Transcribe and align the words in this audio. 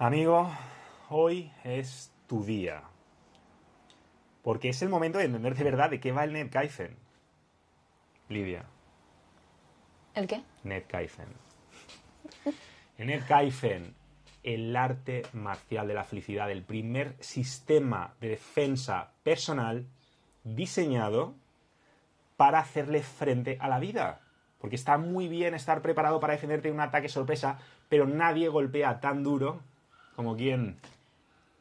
Amigo, 0.00 0.48
hoy 1.08 1.50
es 1.64 2.12
tu 2.28 2.44
día. 2.44 2.84
Porque 4.42 4.68
es 4.68 4.80
el 4.82 4.88
momento 4.88 5.18
de 5.18 5.24
entender 5.24 5.56
de 5.56 5.64
verdad 5.64 5.90
de 5.90 5.98
qué 5.98 6.12
va 6.12 6.22
el 6.22 6.32
Netkaizen. 6.32 6.94
Lidia, 8.28 8.64
¿El 10.14 10.28
qué? 10.28 10.44
Netkaizen. 10.62 11.26
El 12.96 13.08
Netkaizen, 13.08 13.92
el 14.44 14.76
arte 14.76 15.22
marcial 15.32 15.88
de 15.88 15.94
la 15.94 16.04
felicidad, 16.04 16.48
el 16.48 16.62
primer 16.62 17.16
sistema 17.18 18.14
de 18.20 18.28
defensa 18.28 19.14
personal 19.24 19.84
diseñado 20.44 21.34
para 22.36 22.60
hacerle 22.60 23.02
frente 23.02 23.58
a 23.60 23.66
la 23.66 23.80
vida. 23.80 24.20
Porque 24.60 24.76
está 24.76 24.96
muy 24.96 25.26
bien 25.26 25.54
estar 25.54 25.82
preparado 25.82 26.20
para 26.20 26.34
defenderte 26.34 26.68
de 26.68 26.74
un 26.74 26.80
ataque 26.80 27.08
sorpresa, 27.08 27.58
pero 27.88 28.06
nadie 28.06 28.48
golpea 28.48 29.00
tan 29.00 29.24
duro 29.24 29.66
como 30.18 30.34
quien 30.36 30.76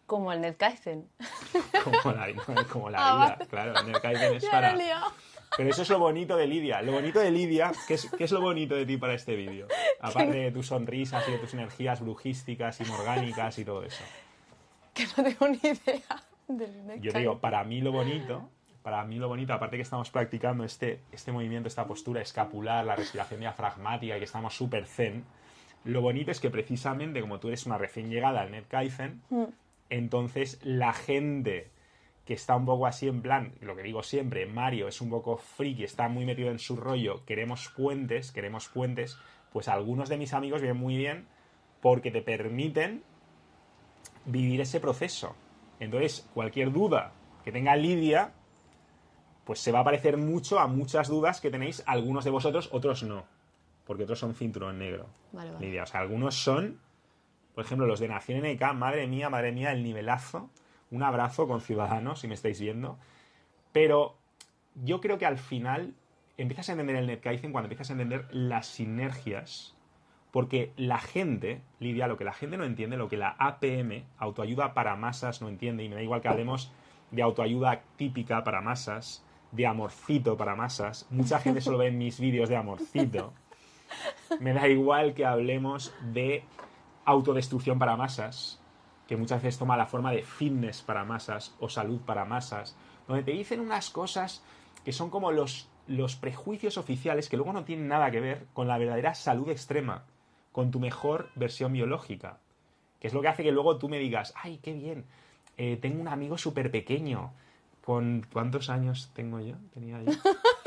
Como 0.07 0.33
el 0.33 0.41
Netkaizen. 0.41 1.07
como 1.83 2.11
la, 2.11 2.65
como 2.71 2.89
la 2.89 2.97
Ah, 2.99 3.35
vida. 3.35 3.45
Claro, 3.47 3.73
el 3.87 4.01
Kaizen 4.01 4.33
es 4.33 4.45
para... 4.45 4.75
Pero 5.55 5.69
eso 5.69 5.83
es 5.83 5.89
lo 5.91 5.99
bonito 5.99 6.35
de 6.35 6.47
Lidia. 6.47 6.81
Lo 6.81 6.91
bonito 6.91 7.19
de 7.19 7.29
Lidia, 7.29 7.71
¿qué 7.87 7.93
es, 7.93 8.09
qué 8.17 8.23
es 8.23 8.31
lo 8.31 8.41
bonito 8.41 8.73
de 8.73 8.87
ti 8.87 8.97
para 8.97 9.13
este 9.13 9.35
vídeo? 9.35 9.67
Aparte 10.01 10.37
de 10.37 10.51
tus 10.51 10.65
sonrisas 10.65 11.23
y 11.27 11.33
de 11.33 11.37
tus 11.37 11.53
energías 11.53 12.01
brujísticas 12.01 12.81
y 12.81 12.85
morgánicas 12.85 13.59
y 13.59 13.63
todo 13.63 13.83
eso. 13.83 14.03
Que 14.95 15.05
no 15.05 15.23
tengo 15.23 15.47
ni 15.49 15.59
idea 15.59 16.23
del 16.47 16.71
Netkaizen. 16.77 17.01
Yo 17.03 17.11
te 17.13 17.19
digo, 17.19 17.37
para 17.37 17.63
mí 17.63 17.81
lo 17.81 17.91
bonito, 17.91 18.49
para 18.81 19.03
mí 19.05 19.17
lo 19.19 19.27
bonito, 19.27 19.53
aparte 19.53 19.75
que 19.75 19.83
estamos 19.83 20.09
practicando 20.09 20.63
este, 20.63 21.01
este 21.11 21.31
movimiento, 21.31 21.67
esta 21.67 21.85
postura 21.85 22.21
escapular, 22.21 22.83
la 22.83 22.95
respiración 22.95 23.39
diafragmática 23.39 24.15
y 24.15 24.19
que 24.19 24.25
estamos 24.25 24.55
súper 24.55 24.87
zen, 24.87 25.23
lo 25.87 26.01
bonito 26.01 26.31
es 26.31 26.39
que 26.39 26.49
precisamente 26.49 27.21
como 27.21 27.39
tú 27.39 27.47
eres 27.47 27.65
una 27.65 27.77
recién 27.77 28.09
llegada 28.09 28.41
al 28.41 28.51
Netkaizen, 28.51 29.21
entonces 29.89 30.59
la 30.63 30.93
gente 30.93 31.69
que 32.25 32.33
está 32.33 32.57
un 32.57 32.65
poco 32.65 32.85
así 32.85 33.07
en 33.07 33.21
plan, 33.21 33.53
lo 33.61 33.73
que 33.75 33.83
digo 33.83 34.03
siempre, 34.03 34.45
Mario 34.45 34.89
es 34.89 34.99
un 34.99 35.09
poco 35.09 35.37
friki, 35.37 35.85
está 35.85 36.09
muy 36.09 36.25
metido 36.25 36.51
en 36.51 36.59
su 36.59 36.75
rollo, 36.75 37.23
queremos 37.25 37.69
puentes, 37.69 38.33
queremos 38.33 38.67
puentes, 38.67 39.17
pues 39.53 39.69
algunos 39.69 40.09
de 40.09 40.17
mis 40.17 40.33
amigos 40.33 40.61
vienen 40.61 40.79
muy 40.79 40.97
bien 40.97 41.25
porque 41.81 42.11
te 42.11 42.21
permiten 42.21 43.01
vivir 44.25 44.59
ese 44.59 44.81
proceso. 44.81 45.35
Entonces, 45.79 46.27
cualquier 46.33 46.73
duda 46.73 47.13
que 47.45 47.53
tenga 47.53 47.77
Lidia, 47.77 48.33
pues 49.45 49.59
se 49.59 49.71
va 49.71 49.79
a 49.79 49.85
parecer 49.85 50.17
mucho 50.17 50.59
a 50.59 50.67
muchas 50.67 51.07
dudas 51.07 51.39
que 51.39 51.49
tenéis 51.49 51.81
algunos 51.85 52.25
de 52.25 52.31
vosotros, 52.31 52.67
otros 52.73 53.03
no. 53.03 53.36
Porque 53.87 54.03
otros 54.03 54.19
son 54.19 54.35
cinturón 54.35 54.77
negro. 54.77 55.07
Vale, 55.31 55.51
vale. 55.51 55.65
Lidia, 55.65 55.83
o 55.83 55.85
sea, 55.87 56.01
algunos 56.01 56.35
son, 56.35 56.79
por 57.55 57.65
ejemplo, 57.65 57.87
los 57.87 57.99
de 57.99 58.09
Nación 58.09 58.45
NK, 58.45 58.73
madre 58.73 59.07
mía, 59.07 59.29
madre 59.29 59.51
mía, 59.51 59.71
el 59.71 59.81
nivelazo. 59.81 60.51
Un 60.91 61.01
abrazo 61.01 61.47
con 61.47 61.61
Ciudadanos, 61.61 62.19
si 62.19 62.27
me 62.27 62.35
estáis 62.35 62.59
viendo. 62.61 62.99
Pero 63.71 64.17
yo 64.75 65.01
creo 65.01 65.17
que 65.17 65.25
al 65.25 65.37
final 65.37 65.95
empiezas 66.37 66.69
a 66.69 66.73
entender 66.73 66.97
el 66.97 67.07
Netkaizen 67.07 67.51
cuando 67.51 67.65
empiezas 67.65 67.89
a 67.89 67.93
entender 67.93 68.27
las 68.31 68.67
sinergias 68.67 69.77
porque 70.31 70.71
la 70.75 70.99
gente, 70.99 71.61
Lidia, 71.79 72.07
lo 72.07 72.17
que 72.17 72.23
la 72.23 72.33
gente 72.33 72.57
no 72.57 72.63
entiende, 72.63 72.97
lo 72.97 73.09
que 73.09 73.17
la 73.17 73.35
APM, 73.39 74.03
autoayuda 74.17 74.73
para 74.73 74.95
masas, 74.95 75.41
no 75.41 75.49
entiende, 75.49 75.83
y 75.83 75.89
me 75.89 75.95
da 75.95 76.03
igual 76.03 76.21
que 76.21 76.27
hablemos 76.27 76.71
de 77.11 77.21
autoayuda 77.21 77.81
típica 77.95 78.43
para 78.43 78.61
masas, 78.61 79.25
de 79.51 79.65
amorcito 79.65 80.37
para 80.37 80.55
masas, 80.55 81.07
mucha 81.09 81.39
gente 81.39 81.61
solo 81.61 81.77
ve 81.77 81.91
mis 81.91 82.19
vídeos 82.19 82.49
de 82.49 82.57
amorcito, 82.57 83.33
me 84.39 84.53
da 84.53 84.67
igual 84.67 85.13
que 85.13 85.25
hablemos 85.25 85.93
de 86.01 86.43
autodestrucción 87.05 87.79
para 87.79 87.95
masas, 87.95 88.59
que 89.07 89.17
muchas 89.17 89.41
veces 89.41 89.57
toma 89.57 89.77
la 89.77 89.85
forma 89.85 90.11
de 90.11 90.23
fitness 90.23 90.81
para 90.81 91.05
masas 91.05 91.55
o 91.59 91.69
salud 91.69 92.01
para 92.01 92.25
masas, 92.25 92.75
donde 93.07 93.23
te 93.23 93.31
dicen 93.31 93.59
unas 93.59 93.89
cosas 93.89 94.43
que 94.83 94.91
son 94.91 95.09
como 95.09 95.31
los, 95.31 95.69
los 95.87 96.15
prejuicios 96.15 96.77
oficiales 96.77 97.29
que 97.29 97.37
luego 97.37 97.53
no 97.53 97.63
tienen 97.63 97.87
nada 97.87 98.11
que 98.11 98.19
ver 98.19 98.45
con 98.53 98.67
la 98.67 98.77
verdadera 98.77 99.15
salud 99.15 99.49
extrema, 99.49 100.03
con 100.51 100.71
tu 100.71 100.79
mejor 100.79 101.29
versión 101.35 101.73
biológica, 101.73 102.39
que 102.99 103.07
es 103.07 103.13
lo 103.13 103.21
que 103.21 103.29
hace 103.29 103.43
que 103.43 103.51
luego 103.51 103.77
tú 103.77 103.89
me 103.89 103.99
digas, 103.99 104.33
ay, 104.35 104.59
qué 104.61 104.73
bien, 104.73 105.05
eh, 105.57 105.77
tengo 105.81 106.01
un 106.01 106.07
amigo 106.07 106.37
súper 106.37 106.71
pequeño, 106.71 107.31
con 107.83 108.25
cuántos 108.33 108.69
años 108.69 109.11
tengo 109.13 109.39
yo, 109.39 109.55
tenía 109.73 110.01
yo. 110.03 110.11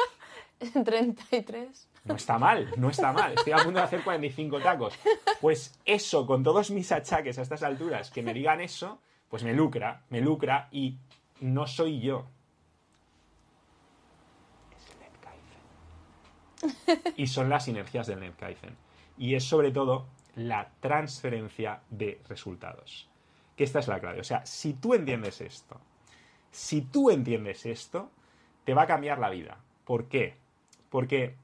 33. 0.84 1.88
No 2.04 2.16
está 2.16 2.38
mal, 2.38 2.70
no 2.76 2.90
está 2.90 3.12
mal. 3.12 3.32
Estoy 3.34 3.52
a 3.52 3.58
punto 3.58 3.78
de 3.78 3.84
hacer 3.84 4.02
45 4.02 4.60
tacos. 4.60 4.94
Pues 5.40 5.78
eso, 5.84 6.26
con 6.26 6.42
todos 6.42 6.70
mis 6.70 6.92
achaques 6.92 7.38
a 7.38 7.42
estas 7.42 7.62
alturas, 7.62 8.10
que 8.10 8.22
me 8.22 8.34
digan 8.34 8.60
eso, 8.60 9.00
pues 9.28 9.42
me 9.42 9.54
lucra, 9.54 10.02
me 10.10 10.20
lucra 10.20 10.68
y 10.70 10.98
no 11.40 11.66
soy 11.66 12.00
yo. 12.00 12.26
Es 14.76 14.86
el 14.90 14.98
Netkaizen. 16.88 17.14
Y 17.16 17.26
son 17.26 17.48
las 17.48 17.64
sinergias 17.64 18.06
del 18.06 18.20
Netkaizen. 18.20 18.76
Y 19.18 19.34
es 19.34 19.44
sobre 19.44 19.70
todo 19.70 20.06
la 20.36 20.70
transferencia 20.80 21.80
de 21.90 22.20
resultados. 22.28 23.08
Que 23.56 23.64
esta 23.64 23.78
es 23.78 23.88
la 23.88 24.00
clave. 24.00 24.20
O 24.20 24.24
sea, 24.24 24.44
si 24.46 24.74
tú 24.74 24.94
entiendes 24.94 25.40
esto, 25.40 25.78
si 26.50 26.82
tú 26.82 27.10
entiendes 27.10 27.66
esto, 27.66 28.10
te 28.64 28.74
va 28.74 28.82
a 28.82 28.86
cambiar 28.86 29.18
la 29.18 29.30
vida. 29.30 29.58
¿Por 29.84 30.08
qué? 30.08 30.39
Porque 30.90 31.36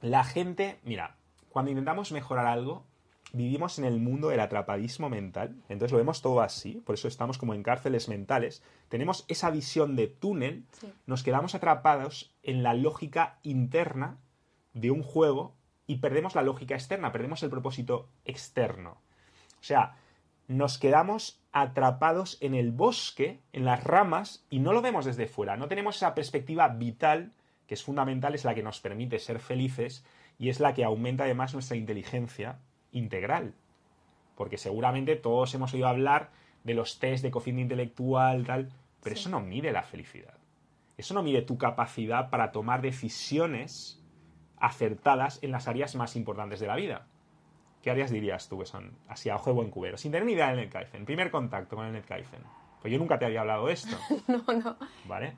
la 0.00 0.24
gente, 0.24 0.80
mira, 0.84 1.16
cuando 1.50 1.70
intentamos 1.70 2.10
mejorar 2.10 2.46
algo, 2.46 2.84
vivimos 3.32 3.78
en 3.78 3.84
el 3.84 4.00
mundo 4.00 4.28
del 4.28 4.40
atrapadismo 4.40 5.08
mental, 5.08 5.54
entonces 5.68 5.92
lo 5.92 5.98
vemos 5.98 6.20
todo 6.20 6.40
así, 6.42 6.82
por 6.84 6.94
eso 6.94 7.08
estamos 7.08 7.38
como 7.38 7.54
en 7.54 7.62
cárceles 7.62 8.08
mentales, 8.08 8.62
tenemos 8.88 9.24
esa 9.28 9.50
visión 9.50 9.96
de 9.96 10.06
túnel, 10.08 10.64
Sí. 10.72 10.92
nos 11.06 11.22
quedamos 11.22 11.54
atrapados 11.54 12.34
en 12.42 12.62
la 12.62 12.74
lógica 12.74 13.38
interna 13.42 14.18
de 14.74 14.90
un 14.90 15.02
juego 15.02 15.54
y 15.86 15.96
perdemos 15.96 16.34
la 16.34 16.42
lógica 16.42 16.74
externa, 16.74 17.12
perdemos 17.12 17.42
el 17.42 17.50
propósito 17.50 18.08
externo. 18.24 18.98
O 19.60 19.64
sea, 19.64 19.96
nos 20.48 20.78
quedamos 20.78 21.40
atrapados 21.52 22.36
en 22.40 22.54
el 22.54 22.70
bosque, 22.72 23.40
en 23.52 23.64
las 23.64 23.82
ramas, 23.84 24.44
y 24.50 24.58
no 24.58 24.72
lo 24.72 24.82
vemos 24.82 25.04
desde 25.04 25.26
fuera. 25.26 25.56
No 25.56 25.68
tenemos 25.68 25.96
esa 25.96 26.14
perspectiva 26.14 26.68
vital, 26.68 27.32
que 27.72 27.76
es 27.76 27.84
fundamental, 27.84 28.34
es 28.34 28.44
la 28.44 28.54
que 28.54 28.62
nos 28.62 28.80
permite 28.80 29.18
ser 29.18 29.38
felices 29.38 30.04
y 30.38 30.50
es 30.50 30.60
la 30.60 30.74
que 30.74 30.84
aumenta 30.84 31.24
además 31.24 31.54
nuestra 31.54 31.74
inteligencia 31.74 32.58
integral. 32.90 33.54
Porque 34.36 34.58
seguramente 34.58 35.16
todos 35.16 35.54
hemos 35.54 35.72
oído 35.72 35.88
hablar 35.88 36.32
de 36.64 36.74
los 36.74 36.98
test 36.98 37.22
de 37.22 37.30
cociente 37.30 37.62
intelectual, 37.62 38.44
tal, 38.44 38.68
pero 39.02 39.16
Sí. 39.16 39.22
eso 39.22 39.30
no 39.30 39.40
mide 39.40 39.72
la 39.72 39.84
felicidad. 39.84 40.34
Eso 40.98 41.14
no 41.14 41.22
mide 41.22 41.40
tu 41.40 41.56
capacidad 41.56 42.28
para 42.28 42.52
tomar 42.52 42.82
decisiones 42.82 44.04
acertadas 44.58 45.38
en 45.42 45.50
las 45.52 45.66
áreas 45.66 45.94
más 45.96 46.14
importantes 46.14 46.60
de 46.60 46.66
la 46.66 46.76
vida. 46.76 47.06
¿Qué 47.80 47.90
áreas 47.90 48.10
dirías 48.10 48.50
tú 48.50 48.58
que 48.58 48.66
son 48.66 48.98
así 49.08 49.30
a 49.30 49.36
ojo 49.36 49.48
de 49.48 49.56
buen 49.56 49.70
cubero? 49.70 49.96
Sin 49.96 50.12
tener 50.12 50.26
ni 50.26 50.34
idea 50.34 50.48
del 50.48 50.56
Netkaizen. 50.56 51.06
Primer 51.06 51.30
contacto 51.30 51.74
con 51.74 51.86
el 51.86 51.92
Netkaizen. 51.94 52.42
Pues 52.82 52.92
yo 52.92 52.98
nunca 52.98 53.18
te 53.18 53.24
había 53.24 53.40
hablado 53.40 53.64
de 53.68 53.72
esto. 53.72 53.96
No, 54.28 54.44
no. 54.52 54.76
¿Vale? 55.06 55.32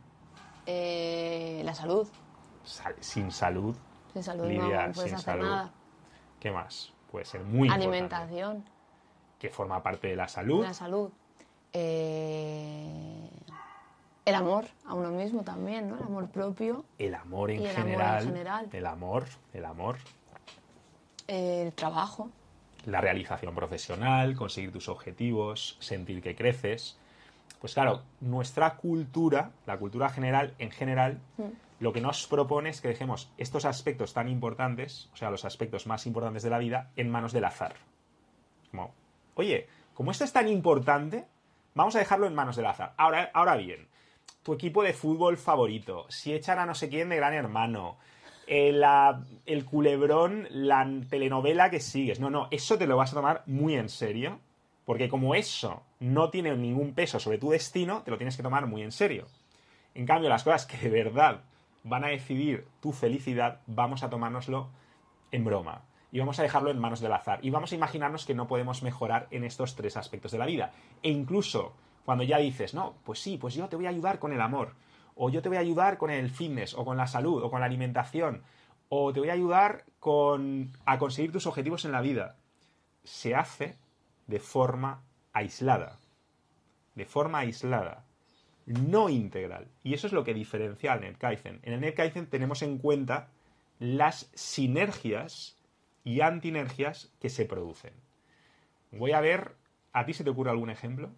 Eh, 0.66 1.60
la 1.62 1.74
salud. 1.74 2.08
Sal- 2.64 2.96
sin 3.00 3.30
salud. 3.30 3.76
Sin 4.12 4.22
salud 4.22 4.48
no 4.48 4.94
sin 4.94 5.18
salud. 5.18 5.44
nada. 5.44 5.72
¿Qué 6.40 6.50
más? 6.50 6.92
Puede 7.10 7.24
ser 7.24 7.42
muy 7.42 7.68
importante. 7.68 7.86
Alimentación. 7.86 8.64
Que 9.38 9.50
forma 9.50 9.82
parte 9.82 10.08
de 10.08 10.16
la 10.16 10.28
salud. 10.28 10.62
La 10.62 10.74
salud. 10.74 11.10
Eh, 11.72 13.28
el 14.24 14.34
amor 14.34 14.64
a 14.86 14.94
uno 14.94 15.10
mismo 15.10 15.42
también, 15.42 15.88
¿no? 15.90 15.96
El 15.96 16.04
amor 16.04 16.28
propio. 16.28 16.84
El 16.98 17.14
amor 17.14 17.50
en 17.50 17.58
amor 17.60 17.72
general. 17.74 18.24
general. 18.24 18.68
El 18.72 18.86
amor, 18.86 19.24
el 19.52 19.64
amor. 19.64 19.96
El 21.26 21.72
trabajo. 21.72 22.30
La 22.86 23.00
realización 23.00 23.54
profesional, 23.54 24.36
conseguir 24.36 24.72
tus 24.72 24.88
objetivos, 24.88 25.76
sentir 25.80 26.22
que 26.22 26.34
creces. 26.34 26.96
Pues 27.60 27.74
claro, 27.74 28.02
nuestra 28.20 28.76
cultura, 28.76 29.50
la 29.66 29.78
cultura 29.78 30.08
general, 30.10 30.54
en 30.58 30.70
general, 30.70 31.20
lo 31.80 31.92
que 31.92 32.00
nos 32.00 32.26
propone 32.26 32.70
es 32.70 32.80
que 32.80 32.88
dejemos 32.88 33.30
estos 33.36 33.64
aspectos 33.64 34.14
tan 34.14 34.28
importantes, 34.28 35.10
o 35.12 35.16
sea, 35.16 35.30
los 35.30 35.44
aspectos 35.44 35.86
más 35.86 36.06
importantes 36.06 36.42
de 36.42 36.50
la 36.50 36.58
vida, 36.58 36.90
en 36.96 37.10
manos 37.10 37.32
del 37.32 37.44
azar. 37.44 37.74
Como, 38.70 38.94
oye, 39.34 39.66
como 39.94 40.10
esto 40.10 40.24
es 40.24 40.32
tan 40.32 40.48
importante, 40.48 41.24
vamos 41.74 41.96
a 41.96 41.98
dejarlo 41.98 42.26
en 42.26 42.34
manos 42.34 42.56
del 42.56 42.66
azar. 42.66 42.94
Ahora, 42.96 43.30
ahora 43.34 43.56
bien, 43.56 43.88
tu 44.42 44.52
equipo 44.54 44.82
de 44.82 44.92
fútbol 44.92 45.36
favorito, 45.36 46.06
si 46.08 46.32
echan 46.32 46.58
a 46.58 46.66
no 46.66 46.74
sé 46.74 46.88
quién 46.88 47.08
de 47.08 47.16
gran 47.16 47.34
hermano, 47.34 47.96
eh, 48.46 48.72
la- 48.72 49.24
el 49.46 49.64
culebrón, 49.64 50.46
la 50.50 50.86
telenovela 51.08 51.70
que 51.70 51.80
sigues. 51.80 52.20
No, 52.20 52.30
no, 52.30 52.48
eso 52.50 52.76
te 52.76 52.86
lo 52.86 52.96
vas 52.96 53.12
a 53.12 53.16
tomar 53.16 53.42
muy 53.46 53.74
en 53.74 53.88
serio, 53.88 54.38
porque 54.84 55.08
como 55.08 55.34
eso 55.34 55.82
no 55.98 56.28
tiene 56.30 56.54
ningún 56.56 56.92
peso 56.94 57.18
sobre 57.18 57.38
tu 57.38 57.50
destino, 57.50 58.02
te 58.02 58.10
lo 58.10 58.18
tienes 58.18 58.36
que 58.36 58.42
tomar 58.42 58.66
muy 58.66 58.82
en 58.82 58.92
serio. 58.92 59.26
En 59.94 60.04
cambio, 60.06 60.28
las 60.28 60.44
cosas 60.44 60.66
que 60.66 60.76
de 60.76 60.90
verdad 60.90 61.40
van 61.84 62.04
a 62.04 62.08
decidir 62.08 62.66
tu 62.80 62.92
felicidad, 62.92 63.60
vamos 63.66 64.02
a 64.02 64.10
tomárnoslo 64.10 64.70
en 65.30 65.44
broma. 65.44 65.82
y 66.10 66.20
vamos 66.20 66.38
a 66.38 66.44
dejarlo 66.44 66.70
en 66.70 66.78
manos 66.78 67.00
del 67.00 67.12
azar. 67.12 67.40
Y 67.42 67.50
vamos 67.50 67.72
a 67.72 67.74
imaginarnos 67.74 68.24
que 68.24 68.34
no 68.34 68.46
podemos 68.46 68.84
mejorar 68.84 69.26
en 69.32 69.42
estos 69.42 69.74
tres 69.74 69.96
aspectos 69.96 70.30
de 70.30 70.38
la 70.38 70.46
vida. 70.46 70.70
E 71.02 71.10
incluso 71.10 71.74
cuando 72.04 72.22
ya 72.22 72.38
dices, 72.38 72.72
no, 72.72 72.94
pues 73.04 73.18
sí, 73.18 73.36
pues 73.36 73.54
yo 73.54 73.68
te 73.68 73.74
voy 73.74 73.86
a 73.86 73.88
ayudar 73.88 74.20
con 74.20 74.32
el 74.32 74.40
amor, 74.40 74.74
o 75.16 75.28
yo 75.28 75.42
te 75.42 75.48
voy 75.48 75.58
a 75.58 75.60
ayudar 75.60 75.98
con 75.98 76.10
el 76.10 76.30
fitness, 76.30 76.74
o 76.74 76.84
con 76.84 76.96
la 76.96 77.08
salud, 77.08 77.42
o 77.42 77.50
con 77.50 77.58
la 77.58 77.66
alimentación, 77.66 78.44
o 78.88 79.12
te 79.12 79.18
voy 79.18 79.30
a 79.30 79.32
ayudar 79.32 79.86
con, 79.98 80.70
a 80.84 80.98
conseguir 80.98 81.32
tus 81.32 81.48
objetivos 81.48 81.84
en 81.84 81.90
la 81.90 82.00
vida. 82.00 82.36
Se 83.02 83.34
hace 83.34 83.76
de 84.28 84.38
forma 84.38 85.02
aislada. 85.32 85.98
De 86.94 87.06
forma 87.06 87.40
aislada. 87.40 88.04
No 88.66 89.08
integral. 89.08 89.68
Y 89.82 89.94
eso 89.94 90.06
es 90.06 90.12
lo 90.12 90.24
que 90.24 90.34
diferencia 90.34 90.92
al 90.92 91.00
NetKaizen. 91.00 91.60
En 91.62 91.72
el 91.72 91.80
NetKaizen 91.80 92.26
tenemos 92.26 92.62
en 92.62 92.78
cuenta 92.78 93.28
las 93.78 94.30
sinergias 94.34 95.56
y 96.04 96.20
antinergias 96.20 97.10
que 97.20 97.30
se 97.30 97.44
producen. 97.44 97.92
Voy 98.92 99.12
a 99.12 99.20
ver, 99.20 99.56
¿a 99.92 100.04
ti 100.04 100.14
se 100.14 100.24
te 100.24 100.30
ocurre 100.30 100.50
algún 100.50 100.70
ejemplo? 100.70 101.10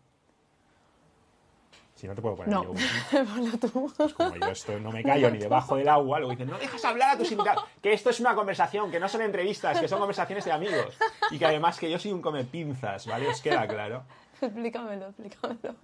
Si 1.97 2.07
no 2.07 2.15
te 2.15 2.21
puedo 2.21 2.37
poner 2.37 2.53
No, 2.53 2.75
yo 2.75 3.59
tú. 3.73 3.91
Pues 3.97 4.13
como 4.13 4.37
yo 4.37 4.49
esto 4.49 4.79
no 4.79 4.93
me 4.93 5.03
callo 5.03 5.31
ni 5.31 5.39
debajo 5.39 5.77
del 5.77 5.89
agua, 5.89 6.19
luego 6.19 6.33
dicen, 6.33 6.49
no 6.49 6.59
dejas 6.59 6.85
hablar 6.85 7.15
a 7.15 7.19
tus 7.19 7.33
invitados, 7.33 7.65
que 7.81 7.95
esto 7.95 8.11
es 8.11 8.21
una 8.21 8.35
conversación, 8.35 8.91
que 8.91 9.01
no 9.01 9.09
son 9.09 9.23
entrevistas, 9.23 9.81
que 9.81 9.89
son 9.89 9.99
conversaciones 9.99 10.45
de 10.45 10.53
amigos. 10.53 10.97
Y 11.31 11.39
que 11.39 11.47
además 11.47 11.79
que 11.79 11.91
yo 11.91 11.99
soy 11.99 12.13
un 12.13 12.21
come 12.21 12.45
pinzas, 12.45 13.07
¿vale? 13.07 13.29
¿Os 13.29 13.41
queda 13.41 13.67
claro? 13.67 14.05
explícamelo, 14.43 15.07
explícamelo. 15.07 15.75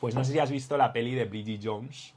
Pues 0.00 0.14
no 0.14 0.24
sé 0.24 0.32
si 0.32 0.38
has 0.38 0.50
visto 0.50 0.76
la 0.76 0.92
peli 0.92 1.14
de 1.14 1.24
Bridget 1.24 1.60
Jones. 1.62 2.14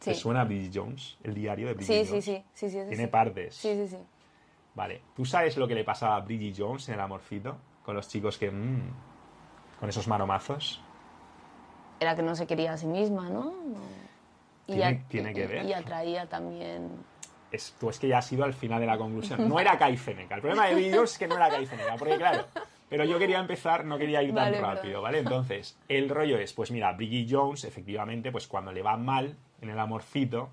Sí. 0.00 0.10
¿Te 0.10 0.14
suena 0.14 0.44
Bridget 0.44 0.72
Jones? 0.74 1.16
El 1.22 1.34
diario 1.34 1.68
de 1.68 1.74
Bridget 1.74 2.04
Sí, 2.04 2.10
Jones. 2.10 2.24
sí, 2.24 2.44
sí, 2.54 2.68
sí, 2.68 2.70
sí, 2.82 2.88
Tiene 2.88 3.08
partes. 3.08 3.54
Sí, 3.54 3.74
sí, 3.74 3.88
sí. 3.88 3.96
Vale. 4.74 5.00
¿Tú 5.16 5.24
sabes 5.24 5.56
lo 5.56 5.66
que 5.68 5.74
le 5.74 5.84
pasaba 5.84 6.16
a 6.16 6.20
Bridget 6.20 6.54
Jones 6.58 6.88
en 6.88 6.94
el 6.94 7.00
amorcito? 7.00 7.56
Con 7.84 7.94
los 7.96 8.08
chicos 8.08 8.36
que... 8.38 8.50
mm, 8.50 8.82
con 9.80 9.88
esos 9.88 10.06
maromazos. 10.08 10.80
Era 12.00 12.16
que 12.16 12.22
no 12.22 12.34
se 12.34 12.46
quería 12.46 12.72
a 12.72 12.76
sí 12.76 12.86
misma, 12.86 13.30
¿no? 13.30 13.54
Tiene- 14.66 14.84
a- 14.84 15.08
tiene 15.08 15.32
que 15.32 15.46
ver. 15.46 15.64
Y 15.64 15.72
atraía 15.72 16.28
también... 16.28 16.90
Es, 17.52 17.74
tú 17.78 17.88
es 17.88 17.98
que 18.00 18.08
ya 18.08 18.18
has 18.18 18.32
ido 18.32 18.44
al 18.44 18.52
final 18.52 18.80
de 18.80 18.86
la 18.86 18.98
conclusión. 18.98 19.48
No 19.48 19.60
era 19.60 19.78
Kai 19.78 19.96
Feneca. 19.96 20.34
El 20.34 20.40
problema 20.40 20.66
de 20.66 20.74
Bridget 20.74 20.94
Jones 20.96 21.12
es 21.12 21.18
que 21.18 21.28
no 21.28 21.36
era 21.36 21.48
Kai 21.48 21.66
Feneca. 21.66 21.94
Porque 21.96 22.16
claro... 22.16 22.44
Pero 22.96 23.10
yo 23.10 23.18
quería 23.18 23.40
empezar, 23.40 23.84
no 23.84 23.98
quería 23.98 24.22
ir 24.22 24.28
tan 24.32 24.52
Vale, 24.52 24.60
rápido. 24.60 25.02
¿vale? 25.02 25.18
Entonces, 25.18 25.76
el 25.88 26.08
rollo 26.08 26.38
es, 26.38 26.52
pues 26.52 26.70
mira, 26.70 26.92
Bridget 26.92 27.26
Jones, 27.28 27.64
efectivamente, 27.64 28.30
pues 28.30 28.46
cuando 28.46 28.70
le 28.70 28.82
va 28.82 28.96
mal 28.96 29.36
en 29.60 29.70
el 29.70 29.78
amorcito, 29.80 30.50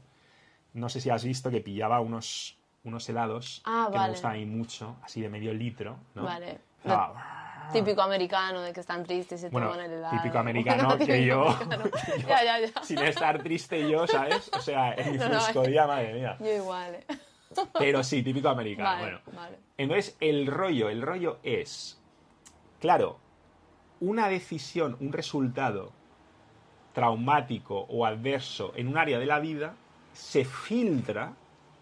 no 0.73 0.89
sé 0.89 1.01
si 1.01 1.11
has 1.11 1.23
visto 1.23 1.51
que 1.51 1.61
pillaba 1.61 1.99
unos, 1.99 2.57
unos 2.83 3.07
helados 3.09 3.61
Ah, 3.65 3.85
que 3.87 3.93
me 3.93 3.99
vale. 3.99 4.11
gustan 4.13 4.31
a 4.31 4.33
mí 4.35 4.45
mucho, 4.47 4.95
así 5.03 5.21
de 5.21 5.29
medio 5.29 5.53
litro, 5.53 5.97
¿no? 6.15 6.23
Vale. 6.23 6.57
Ah, 6.85 7.69
Típico 7.71 8.01
americano 8.01 8.61
de 8.61 8.73
que 8.73 8.79
están 8.79 9.03
tristes 9.03 9.39
y 9.39 9.43
se 9.43 9.49
Bueno, 9.49 9.69
toman 9.69 9.85
el 9.85 9.91
helado. 9.93 10.17
típico 10.17 10.37
americano 10.39 10.97
que 10.97 11.05
típico 11.05 11.23
yo- 11.25 11.47
americano. 11.49 11.83
yo- 12.17 12.27
Ya, 12.27 12.43
ya, 12.43 12.59
ya. 12.59 12.83
sin 12.83 12.97
estar 12.99 13.43
triste 13.43 13.87
yo, 13.87 14.07
¿sabes? 14.07 14.49
O 14.57 14.59
sea, 14.61 14.93
en 14.95 15.11
mi 15.11 15.17
No, 15.19 15.29
no, 15.29 15.39
frescodía, 15.39 15.85
madre 15.85 16.13
mía. 16.15 16.37
Yo 16.39 16.55
igual, 16.55 16.95
¿eh? 16.95 17.05
Pero 17.77 18.03
sí, 18.03 18.23
típico 18.23 18.49
americano. 18.49 18.89
Vale, 18.89 19.01
Bueno, 19.03 19.19
vale. 19.39 19.57
entonces 19.77 20.17
el 20.19 20.47
rollo, 20.47 20.89
el 20.89 21.01
rollo 21.03 21.37
es, 21.43 22.00
claro, 22.81 23.17
una 24.01 24.27
decisión, 24.27 24.97
un 24.99 25.13
resultado 25.13 25.93
traumático 26.93 27.85
o 27.89 28.05
adverso 28.05 28.73
en 28.75 28.87
un 28.87 28.97
área 28.97 29.17
de 29.19 29.25
la 29.25 29.39
vida 29.39 29.75
se 30.13 30.43
filtra 30.43 31.33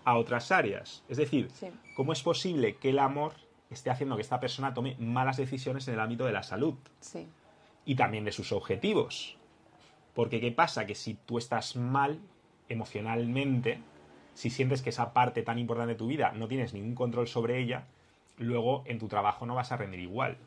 a 0.05 0.17
otras 0.17 0.51
áreas. 0.51 1.03
Es 1.09 1.17
decir, 1.17 1.49
Sí. 1.53 1.69
¿cómo 1.95 2.13
es 2.13 2.21
posible 2.21 2.75
que 2.75 2.89
el 2.89 2.99
amor 2.99 3.33
esté 3.71 3.89
haciendo 3.89 4.15
que 4.15 4.21
esta 4.21 4.39
persona 4.39 4.73
tome 4.73 4.95
malas 4.99 5.37
decisiones 5.37 5.87
en 5.87 5.95
el 5.95 5.99
ámbito 5.99 6.25
de 6.25 6.33
la 6.33 6.43
salud? 6.43 6.75
Sí. 6.99 7.27
y 7.85 7.95
también 7.95 8.23
de 8.23 8.31
sus 8.31 8.51
objetivos. 8.51 9.35
Porque 10.13 10.39
¿qué 10.39 10.51
pasa? 10.51 10.85
Que 10.85 10.93
si 10.93 11.15
tú 11.15 11.39
estás 11.39 11.75
mal 11.75 12.19
emocionalmente, 12.67 13.79
si 14.35 14.51
sientes 14.51 14.83
que 14.83 14.89
esa 14.91 15.11
parte 15.11 15.41
tan 15.41 15.57
importante 15.57 15.93
de 15.93 15.97
tu 15.97 16.05
vida 16.07 16.31
no 16.33 16.47
tienes 16.47 16.73
ningún 16.73 16.93
control 16.93 17.27
sobre 17.27 17.57
ella, 17.59 17.85
luego 18.37 18.83
en 18.85 18.99
tu 18.99 19.07
trabajo 19.07 19.47
no 19.47 19.55
vas 19.55 19.71
a 19.71 19.77
rendir 19.77 20.01
igual. 20.01 20.37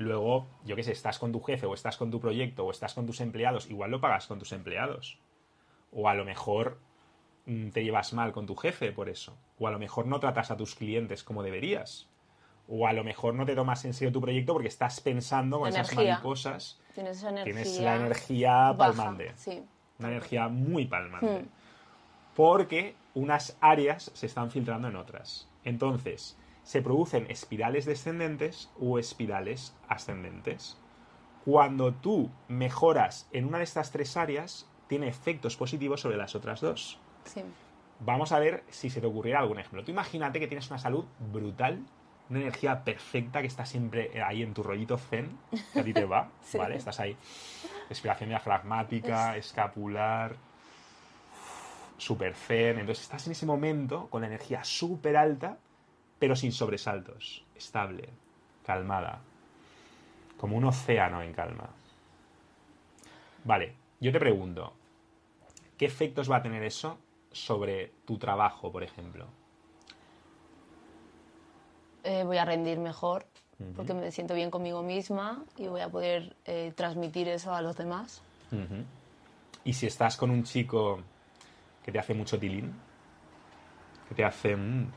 Luego, 0.00 0.46
yo 0.64 0.76
qué 0.76 0.82
sé, 0.82 0.92
estás 0.92 1.18
con 1.18 1.30
tu 1.30 1.42
jefe 1.42 1.66
o 1.66 1.74
estás 1.74 1.98
con 1.98 2.10
tu 2.10 2.20
proyecto 2.20 2.64
o 2.64 2.70
estás 2.70 2.94
con 2.94 3.04
tus 3.04 3.20
empleados, 3.20 3.68
igual 3.68 3.90
lo 3.90 4.00
pagas 4.00 4.26
con 4.26 4.38
tus 4.38 4.52
empleados. 4.52 5.18
O 5.92 6.08
a 6.08 6.14
lo 6.14 6.24
mejor 6.24 6.78
mm, 7.44 7.68
te 7.68 7.84
llevas 7.84 8.14
mal 8.14 8.32
con 8.32 8.46
tu 8.46 8.56
jefe 8.56 8.92
por 8.92 9.10
eso. 9.10 9.36
O 9.58 9.68
a 9.68 9.70
lo 9.70 9.78
mejor 9.78 10.06
no 10.06 10.18
tratas 10.18 10.50
a 10.50 10.56
tus 10.56 10.74
clientes 10.74 11.22
como 11.22 11.42
deberías. 11.42 12.08
O 12.66 12.86
a 12.86 12.94
lo 12.94 13.04
mejor 13.04 13.34
no 13.34 13.44
te 13.44 13.54
tomas 13.54 13.84
en 13.84 13.92
serio 13.92 14.10
tu 14.10 14.22
proyecto 14.22 14.54
porque 14.54 14.68
estás 14.68 15.02
pensando 15.02 15.58
con 15.58 15.68
esas 15.68 15.94
mariposas. 15.94 16.80
Tienes 16.94 17.18
esa 17.18 17.28
energía. 17.28 17.52
Tienes 17.52 17.80
la 17.80 17.96
energía 17.96 18.52
baja, 18.72 18.76
palmante. 18.78 19.32
Sí. 19.36 19.62
Una 19.98 20.08
energía 20.08 20.48
muy 20.48 20.86
palmante. 20.86 21.42
Hmm. 21.42 21.48
Porque 22.34 22.96
unas 23.12 23.58
áreas 23.60 24.10
se 24.14 24.24
están 24.24 24.50
filtrando 24.50 24.88
en 24.88 24.96
otras. 24.96 25.46
Entonces, 25.62 26.38
se 26.62 26.82
producen 26.82 27.26
espirales 27.30 27.84
descendentes 27.84 28.70
o 28.78 28.98
espirales 28.98 29.74
ascendentes. 29.88 30.76
Cuando 31.44 31.92
tú 31.92 32.30
mejoras 32.48 33.28
en 33.32 33.46
una 33.46 33.58
de 33.58 33.64
estas 33.64 33.90
tres 33.90 34.16
áreas, 34.16 34.68
tiene 34.88 35.08
efectos 35.08 35.56
positivos 35.56 36.00
sobre 36.00 36.16
las 36.16 36.34
otras 36.34 36.60
dos. 36.60 36.98
Sí. 37.24 37.42
Vamos 38.00 38.32
a 38.32 38.38
ver 38.38 38.64
si 38.70 38.90
se 38.90 39.00
te 39.00 39.06
ocurriera 39.06 39.40
algún 39.40 39.58
ejemplo. 39.58 39.84
Tú 39.84 39.90
imagínate 39.90 40.40
que 40.40 40.46
tienes 40.48 40.68
una 40.70 40.78
salud 40.78 41.04
brutal, 41.32 41.84
una 42.28 42.40
energía 42.40 42.84
perfecta 42.84 43.40
que 43.40 43.46
está 43.46 43.66
siempre 43.66 44.22
ahí 44.22 44.42
en 44.42 44.54
tu 44.54 44.62
rollito 44.62 44.96
zen, 44.98 45.36
que 45.72 45.80
a 45.80 45.84
ti 45.84 45.92
te 45.92 46.04
va, 46.04 46.28
Sí. 46.42 46.58
¿vale? 46.58 46.76
Estás 46.76 47.00
ahí. 47.00 47.16
Respiración 47.88 48.28
diafragmática, 48.30 49.36
escapular, 49.36 50.36
super 51.98 52.34
zen. 52.34 52.78
Entonces 52.78 53.04
estás 53.04 53.26
en 53.26 53.32
ese 53.32 53.46
momento 53.46 54.08
con 54.08 54.22
la 54.22 54.28
energía 54.28 54.62
súper 54.64 55.16
alta, 55.16 55.58
pero 56.20 56.36
sin 56.36 56.52
sobresaltos. 56.52 57.44
Estable, 57.56 58.08
calmada. 58.64 59.20
Como 60.36 60.56
un 60.56 60.66
océano 60.66 61.22
en 61.22 61.32
calma. 61.32 61.68
Vale, 63.42 63.74
yo 63.98 64.12
te 64.12 64.20
pregunto, 64.20 64.74
¿qué 65.76 65.86
efectos 65.86 66.30
va 66.30 66.36
a 66.36 66.42
tener 66.42 66.62
eso 66.62 66.98
sobre 67.32 67.92
tu 68.04 68.18
trabajo, 68.18 68.70
por 68.70 68.82
ejemplo? 68.82 69.26
Eh, 72.04 72.22
voy 72.24 72.36
a 72.36 72.44
rendir 72.44 72.78
mejor 72.78 73.26
porque 73.76 73.92
me 73.92 74.10
siento 74.10 74.34
bien 74.34 74.50
conmigo 74.50 74.82
misma 74.82 75.44
y 75.58 75.66
voy 75.66 75.82
a 75.82 75.88
poder 75.90 76.34
eh, 76.46 76.72
transmitir 76.74 77.28
eso 77.28 77.54
a 77.54 77.60
los 77.60 77.76
demás. 77.76 78.22
Y 79.64 79.74
si 79.74 79.86
estás 79.86 80.16
con 80.16 80.30
un 80.30 80.44
chico 80.44 81.00
que 81.84 81.92
te 81.92 81.98
hace 81.98 82.14
mucho 82.14 82.38
tilín, 82.38 82.74
que 84.08 84.14
te 84.14 84.24
hace... 84.24 84.56
mm, 84.56 84.90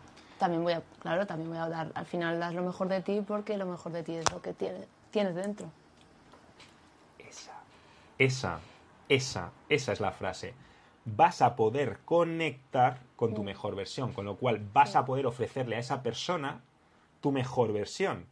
También 0.44 0.62
voy 0.62 0.74
a, 0.74 0.84
claro, 1.00 1.26
también 1.26 1.48
voy 1.48 1.58
a 1.58 1.70
dar, 1.70 1.92
al 1.96 2.06
final 2.06 2.38
das 2.38 2.54
lo 2.54 2.64
mejor 2.64 2.90
de 2.90 3.00
ti 3.00 3.22
porque 3.26 3.58
lo 3.58 3.66
mejor 3.66 3.94
de 3.94 4.04
ti 4.04 4.16
es 4.16 4.30
lo 4.30 4.42
que 4.42 4.52
tiene- 4.52 4.90
tienes 5.10 5.36
dentro. 5.36 5.68
esa, 7.18 7.54
esa, 8.18 8.60
esa, 9.08 9.52
esa 9.70 9.94
es 9.94 10.02
la 10.02 10.12
frase. 10.12 10.54
Vas 11.06 11.42
a 11.42 11.56
poder 11.56 12.00
conectar 12.04 13.00
con 13.16 13.34
tu 13.34 13.42
mejor 13.42 13.78
versión, 13.78 14.12
con 14.12 14.26
lo 14.26 14.36
cual 14.36 14.60
vas 14.74 14.98
a 14.98 15.06
poder 15.06 15.28
ofrecerle 15.28 15.78
a 15.78 15.80
esa 15.80 16.04
persona 16.04 16.60
tu 17.22 17.32
mejor 17.32 17.72
versión. 17.72 18.26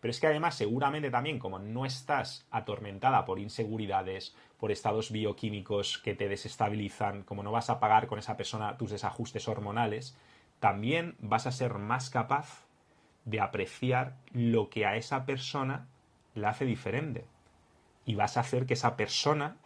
Pero 0.00 0.12
es 0.12 0.20
que 0.20 0.28
además 0.28 0.54
seguramente 0.54 1.10
también 1.10 1.40
como 1.40 1.58
no 1.58 1.84
estás 1.84 2.46
atormentada 2.52 3.24
por 3.24 3.40
inseguridades, 3.40 4.36
por 4.60 4.70
estados 4.70 5.10
bioquímicos 5.10 5.98
que 5.98 6.14
te 6.14 6.28
desestabilizan, 6.28 7.24
como 7.24 7.42
no 7.42 7.50
vas 7.50 7.70
a 7.70 7.80
pagar 7.80 8.06
con 8.06 8.20
esa 8.20 8.36
persona 8.36 8.76
tus 8.76 8.92
desajustes 8.92 9.48
hormonales, 9.48 10.16
también 10.60 11.16
vas 11.18 11.46
a 11.46 11.52
ser 11.52 11.74
más 11.74 12.10
capaz 12.10 12.64
de 13.24 13.40
apreciar 13.40 14.14
lo 14.32 14.70
que 14.70 14.86
a 14.86 14.96
esa 14.96 15.24
persona 15.26 15.86
la 16.34 16.50
hace 16.50 16.64
diferente. 16.64 17.24
Y 18.04 18.14
vas 18.14 18.36
a 18.36 18.40
hacer 18.40 18.66
que 18.66 18.74
esa 18.74 18.96
persona 18.96 19.56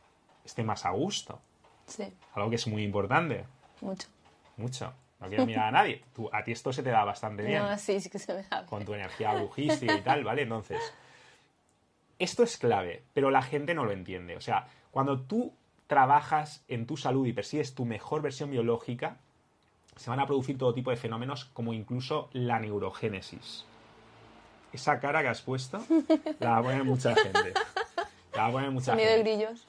esté 0.45 0.63
más 0.65 0.87
a 0.87 0.91
gusto. 0.91 1.41
Sí, 1.87 2.13
Algo 2.35 2.49
que 2.51 2.57
es 2.57 2.67
muy 2.67 2.83
importante. 2.83 3.45
mucho. 3.81 4.09
Mucho. 4.57 4.93
No 5.21 5.29
quiero 5.29 5.45
mirar 5.45 5.67
a 5.69 5.71
nadie. 5.73 6.03
Tú- 6.15 6.31
a 6.33 6.43
ti 6.43 6.53
esto 6.53 6.73
se 6.73 6.83
te 6.83 6.89
da 6.91 7.05
bastante 7.05 7.43
bien 7.45 7.63
No, 7.63 7.77
sí, 7.77 8.01
sí 8.01 8.09
que 8.09 8.19
se 8.19 8.33
me 8.33 8.43
da. 8.45 8.65
con 8.65 8.85
tu 8.87 8.95
energía 8.95 9.35
brujística 9.35 9.95
y 9.95 10.01
tal, 10.01 10.25
¿vale? 10.25 10.43
Entonces, 10.43 10.81
esto 12.19 12.43
es 12.43 12.57
clave, 12.57 13.05
pero 13.13 13.31
la 13.31 13.43
gente 13.43 13.75
no 13.75 13.85
lo 13.85 13.93
entiende. 13.93 14.37
O 14.37 14.41
sea, 14.41 14.67
cuando 14.91 15.21
tú 15.23 15.55
trabajas 15.87 16.65
en 16.69 16.87
tu 16.87 16.97
salud 16.97 17.27
y 17.27 17.33
persigues 17.33 17.75
tu 17.75 17.85
mejor 17.85 18.23
versión 18.23 18.51
biológica, 18.51 19.17
se 20.01 20.09
van 20.09 20.19
a 20.19 20.27
producir 20.27 20.57
todo 20.57 20.73
tipo 20.73 20.89
de 20.89 20.97
fenómenos 20.97 21.45
como 21.53 21.75
incluso 21.75 22.31
la 22.33 22.59
neurogénesis. 22.59 23.67
Esa 24.73 24.99
cara 24.99 25.21
que 25.21 25.29
has 25.29 25.43
puesto 25.43 25.83
la 26.39 26.53
va 26.53 26.57
a 26.57 26.63
poner 26.63 26.85
mucha 26.85 27.15
gente. 27.15 27.53
La 28.33 28.45
va 28.45 28.47
a 28.47 28.53
poner 28.53 28.71
mucha 28.71 28.93
Sonido 28.93 29.11
de 29.11 29.17
gente. 29.17 29.31
grillos. 29.31 29.69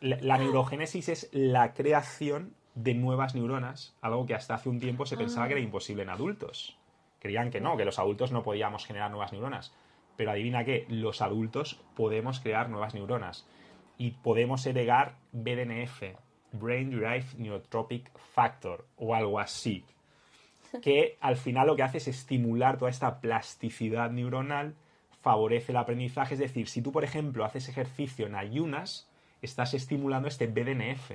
La, 0.00 0.16
la 0.22 0.38
neurogénesis 0.38 1.10
es 1.10 1.28
la 1.32 1.74
creación 1.74 2.54
de 2.76 2.94
nuevas 2.94 3.34
neuronas, 3.34 3.94
algo 4.00 4.24
que 4.24 4.34
hasta 4.34 4.54
hace 4.54 4.70
un 4.70 4.80
tiempo 4.80 5.04
se 5.04 5.18
pensaba 5.18 5.48
que 5.48 5.52
era 5.52 5.60
imposible 5.60 6.02
en 6.02 6.08
adultos. 6.08 6.78
Creían 7.18 7.50
que 7.50 7.60
no, 7.60 7.76
que 7.76 7.84
los 7.84 7.98
adultos 7.98 8.32
no 8.32 8.42
podíamos 8.42 8.86
generar 8.86 9.10
nuevas 9.10 9.32
neuronas. 9.32 9.74
Pero 10.16 10.30
adivina 10.30 10.64
que 10.64 10.86
los 10.88 11.20
adultos 11.20 11.78
podemos 11.94 12.40
crear 12.40 12.70
nuevas 12.70 12.94
neuronas 12.94 13.46
y 13.98 14.12
podemos 14.12 14.64
heredar 14.64 15.16
BDNF, 15.32 16.04
Brain 16.52 16.90
Derived 16.90 17.36
Neurotropic 17.36 18.10
Factor, 18.34 18.86
o 18.96 19.14
algo 19.14 19.38
así, 19.38 19.84
que 20.82 21.16
al 21.20 21.36
final 21.36 21.66
lo 21.66 21.76
que 21.76 21.82
hace 21.82 21.98
es 21.98 22.08
estimular 22.08 22.78
toda 22.78 22.90
esta 22.90 23.20
plasticidad 23.20 24.10
neuronal, 24.10 24.74
favorece 25.22 25.72
el 25.72 25.78
aprendizaje, 25.78 26.34
es 26.34 26.40
decir, 26.40 26.68
si 26.68 26.82
tú, 26.82 26.92
por 26.92 27.04
ejemplo, 27.04 27.44
haces 27.44 27.68
ejercicio 27.68 28.26
en 28.26 28.34
ayunas, 28.34 29.08
estás 29.42 29.74
estimulando 29.74 30.28
este 30.28 30.46
BDNF, 30.46 31.12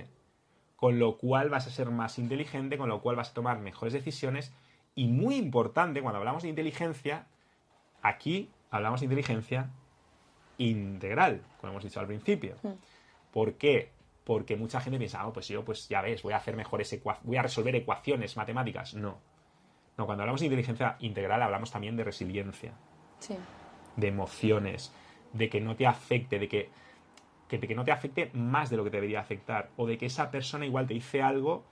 con 0.75 0.99
lo 0.99 1.17
cual 1.17 1.49
vas 1.49 1.67
a 1.67 1.71
ser 1.71 1.89
más 1.89 2.19
inteligente, 2.19 2.77
con 2.77 2.89
lo 2.89 3.01
cual 3.01 3.15
vas 3.15 3.31
a 3.31 3.33
tomar 3.33 3.59
mejores 3.59 3.93
decisiones 3.93 4.53
y 4.95 5.07
muy 5.07 5.35
importante, 5.35 6.01
cuando 6.01 6.19
hablamos 6.19 6.43
de 6.43 6.49
inteligencia, 6.49 7.25
aquí 8.01 8.49
hablamos 8.69 8.99
de 8.99 9.05
inteligencia 9.05 9.69
integral, 10.57 11.41
como 11.59 11.71
hemos 11.71 11.83
dicho 11.83 11.99
al 11.99 12.07
principio. 12.07 12.55
¿Por 13.31 13.53
qué? 13.53 13.89
Porque 14.23 14.55
mucha 14.55 14.79
gente 14.79 14.97
piensa, 14.97 15.21
ah, 15.21 15.33
pues 15.33 15.47
yo, 15.47 15.65
pues 15.65 15.89
ya 15.89 16.01
ves, 16.01 16.23
voy 16.23 16.33
a 16.33 16.37
hacer 16.37 16.55
mejores 16.55 17.01
voy 17.23 17.37
a 17.37 17.41
resolver 17.41 17.75
ecuaciones 17.75 18.37
matemáticas. 18.37 18.93
No. 18.93 19.17
No, 19.97 20.05
cuando 20.05 20.23
hablamos 20.23 20.39
de 20.39 20.47
inteligencia 20.47 20.95
integral 20.99 21.41
hablamos 21.41 21.71
también 21.71 21.95
de 21.95 22.03
resiliencia. 22.03 22.73
Sí. 23.19 23.37
De 23.95 24.07
emociones, 24.07 24.93
de 25.33 25.49
que 25.49 25.61
no 25.61 25.75
te 25.75 25.85
afecte, 25.85 26.39
de 26.39 26.47
que, 26.47 26.69
que, 27.47 27.59
que 27.59 27.75
no 27.75 27.83
te 27.83 27.91
afecte 27.91 28.31
más 28.33 28.69
de 28.69 28.77
lo 28.77 28.83
que 28.83 28.89
te 28.89 28.97
debería 28.97 29.19
afectar. 29.19 29.69
O 29.77 29.85
de 29.85 29.97
que 29.97 30.07
esa 30.07 30.31
persona 30.31 30.65
igual 30.65 30.87
te 30.87 30.93
dice 30.93 31.21
algo 31.21 31.63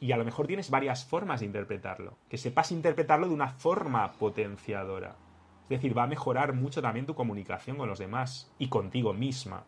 y 0.00 0.10
a 0.10 0.16
lo 0.16 0.24
mejor 0.24 0.48
tienes 0.48 0.70
varias 0.70 1.04
formas 1.04 1.40
de 1.40 1.46
interpretarlo. 1.46 2.16
Que 2.28 2.36
sepas 2.36 2.72
interpretarlo 2.72 3.28
de 3.28 3.34
una 3.34 3.48
forma 3.48 4.12
potenciadora. 4.14 5.14
Es 5.64 5.68
decir, 5.68 5.96
va 5.96 6.02
a 6.02 6.08
mejorar 6.08 6.54
mucho 6.54 6.82
también 6.82 7.06
tu 7.06 7.14
comunicación 7.14 7.76
con 7.76 7.88
los 7.88 8.00
demás 8.00 8.52
y 8.58 8.68
contigo 8.68 9.12
misma. 9.12 9.64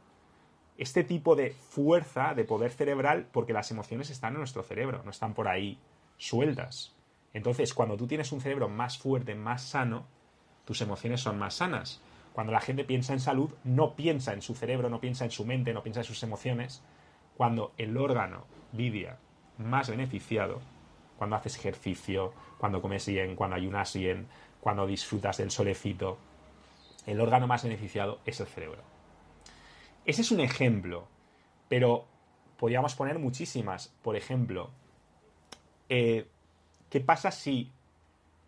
Este 0.76 1.04
tipo 1.04 1.36
de 1.36 1.50
fuerza, 1.50 2.34
de 2.34 2.44
poder 2.44 2.72
cerebral, 2.72 3.28
porque 3.32 3.52
las 3.52 3.70
emociones 3.70 4.10
están 4.10 4.32
en 4.32 4.38
nuestro 4.38 4.62
cerebro, 4.62 5.02
no 5.04 5.10
están 5.10 5.34
por 5.34 5.48
ahí 5.48 5.78
sueltas. 6.16 6.94
Entonces, 7.32 7.74
cuando 7.74 7.96
tú 7.96 8.06
tienes 8.06 8.32
un 8.32 8.40
cerebro 8.40 8.68
más 8.68 8.98
fuerte, 8.98 9.34
más 9.34 9.62
sano, 9.62 10.06
tus 10.64 10.80
emociones 10.80 11.20
son 11.20 11.38
más 11.38 11.54
sanas. 11.54 12.00
Cuando 12.32 12.52
la 12.52 12.60
gente 12.60 12.84
piensa 12.84 13.12
en 13.12 13.20
salud, 13.20 13.50
no 13.62 13.94
piensa 13.94 14.32
en 14.32 14.42
su 14.42 14.54
cerebro, 14.54 14.88
no 14.88 15.00
piensa 15.00 15.24
en 15.24 15.30
su 15.30 15.44
mente, 15.44 15.72
no 15.72 15.82
piensa 15.82 16.00
en 16.00 16.06
sus 16.06 16.22
emociones. 16.22 16.82
Cuando 17.36 17.72
el 17.78 17.96
órgano 17.96 18.44
lidia 18.72 19.18
más 19.58 19.88
beneficiado 19.88 20.60
cuando 21.16 21.36
haces 21.36 21.56
ejercicio, 21.56 22.32
cuando 22.58 22.82
comes 22.82 23.06
bien, 23.06 23.36
cuando 23.36 23.56
ayunas 23.56 23.94
bien, 23.94 24.26
cuando 24.60 24.86
disfrutas 24.86 25.38
del 25.38 25.50
solecito. 25.50 26.18
El 27.06 27.20
órgano 27.20 27.46
más 27.46 27.62
beneficiado 27.62 28.20
es 28.24 28.40
el 28.40 28.46
cerebro. 28.46 28.82
Ese 30.04 30.22
es 30.22 30.30
un 30.30 30.40
ejemplo, 30.40 31.06
pero 31.68 32.06
podríamos 32.58 32.94
poner 32.94 33.18
muchísimas. 33.18 33.88
Por 34.02 34.16
ejemplo, 34.16 34.70
eh, 35.88 36.26
¿qué 36.90 37.00
pasa 37.00 37.30
si, 37.30 37.70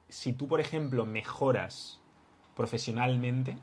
si 0.08 0.32
tú, 0.32 0.48
por 0.48 0.60
ejemplo, 0.60 1.06
mejoras 1.06 2.00
profesionalmente? 2.54 3.56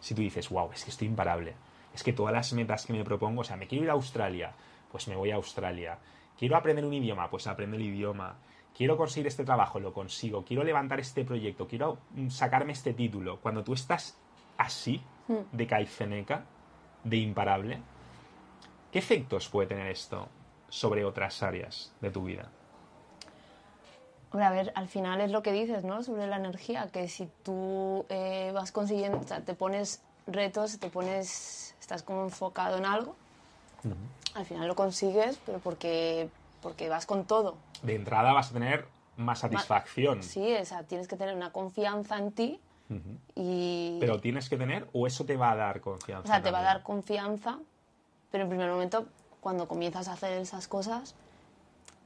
Si 0.00 0.14
tú 0.14 0.22
dices, 0.22 0.48
wow, 0.48 0.70
es 0.72 0.84
que 0.84 0.90
estoy 0.90 1.08
imparable, 1.08 1.54
es 1.92 2.02
que 2.02 2.12
todas 2.12 2.32
las 2.32 2.52
metas 2.52 2.86
que 2.86 2.92
me 2.92 3.04
propongo, 3.04 3.40
o 3.40 3.44
sea, 3.44 3.56
me 3.56 3.66
quiero 3.66 3.84
ir 3.84 3.90
a 3.90 3.94
Australia, 3.94 4.52
pues 4.92 5.08
me 5.08 5.16
voy 5.16 5.32
a 5.32 5.36
Australia 5.36 5.98
Quiero 6.38 6.56
aprender 6.56 6.84
un 6.84 6.94
idioma, 6.94 7.28
pues 7.28 7.48
aprendo 7.48 7.76
el 7.76 7.82
idioma. 7.82 8.36
Quiero 8.76 8.96
conseguir 8.96 9.26
este 9.26 9.44
trabajo, 9.44 9.80
lo 9.80 9.92
consigo. 9.92 10.44
Quiero 10.44 10.62
levantar 10.62 11.00
este 11.00 11.24
proyecto, 11.24 11.66
quiero 11.66 11.98
mm, 12.14 12.28
sacarme 12.28 12.72
este 12.72 12.94
título. 12.94 13.40
Cuando 13.40 13.64
tú 13.64 13.74
estás 13.74 14.16
así, 14.56 15.02
hmm. 15.26 15.56
de 15.56 15.66
caiceneca, 15.66 16.44
de 17.04 17.16
imparable, 17.16 17.78
¿qué 18.92 18.98
efectos 18.98 19.48
puede 19.48 19.68
tener 19.68 19.88
esto 19.88 20.28
sobre 20.68 21.04
otras 21.04 21.42
áreas 21.42 21.92
de 22.00 22.10
tu 22.10 22.24
vida? 22.24 22.50
Hombre, 24.30 24.46
a 24.46 24.50
ver, 24.50 24.72
al 24.74 24.88
final 24.88 25.20
es 25.20 25.30
lo 25.30 25.42
que 25.42 25.52
dices, 25.52 25.84
¿no? 25.84 26.02
Sobre 26.02 26.26
la 26.26 26.36
energía, 26.36 26.88
que 26.92 27.08
si 27.08 27.30
tú 27.42 28.04
eh, 28.10 28.50
vas 28.54 28.72
consiguiendo, 28.72 29.18
o 29.18 29.22
sea, 29.22 29.40
te 29.40 29.54
pones 29.54 30.02
retos, 30.26 30.78
te 30.78 30.90
pones, 30.90 31.74
estás 31.80 32.02
como 32.02 32.24
enfocado 32.24 32.76
en 32.76 32.84
algo, 32.84 33.16
al 34.34 34.44
final 34.44 34.68
lo 34.68 34.74
consigues, 34.74 35.38
pero 35.46 35.58
porque, 35.60 36.28
porque 36.60 36.90
vas 36.90 37.06
con 37.06 37.24
todo. 37.24 37.56
De 37.82 37.94
entrada 37.94 38.34
vas 38.34 38.50
a 38.50 38.52
tener 38.52 38.86
más 39.16 39.38
satisfacción. 39.38 40.22
Sí, 40.22 40.54
o 40.54 40.64
sea, 40.64 40.82
tienes 40.82 41.08
que 41.08 41.16
tener 41.16 41.34
una 41.34 41.50
confianza 41.50 42.18
en 42.18 42.32
ti 42.32 42.60
y... 43.34 43.98
Pero 44.00 44.20
tienes 44.20 44.48
que 44.48 44.56
tener 44.56 44.88
o 44.92 45.06
eso 45.06 45.24
te 45.24 45.36
va 45.36 45.52
a 45.52 45.56
dar 45.56 45.80
confianza. 45.80 46.24
O 46.24 46.26
sea, 46.26 46.42
te 46.42 46.50
va 46.50 46.60
a 46.60 46.62
dar 46.62 46.82
confianza, 46.82 47.58
pero 48.30 48.44
en 48.44 48.50
primer 48.50 48.70
momento, 48.70 49.06
cuando 49.40 49.68
comienzas 49.68 50.08
a 50.08 50.12
hacer 50.12 50.32
esas 50.40 50.68
cosas, 50.68 51.14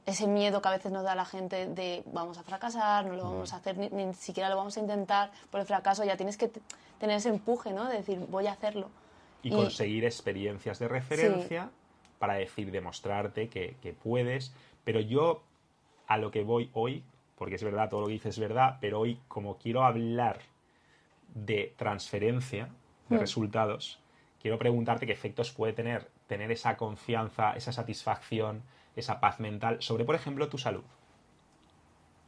ese 0.05 0.27
miedo 0.27 0.61
que 0.61 0.67
a 0.67 0.71
veces 0.71 0.91
nos 0.91 1.03
da 1.03 1.15
la 1.15 1.25
gente 1.25 1.67
de 1.67 2.03
vamos 2.07 2.37
a 2.37 2.43
fracasar, 2.43 3.05
no 3.05 3.15
lo 3.15 3.23
vamos 3.23 3.53
a 3.53 3.57
hacer, 3.57 3.77
ni, 3.77 4.13
siquiera 4.13 4.49
lo 4.49 4.57
vamos 4.57 4.75
a 4.77 4.81
intentar 4.81 5.31
por 5.49 5.61
el 5.61 5.65
fracaso, 5.65 6.03
ya 6.03 6.17
tienes 6.17 6.37
que 6.37 6.51
tener 6.99 7.17
ese 7.17 7.29
empuje, 7.29 7.71
¿no? 7.71 7.87
De 7.87 7.97
decir, 7.97 8.19
voy 8.29 8.47
a 8.47 8.51
hacerlo 8.51 8.89
y, 9.43 9.51
conseguir 9.51 10.05
experiencias 10.05 10.79
de 10.79 10.87
referencia 10.87 11.69
para 12.17 12.35
decir, 12.35 12.71
demostrarte 12.71 13.49
que, 13.49 13.95
puedes. 14.01 14.55
Pero 14.83 15.01
yo 15.01 15.43
a 16.07 16.17
lo 16.17 16.31
que 16.31 16.43
voy 16.43 16.69
hoy, 16.73 17.03
porque 17.37 17.55
es 17.55 17.63
verdad, 17.63 17.89
todo 17.89 18.01
lo 18.01 18.07
que 18.07 18.13
dices 18.13 18.35
es 18.35 18.39
verdad, 18.39 18.77
pero 18.79 19.01
hoy 19.01 19.19
como 19.27 19.57
quiero 19.57 19.83
hablar 19.83 20.39
de 21.33 21.73
transferencia 21.77 22.69
de 23.09 23.17
mm. 23.17 23.19
resultados, 23.19 23.99
quiero 24.41 24.57
preguntarte 24.57 25.05
qué 25.05 25.13
efectos 25.13 25.51
puede 25.51 25.73
tener 25.73 26.09
tener 26.27 26.51
esa 26.51 26.77
confianza, 26.77 27.53
esa 27.53 27.71
satisfacción, 27.71 28.63
esa 28.95 29.19
paz 29.19 29.39
mental 29.39 29.77
sobre, 29.81 30.05
por 30.05 30.15
ejemplo, 30.15 30.49
tu 30.49 30.57
salud. 30.57 30.83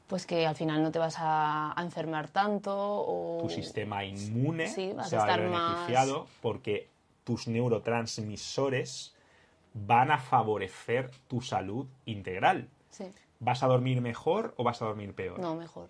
Pues 0.08 0.28
que 0.28 0.46
al 0.46 0.56
final 0.56 0.84
no 0.84 0.92
te 0.92 1.00
vas 1.00 1.16
a, 1.18 1.74
enfermar 1.80 2.30
tanto 2.30 2.72
o... 2.76 3.40
Tu 3.42 3.50
sistema 3.50 4.06
inmune 4.06 4.68
se 4.68 4.94
va 4.94 5.04
a 5.04 5.06
estar 5.06 5.42
beneficiado 5.42 6.28
porque 6.42 6.90
tus 7.24 7.48
neurotransmisores 7.48 9.16
van 9.74 10.12
a 10.12 10.20
favorecer 10.20 11.10
tu 11.28 11.42
salud 11.42 11.88
integral. 12.06 12.70
¿Vas 13.40 13.64
a 13.64 13.68
dormir 13.68 14.02
mejor 14.02 14.54
o 14.58 14.64
vas 14.64 14.82
a 14.82 14.86
dormir 14.86 15.16
peor? 15.16 15.40
No, 15.40 15.56
mejor. 15.56 15.90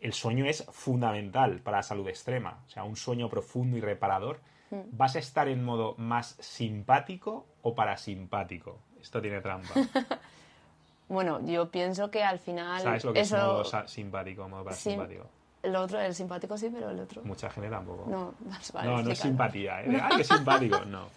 El 0.00 0.12
sueño 0.12 0.46
es 0.46 0.64
fundamental 0.70 1.60
para 1.60 1.78
la 1.78 1.82
salud 1.82 2.08
extrema, 2.08 2.62
o 2.66 2.70
sea, 2.70 2.84
un 2.84 2.96
sueño 2.96 3.28
profundo 3.28 3.76
y 3.76 3.80
reparador. 3.80 4.40
Hmm. 4.70 4.82
¿Vas 4.92 5.16
a 5.16 5.18
estar 5.18 5.48
en 5.48 5.64
modo 5.64 5.94
más 5.98 6.36
simpático 6.40 7.46
o 7.62 7.74
parasimpático? 7.74 8.78
Esto 9.00 9.20
tiene 9.20 9.40
trampa. 9.40 9.74
bueno, 11.08 11.44
yo 11.44 11.70
pienso 11.70 12.10
que 12.10 12.22
al 12.22 12.38
final... 12.38 12.80
¿Sabes 12.82 13.04
lo 13.04 13.12
que 13.12 13.20
es 13.20 13.32
modo 13.32 13.64
simpático, 13.86 14.48
modo 14.48 14.64
parasimpático? 14.64 15.26
El 15.62 15.74
otro, 15.74 16.00
el 16.00 16.14
simpático 16.14 16.56
sí, 16.56 16.70
pero 16.72 16.90
el 16.90 17.00
otro. 17.00 17.22
Mucha 17.24 17.50
gente 17.50 17.68
tampoco. 17.68 18.08
No, 18.08 18.34
vale, 18.72 18.88
no, 18.88 19.02
no 19.02 19.10
es 19.10 19.18
simpatía. 19.18 19.82
¿eh? 19.82 20.00
¡Ay, 20.02 20.18
qué 20.18 20.24
simpático! 20.24 20.84
No. 20.84 21.00
no. 21.00 21.08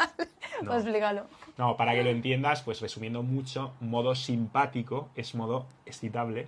Pues 0.66 0.78
explícalo. 0.78 1.26
No, 1.58 1.78
para 1.78 1.94
que 1.94 2.04
lo 2.04 2.10
entiendas, 2.10 2.62
pues 2.64 2.82
resumiendo 2.82 3.22
mucho, 3.22 3.74
modo 3.80 4.16
simpático 4.16 5.10
es 5.16 5.36
modo 5.36 5.68
excitable, 5.86 6.48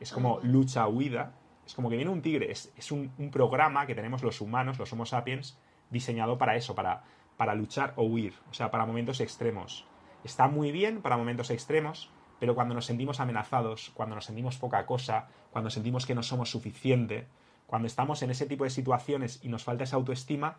es 0.00 0.12
como 0.12 0.36
ah. 0.36 0.40
lucha-huida, 0.42 1.32
es 1.70 1.76
como 1.76 1.88
que 1.88 1.94
viene 1.94 2.10
un 2.10 2.20
tigre, 2.20 2.50
es, 2.50 2.90
un, 2.90 3.12
un, 3.16 3.30
programa 3.30 3.86
que 3.86 3.94
tenemos 3.94 4.24
los 4.24 4.40
humanos, 4.40 4.80
los 4.80 4.92
Homo 4.92 5.06
sapiens, 5.06 5.56
diseñado 5.88 6.36
para 6.36 6.56
eso, 6.56 6.74
para, 6.74 7.04
para 7.36 7.54
luchar 7.54 7.92
o 7.94 8.02
huir, 8.02 8.34
o 8.50 8.54
sea, 8.54 8.72
para 8.72 8.86
momentos 8.86 9.20
extremos. 9.20 9.86
Está 10.24 10.48
muy 10.48 10.72
bien 10.72 11.00
para 11.00 11.16
momentos 11.16 11.48
extremos, 11.48 12.10
pero 12.40 12.56
cuando 12.56 12.74
nos 12.74 12.86
sentimos 12.86 13.20
amenazados, 13.20 13.92
cuando 13.94 14.16
nos 14.16 14.24
sentimos 14.24 14.56
poca 14.58 14.84
cosa, 14.84 15.28
cuando 15.52 15.70
sentimos 15.70 16.06
que 16.06 16.16
no 16.16 16.24
somos 16.24 16.50
suficiente, 16.50 17.28
cuando 17.68 17.86
estamos 17.86 18.20
en 18.22 18.32
ese 18.32 18.46
tipo 18.46 18.64
de 18.64 18.70
situaciones 18.70 19.38
y 19.40 19.48
nos 19.48 19.62
falta 19.62 19.84
esa 19.84 19.94
autoestima, 19.94 20.58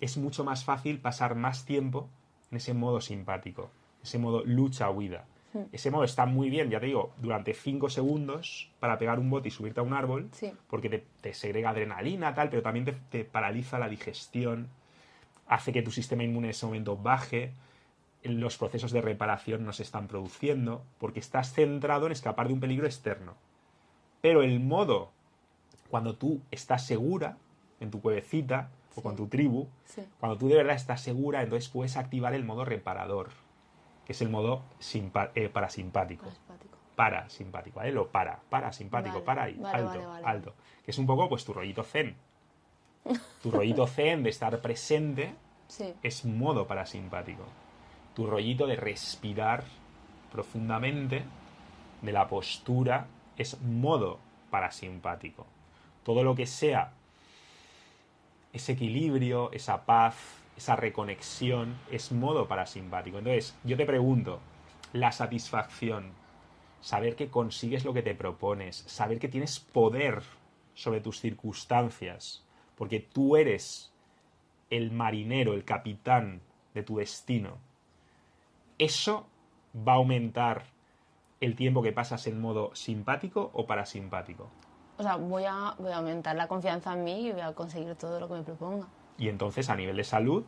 es 0.00 0.16
mucho 0.16 0.42
más 0.42 0.64
fácil 0.64 1.00
pasar 1.00 1.36
más 1.36 1.66
tiempo 1.66 2.10
en 2.50 2.56
ese 2.56 2.74
modo 2.74 3.00
simpático, 3.00 3.70
ese 4.02 4.18
modo 4.18 4.42
lucha-huida. 4.44 5.24
Hmm. 5.52 5.62
Ese 5.72 5.90
modo 5.90 6.04
está 6.04 6.26
muy 6.26 6.50
bien, 6.50 6.70
ya 6.70 6.80
te 6.80 6.86
digo, 6.86 7.12
durante 7.18 7.54
5 7.54 7.88
segundos 7.88 8.70
para 8.80 8.98
pegar 8.98 9.18
un 9.18 9.30
bote 9.30 9.48
y 9.48 9.50
subirte 9.50 9.80
a 9.80 9.82
un 9.82 9.94
árbol, 9.94 10.30
porque 10.68 11.04
te, 11.20 11.34
segrega 11.34 11.70
adrenalina, 11.70 12.34
tal, 12.34 12.50
pero 12.50 12.62
también 12.62 12.84
te, 12.84 12.92
te 12.92 13.24
paraliza 13.24 13.78
la 13.78 13.88
digestión, 13.88 14.68
hace 15.46 15.72
que 15.72 15.82
tu 15.82 15.90
sistema 15.90 16.22
inmune 16.22 16.48
en 16.48 16.50
ese 16.50 16.66
momento 16.66 16.96
baje, 16.96 17.52
los 18.22 18.56
procesos 18.58 18.92
de 18.92 19.00
reparación 19.00 19.64
no 19.64 19.72
se 19.72 19.82
están 19.82 20.08
produciendo 20.08 20.82
porque 20.98 21.20
estás 21.20 21.52
centrado 21.52 22.06
en 22.06 22.12
escapar 22.12 22.48
de 22.48 22.54
un 22.54 22.60
peligro 22.60 22.86
externo. 22.86 23.34
Pero 24.20 24.42
el 24.42 24.60
modo, 24.60 25.10
cuando 25.90 26.16
tú 26.16 26.40
estás 26.50 26.84
segura 26.84 27.38
en 27.80 27.90
tu 27.90 28.00
cuevecita 28.00 28.70
o 28.96 29.02
con 29.02 29.16
tu 29.16 29.28
tribu, 29.28 29.68
cuando 30.18 30.36
tú 30.36 30.48
de 30.48 30.56
verdad 30.56 30.74
estás 30.74 31.00
segura, 31.00 31.42
entonces 31.42 31.68
puedes 31.68 31.96
activar 31.96 32.34
el 32.34 32.44
modo 32.44 32.64
reparador, 32.64 33.30
es 34.08 34.20
el 34.22 34.28
modo 34.30 34.62
eh, 35.34 35.48
parasimpático. 35.48 36.26
Parasimpático. 36.96 37.80
Lo 37.92 38.08
para, 38.08 38.40
parasimpático, 38.50 39.14
Vale, 39.16 39.24
para 39.26 39.42
ahí, 39.44 39.54
vale, 39.54 39.78
alto, 39.78 40.08
vale. 40.08 40.26
alto. 40.26 40.54
Que 40.84 40.90
es 40.90 40.98
un 40.98 41.06
poco, 41.06 41.28
pues, 41.28 41.44
tu 41.44 41.52
rollito 41.52 41.84
zen. 41.84 42.16
Tu 43.42 43.50
rollito 43.50 43.86
zen 43.86 44.22
de 44.22 44.30
estar 44.30 44.58
presente 44.60 45.34
Sí. 45.68 45.94
es 46.02 46.24
modo 46.24 46.66
parasimpático. 46.66 47.44
Tu 48.14 48.26
rollito 48.26 48.66
de 48.66 48.74
respirar 48.76 49.64
profundamente, 50.32 51.22
de 52.02 52.12
la 52.12 52.26
postura, 52.26 53.06
es 53.36 53.60
modo 53.60 54.18
parasimpático. 54.50 55.46
Todo 56.04 56.24
lo 56.24 56.34
que 56.34 56.46
sea 56.46 56.92
ese 58.52 58.72
equilibrio, 58.72 59.52
esa 59.52 59.84
paz, 59.84 60.16
esa 60.58 60.74
reconexión, 60.74 61.76
es 61.88 62.10
modo 62.10 62.48
parasimpático. 62.48 63.18
Entonces, 63.18 63.56
yo 63.62 63.76
te 63.76 63.86
pregunto, 63.86 64.40
la 64.92 65.12
satisfacción, 65.12 66.12
saber 66.80 67.14
que 67.14 67.30
consigues 67.30 67.84
lo 67.84 67.94
que 67.94 68.02
te 68.02 68.16
propones, 68.16 68.76
saber 68.86 69.20
que 69.20 69.28
tienes 69.28 69.60
poder 69.60 70.22
sobre 70.74 71.00
tus 71.00 71.20
circunstancias, 71.20 72.44
porque 72.76 72.98
tú 72.98 73.36
eres 73.36 73.92
el 74.68 74.90
marinero, 74.90 75.54
el 75.54 75.64
capitán 75.64 76.40
de 76.74 76.82
tu 76.82 76.98
destino, 76.98 77.58
¿eso 78.78 79.26
va 79.76 79.92
a 79.92 79.96
aumentar 79.96 80.64
el 81.40 81.54
tiempo 81.54 81.82
que 81.82 81.92
pasas 81.92 82.26
en 82.26 82.40
modo 82.40 82.74
simpático 82.74 83.50
o 83.54 83.64
parasimpático? 83.64 84.50
O 84.96 85.04
sea, 85.04 85.14
voy 85.14 85.44
a, 85.44 85.76
voy 85.78 85.92
a 85.92 85.98
aumentar 85.98 86.34
la 86.34 86.48
confianza 86.48 86.94
en 86.94 87.04
mí 87.04 87.28
y 87.28 87.32
voy 87.32 87.42
a 87.42 87.52
conseguir 87.54 87.94
todo 87.94 88.18
lo 88.18 88.26
que 88.26 88.34
me 88.34 88.42
proponga. 88.42 88.88
Y 89.18 89.28
entonces 89.28 89.68
a 89.68 89.76
nivel 89.76 89.96
de 89.96 90.04
salud, 90.04 90.44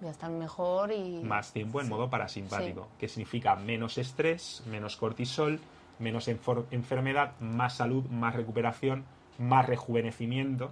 Voy 0.00 0.08
a 0.08 0.12
estar 0.12 0.30
mejor 0.30 0.92
y... 0.92 1.22
más 1.22 1.52
tiempo 1.52 1.80
en 1.80 1.88
modo 1.88 2.10
parasimpático, 2.10 2.88
que 2.98 3.08
significa 3.08 3.54
menos 3.54 3.96
estrés, 3.96 4.62
menos 4.66 4.96
cortisol, 4.96 5.60
menos 5.98 6.28
enfermedad, 6.28 7.38
más 7.40 7.76
salud, 7.76 8.04
más 8.06 8.34
recuperación, 8.34 9.04
más 9.38 9.66
rejuvenecimiento. 9.66 10.70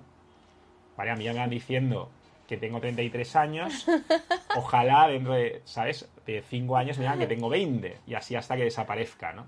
Vale, 0.96 1.12
a 1.12 1.16
mí 1.16 1.24
ya 1.24 1.32
me 1.32 1.38
van 1.38 1.50
diciendo 1.50 2.10
que 2.48 2.56
tengo 2.56 2.80
33 2.80 3.36
años, 3.36 3.86
ojalá 4.56 5.08
dentro 5.08 5.34
de, 5.34 5.62
¿sabes? 5.64 6.10
De 6.26 6.42
5 6.42 6.76
años 6.76 6.98
me 6.98 7.04
digan 7.04 7.18
que 7.18 7.26
tengo 7.26 7.48
20 7.48 8.00
y 8.06 8.14
así 8.14 8.34
hasta 8.34 8.56
que 8.56 8.64
desaparezca, 8.64 9.32
¿no? 9.32 9.46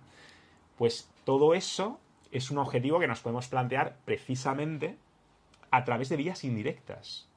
Pues 0.78 1.10
todo 1.24 1.54
eso 1.54 2.00
es 2.30 2.50
un 2.50 2.58
objetivo 2.58 2.98
que 2.98 3.06
nos 3.06 3.20
podemos 3.20 3.48
plantear 3.48 3.96
precisamente 4.04 4.96
a 5.70 5.84
través 5.84 6.08
de 6.08 6.16
vías 6.16 6.44
indirectas. 6.44 7.28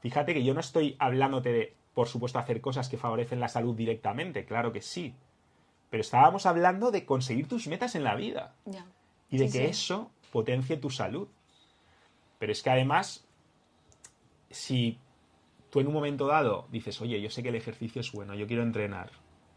Fíjate 0.00 0.34
que 0.34 0.42
yo 0.44 0.54
no 0.54 0.60
estoy 0.60 0.96
hablándote 0.98 1.52
de, 1.52 1.76
por 1.94 2.08
supuesto, 2.08 2.38
hacer 2.38 2.60
cosas 2.60 2.88
que 2.88 2.96
favorecen 2.96 3.40
la 3.40 3.48
salud 3.48 3.76
directamente, 3.76 4.44
claro 4.44 4.72
que 4.72 4.80
sí. 4.80 5.14
Pero 5.90 6.00
estábamos 6.00 6.46
hablando 6.46 6.90
de 6.90 7.04
conseguir 7.04 7.48
tus 7.48 7.66
metas 7.66 7.94
en 7.94 8.04
la 8.04 8.14
vida 8.14 8.54
y 9.28 9.38
de 9.38 9.48
Sí, 9.48 9.58
que 9.58 9.64
sí. 9.64 9.70
eso 9.70 10.10
potencie 10.32 10.76
tu 10.76 10.88
salud. 10.90 11.28
Pero 12.38 12.52
es 12.52 12.62
que 12.62 12.70
además, 12.70 13.26
si 14.50 14.98
tú 15.68 15.80
en 15.80 15.88
un 15.88 15.92
momento 15.92 16.26
dado 16.26 16.66
dices, 16.70 17.00
oye, 17.00 17.20
yo 17.20 17.28
sé 17.30 17.42
que 17.42 17.50
el 17.50 17.54
ejercicio 17.56 18.00
es 18.00 18.12
bueno, 18.12 18.34
yo 18.34 18.46
quiero 18.46 18.62
entrenar, 18.62 19.10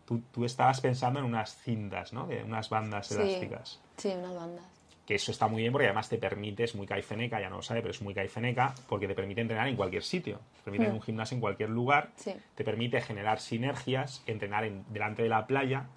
tú, 0.05 0.21
tú 0.31 0.43
estabas 0.43 0.81
pensando 0.81 1.19
en 1.19 1.25
unas 1.25 1.55
cintas, 1.55 2.12
¿no? 2.13 2.27
De 2.27 2.43
unas 2.43 2.69
bandas 2.69 3.07
Sí. 3.07 3.15
elásticas. 3.15 3.79
Sí, 3.97 4.09
unas 4.09 4.33
bandas. 4.35 4.65
Que 5.05 5.15
eso 5.15 5.31
está 5.31 5.48
muy 5.48 5.62
bien 5.62 5.74
porque 5.74 5.88
además 5.88 6.07
te 6.07 6.17
permite, 6.17 6.63
es 6.63 6.75
muy 6.75 6.88
caifeneca, 6.88 7.41
ya 7.41 7.50
no 7.50 7.57
lo 7.57 7.62
sabe, 7.62 7.81
pero 7.81 7.91
es 7.91 8.01
muy 8.01 8.13
caifeneca 8.13 8.74
porque 8.88 9.07
te 9.07 9.13
permite 9.15 9.41
entrenar 9.41 9.67
en 9.67 9.75
cualquier 9.75 10.03
sitio. 10.03 10.39
Te 10.57 10.63
permite 10.63 10.86
en 10.86 10.91
Mm. 10.91 10.95
un 10.95 11.01
gimnasio 11.01 11.36
en 11.36 11.41
cualquier 11.41 11.69
lugar. 11.69 12.12
Sí. 12.15 12.33
Te 12.55 12.63
permite 12.63 13.01
generar 13.01 13.39
sinergias, 13.41 14.24
entrenar 14.27 14.63
en- 14.63 14.86
delante 14.93 15.22
de 15.24 15.29
la 15.29 15.45
playa, 15.45 15.88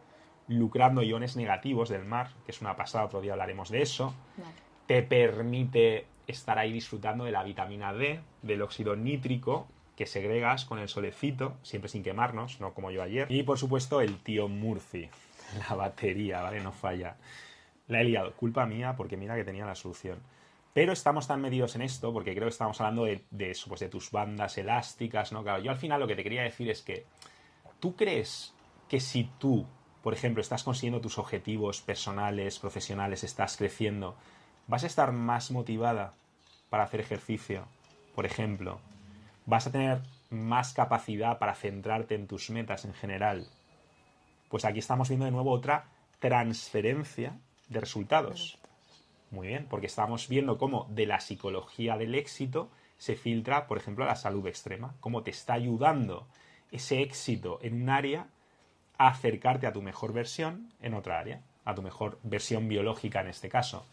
lucrando 0.49 1.03
iones 1.03 1.37
negativos 1.37 1.89
del 1.89 2.05
mar, 2.05 2.31
que 2.45 2.51
es 2.53 2.61
una 2.61 2.75
pasada, 2.77 3.05
otro 3.05 3.21
día 3.21 3.33
hablaremos 3.33 3.71
de 3.71 3.83
eso. 3.83 4.13
Vale. 4.37 4.51
Te 4.87 5.03
permite 5.05 6.07
estar 6.27 6.59
ahí 6.59 6.73
disfrutando 6.73 7.25
de 7.25 7.31
la 7.33 7.45
vitamina 7.45 7.93
D, 7.93 8.21
del 8.43 8.63
óxido 8.63 8.97
nítrico 8.97 9.69
que 9.97 10.07
segregas 10.07 10.65
con 10.65 10.79
el 10.81 10.89
solecito, 10.89 11.57
siempre 11.63 11.89
sin 11.89 12.03
quemarnos, 12.03 12.61
no 12.61 12.75
como 12.75 12.91
yo 12.91 13.03
ayer. 13.03 13.31
Y 13.31 13.45
por 13.45 13.57
supuesto 13.59 14.01
el 14.01 14.19
tío 14.19 14.49
Murphy, 14.49 15.09
la 15.71 15.77
batería, 15.77 16.43
¿vale? 16.43 16.61
No 16.61 16.73
falla. 16.73 17.17
La 17.89 18.01
he 18.01 18.05
liado, 18.05 18.35
culpa 18.35 18.67
mía, 18.67 18.95
porque 18.97 19.17
mira 19.17 19.37
que 19.37 19.45
tenía 19.45 19.65
la 19.65 19.75
solución. 19.75 20.19
Pero 20.73 20.93
estamos 20.93 21.27
tan 21.27 21.41
metidos 21.41 21.75
en 21.77 21.83
esto, 21.83 22.13
porque 22.13 22.35
creo 22.35 22.45
que 22.45 22.51
estamos 22.51 22.81
hablando 22.81 23.05
de, 23.05 23.25
de 23.31 23.57
pues 23.67 23.81
de 23.81 23.89
tus 23.89 24.11
bandas 24.11 24.59
elásticas, 24.59 25.33
¿no? 25.33 25.43
Claro, 25.43 25.63
yo 25.63 25.71
al 25.71 25.79
final 25.79 26.01
lo 26.01 26.07
que 26.07 26.17
te 26.17 26.23
quería 26.23 26.43
decir 26.43 26.69
es 26.69 26.83
que, 26.83 27.07
¿tú 27.81 27.97
crees 27.97 28.53
que 28.89 29.01
si 29.01 29.31
tú, 29.39 29.67
por 30.03 30.13
ejemplo, 30.13 30.41
estás 30.41 30.65
consiguiendo 30.65 31.01
tus 31.01 31.19
objetivos 31.19 31.81
personales, 31.81 32.59
profesionales, 32.59 33.25
estás 33.25 33.57
creciendo, 33.57 34.17
vas 34.67 34.85
a 34.85 34.87
estar 34.87 35.13
más 35.13 35.51
motivada 35.51 36.15
para 36.69 36.85
hacer 36.85 37.01
ejercicio, 37.01 37.67
por 38.15 38.27
ejemplo? 38.27 38.81
¿Vas 39.47 39.67
a 39.67 39.73
tener 39.73 40.03
más 40.29 40.75
capacidad 40.75 41.39
para 41.39 41.55
centrarte 41.55 42.17
en 42.17 42.27
tus 42.27 42.51
metas 42.51 42.85
en 42.85 42.93
general? 42.93 43.47
Pues 44.51 44.65
aquí 44.65 44.81
estamos 44.81 45.09
viendo 45.09 45.25
de 45.25 45.33
nuevo 45.33 45.53
otra 45.53 45.89
transferencia 46.19 47.39
de 47.69 47.81
resultados. 47.81 48.59
Muy 49.31 49.49
bien, 49.49 49.67
porque 49.69 49.87
estamos 49.87 50.29
viendo 50.29 50.59
cómo 50.59 50.87
de 50.91 51.07
la 51.07 51.21
psicología 51.21 51.97
del 51.97 52.15
éxito 52.15 52.71
se 52.99 53.17
filtra, 53.17 53.67
por 53.67 53.79
ejemplo, 53.79 54.05
a 54.05 54.09
la 54.09 54.17
salud 54.17 54.47
extrema, 54.47 54.95
cómo 55.01 55.23
te 55.23 55.31
está 55.31 55.55
ayudando 55.55 56.27
ese 56.71 57.03
éxito 57.03 57.59
en 57.63 57.83
un 57.83 57.91
área 57.91 58.29
a 58.99 59.09
acercarte 59.09 59.67
a 59.67 59.73
tu 59.73 59.83
mejor 59.83 60.13
versión 60.13 60.73
en 60.81 60.95
otra 60.95 61.19
área, 61.19 61.43
a 61.65 61.75
tu 61.75 61.83
mejor 61.83 62.19
versión 62.23 62.69
biológica 62.69 63.21
en 63.21 63.29
este 63.29 63.49
caso. 63.49 63.85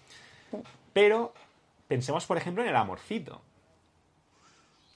Pero 0.93 1.33
pensemos, 1.87 2.25
por 2.25 2.37
ejemplo, 2.37 2.63
en 2.63 2.69
el 2.69 2.75
amorcito, 2.75 3.41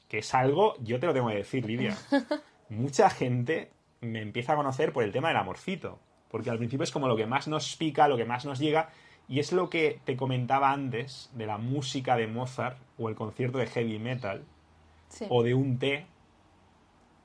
que 0.08 0.20
es 0.20 0.34
algo, 0.34 0.76
yo 0.80 1.00
te 1.00 1.08
lo 1.08 1.14
tengo 1.14 1.30
que 1.30 1.36
decir, 1.36 1.66
Lidia, 1.66 1.98
mucha 2.70 3.10
gente 3.10 3.72
me 4.02 4.22
empieza 4.22 4.54
a 4.54 4.56
conocer 4.56 4.94
por 4.94 5.04
el 5.04 5.12
tema 5.12 5.30
del 5.30 5.38
amorcito, 5.38 6.00
porque 6.30 6.50
al 6.50 6.58
principio 6.58 6.84
es 6.84 6.92
como 6.92 7.08
lo 7.08 7.16
que 7.16 7.26
más 7.26 7.48
nos 7.48 7.76
pica, 7.76 8.08
lo 8.08 8.18
que 8.18 8.26
más 8.26 8.46
nos 8.46 8.60
llega, 8.60 8.90
y 9.30 9.40
es 9.40 9.52
lo 9.52 9.70
que 9.70 10.00
te 10.06 10.16
comentaba 10.16 10.72
antes 10.72 11.30
de 11.34 11.46
la 11.46 11.58
música 11.58 12.16
de 12.16 12.28
Mozart 12.28 12.78
o 12.98 13.10
el 13.10 13.16
concierto 13.16 13.58
de 13.58 13.68
heavy 13.68 14.00
metal 14.00 14.44
Sí. 15.10 15.26
o 15.30 15.42
de 15.44 15.54
un 15.54 15.80
té 15.80 16.06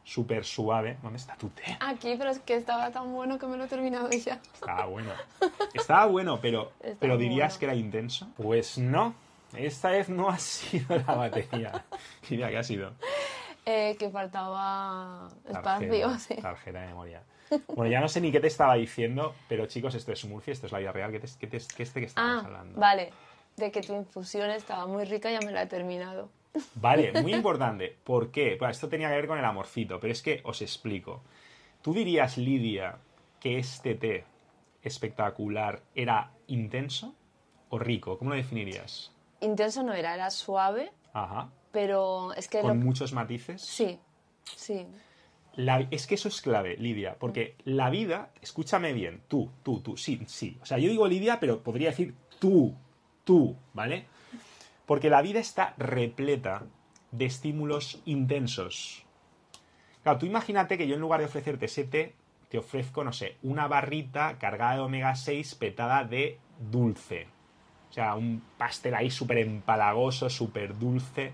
súper 0.04 0.44
suave. 0.44 0.98
¿Dónde 1.02 1.18
está 1.18 1.36
tu 1.36 1.48
té? 1.50 1.76
Aquí, 1.80 2.14
pero 2.18 2.30
es 2.30 2.38
que 2.40 2.54
estaba 2.56 2.90
tan 2.90 3.12
bueno 3.12 3.38
que 3.38 3.46
me 3.46 3.56
lo 3.56 3.64
he 3.64 3.68
terminado 3.68 4.08
ya. 4.10 4.40
Estaba 4.54 4.86
bueno. 4.86 5.10
Estaba 5.74 6.06
bueno, 6.06 6.40
pero, 6.40 6.72
Estaba 6.80 6.96
pero 7.00 7.16
dirías 7.16 7.52
bueno. 7.52 7.58
que 7.58 7.64
era 7.66 7.74
intenso. 7.74 8.28
Pues 8.36 8.78
no. 8.78 9.14
Esta 9.56 9.90
vez 9.90 10.08
no 10.08 10.28
ha 10.28 10.38
sido 10.40 10.96
la 10.96 11.14
batería. 11.14 11.84
Mira, 12.30 12.50
¿qué 12.50 12.58
ha 12.58 12.62
sido? 12.62 12.92
Eh, 13.64 13.96
que 13.98 14.10
faltaba 14.10 15.28
espacio, 15.48 15.88
Tarjeta, 15.88 16.18
sí. 16.18 16.34
tarjeta 16.36 16.80
de 16.80 16.86
memoria. 16.88 17.22
Bueno, 17.74 17.90
ya 17.90 18.00
no 18.00 18.08
sé 18.08 18.20
ni 18.20 18.30
qué 18.32 18.40
te 18.40 18.46
estaba 18.46 18.74
diciendo, 18.74 19.34
pero 19.48 19.66
chicos, 19.66 19.94
esto 19.94 20.12
es 20.12 20.24
Murphy, 20.24 20.50
esto 20.52 20.66
es 20.66 20.72
la 20.72 20.78
vida 20.78 20.92
real. 20.92 21.10
¿Qué, 21.12 21.20
te, 21.20 21.28
qué, 21.38 21.46
te- 21.46 21.58
qué 21.76 21.82
este 21.82 22.00
que 22.00 22.06
estamos 22.06 22.42
Ah, 22.44 22.46
hablando? 22.46 22.78
vale. 22.80 23.10
De 23.56 23.70
que 23.70 23.80
tu 23.82 23.94
infusión 23.94 24.50
estaba 24.50 24.86
muy 24.86 25.04
rica, 25.04 25.30
ya 25.30 25.40
me 25.40 25.52
la 25.52 25.62
he 25.62 25.66
terminado. 25.66 26.30
Vale, 26.74 27.12
muy 27.20 27.34
importante. 27.34 27.96
¿Por 28.04 28.30
qué? 28.30 28.56
Bueno, 28.58 28.70
esto 28.72 28.88
tenía 28.88 29.08
que 29.08 29.16
ver 29.16 29.26
con 29.26 29.38
el 29.38 29.44
amorcito, 29.44 30.00
pero 30.00 30.12
es 30.12 30.22
que 30.22 30.40
os 30.44 30.62
explico. 30.62 31.22
¿Tú 31.82 31.92
dirías, 31.92 32.38
Lidia, 32.38 32.96
que 33.40 33.58
este 33.58 33.94
té 33.94 34.24
espectacular 34.82 35.82
era 35.94 36.30
intenso 36.46 37.14
o 37.70 37.78
rico? 37.78 38.18
¿Cómo 38.18 38.30
lo 38.30 38.36
definirías? 38.36 39.12
Intenso 39.40 39.82
no 39.82 39.92
era, 39.92 40.14
era 40.14 40.30
suave, 40.30 40.92
Ajá. 41.12 41.50
pero 41.72 42.32
es 42.34 42.48
que... 42.48 42.60
Con 42.60 42.78
lo- 42.78 42.84
muchos 42.84 43.12
matices. 43.12 43.60
Sí, 43.62 43.98
sí. 44.56 44.86
La- 45.54 45.86
es 45.90 46.06
que 46.06 46.14
eso 46.14 46.28
es 46.28 46.40
clave, 46.40 46.76
Lidia, 46.78 47.16
porque 47.18 47.56
la 47.64 47.90
vida, 47.90 48.30
escúchame 48.40 48.92
bien, 48.92 49.20
tú, 49.28 49.50
tú, 49.62 49.80
tú, 49.80 49.96
sí, 49.96 50.22
sí. 50.26 50.58
O 50.62 50.66
sea, 50.66 50.78
yo 50.78 50.88
digo 50.90 51.06
Lidia, 51.06 51.40
pero 51.40 51.62
podría 51.62 51.90
decir 51.90 52.14
tú, 52.38 52.74
tú, 53.24 53.56
¿vale? 53.74 54.06
Porque 54.86 55.10
la 55.10 55.22
vida 55.22 55.40
está 55.40 55.74
repleta 55.76 56.64
de 57.10 57.26
estímulos 57.26 58.00
intensos. 58.06 59.04
Claro, 60.02 60.18
tú 60.18 60.26
imagínate 60.26 60.78
que 60.78 60.88
yo 60.88 60.94
en 60.94 61.00
lugar 61.00 61.20
de 61.20 61.26
ofrecerte 61.26 61.66
ese 61.66 61.84
té, 61.84 62.14
te 62.48 62.58
ofrezco, 62.58 63.04
no 63.04 63.12
sé, 63.12 63.36
una 63.42 63.68
barrita 63.68 64.38
cargada 64.38 64.74
de 64.74 64.80
omega 64.80 65.14
6 65.14 65.54
petada 65.54 66.04
de 66.04 66.38
dulce. 66.70 67.26
O 67.90 67.92
sea, 67.92 68.14
un 68.14 68.42
pastel 68.58 68.94
ahí 68.94 69.10
súper 69.10 69.38
empalagoso, 69.38 70.28
súper 70.30 70.78
dulce. 70.78 71.32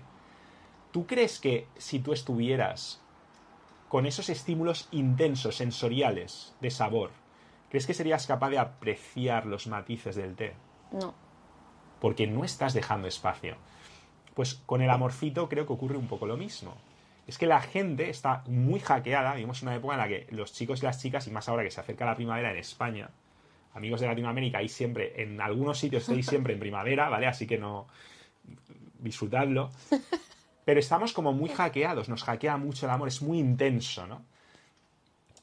¿Tú 0.91 1.07
crees 1.07 1.39
que 1.39 1.67
si 1.77 1.99
tú 1.99 2.13
estuvieras 2.13 3.01
con 3.89 4.05
esos 4.05 4.29
estímulos 4.29 4.87
intensos, 4.91 5.55
sensoriales, 5.55 6.55
de 6.61 6.69
sabor, 6.69 7.09
¿crees 7.69 7.87
que 7.87 7.95
serías 7.95 8.27
capaz 8.27 8.51
de 8.51 8.59
apreciar 8.59 9.47
los 9.47 9.65
matices 9.65 10.15
del 10.15 10.35
té? 10.35 10.53
No. 10.91 11.13
Porque 11.99 12.27
no 12.27 12.45
estás 12.45 12.73
dejando 12.73 13.07
espacio. 13.07 13.57
Pues 14.35 14.53
con 14.67 14.81
el 14.81 14.91
amorcito 14.91 15.49
creo 15.49 15.65
que 15.65 15.73
ocurre 15.73 15.97
un 15.97 16.07
poco 16.07 16.27
lo 16.27 16.37
mismo. 16.37 16.77
es 17.25 17.37
que 17.37 17.47
la 17.47 17.61
gente 17.61 18.09
está 18.09 18.43
muy 18.47 18.79
hackeada. 18.79 19.33
Vivimos 19.33 19.63
una 19.63 19.75
época 19.75 19.95
en 19.95 19.99
la 19.99 20.07
que 20.07 20.27
los 20.29 20.53
chicos 20.53 20.81
y 20.81 20.85
las 20.85 21.01
chicas, 21.01 21.27
y 21.27 21.31
más 21.31 21.49
ahora 21.49 21.63
que 21.63 21.71
se 21.71 21.81
acerca 21.81 22.05
la 22.05 22.15
primavera 22.15 22.51
en 22.51 22.57
España, 22.57 23.09
amigos 23.73 24.01
de 24.01 24.07
Latinoamérica, 24.07 24.59
ahí 24.59 24.69
siempre, 24.69 25.21
en 25.21 25.41
algunos 25.41 25.79
sitios 25.79 26.03
estáis 26.03 26.27
siempre 26.27 26.53
en 26.53 26.59
primavera, 26.59 27.09
¿vale? 27.09 27.27
Así 27.27 27.47
que 27.47 27.57
no 27.57 27.87
disfrutadlo. 28.99 29.71
Pero 30.69 30.81
estamos 30.81 31.13
como 31.13 31.33
muy 31.33 31.49
hackeados, 31.49 32.09
nos 32.09 32.23
hackea 32.23 32.55
mucho 32.57 32.85
el 32.85 32.91
amor, 32.91 33.07
es 33.07 33.23
muy 33.23 33.39
intenso, 33.39 34.05
¿no? 34.05 34.23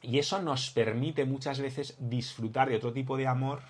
Y 0.00 0.20
eso 0.20 0.40
nos 0.40 0.70
permite 0.70 1.24
muchas 1.24 1.58
veces 1.58 1.96
disfrutar 1.98 2.68
de 2.68 2.76
otro 2.76 2.92
tipo 2.92 3.16
de 3.16 3.26
amor 3.26 3.62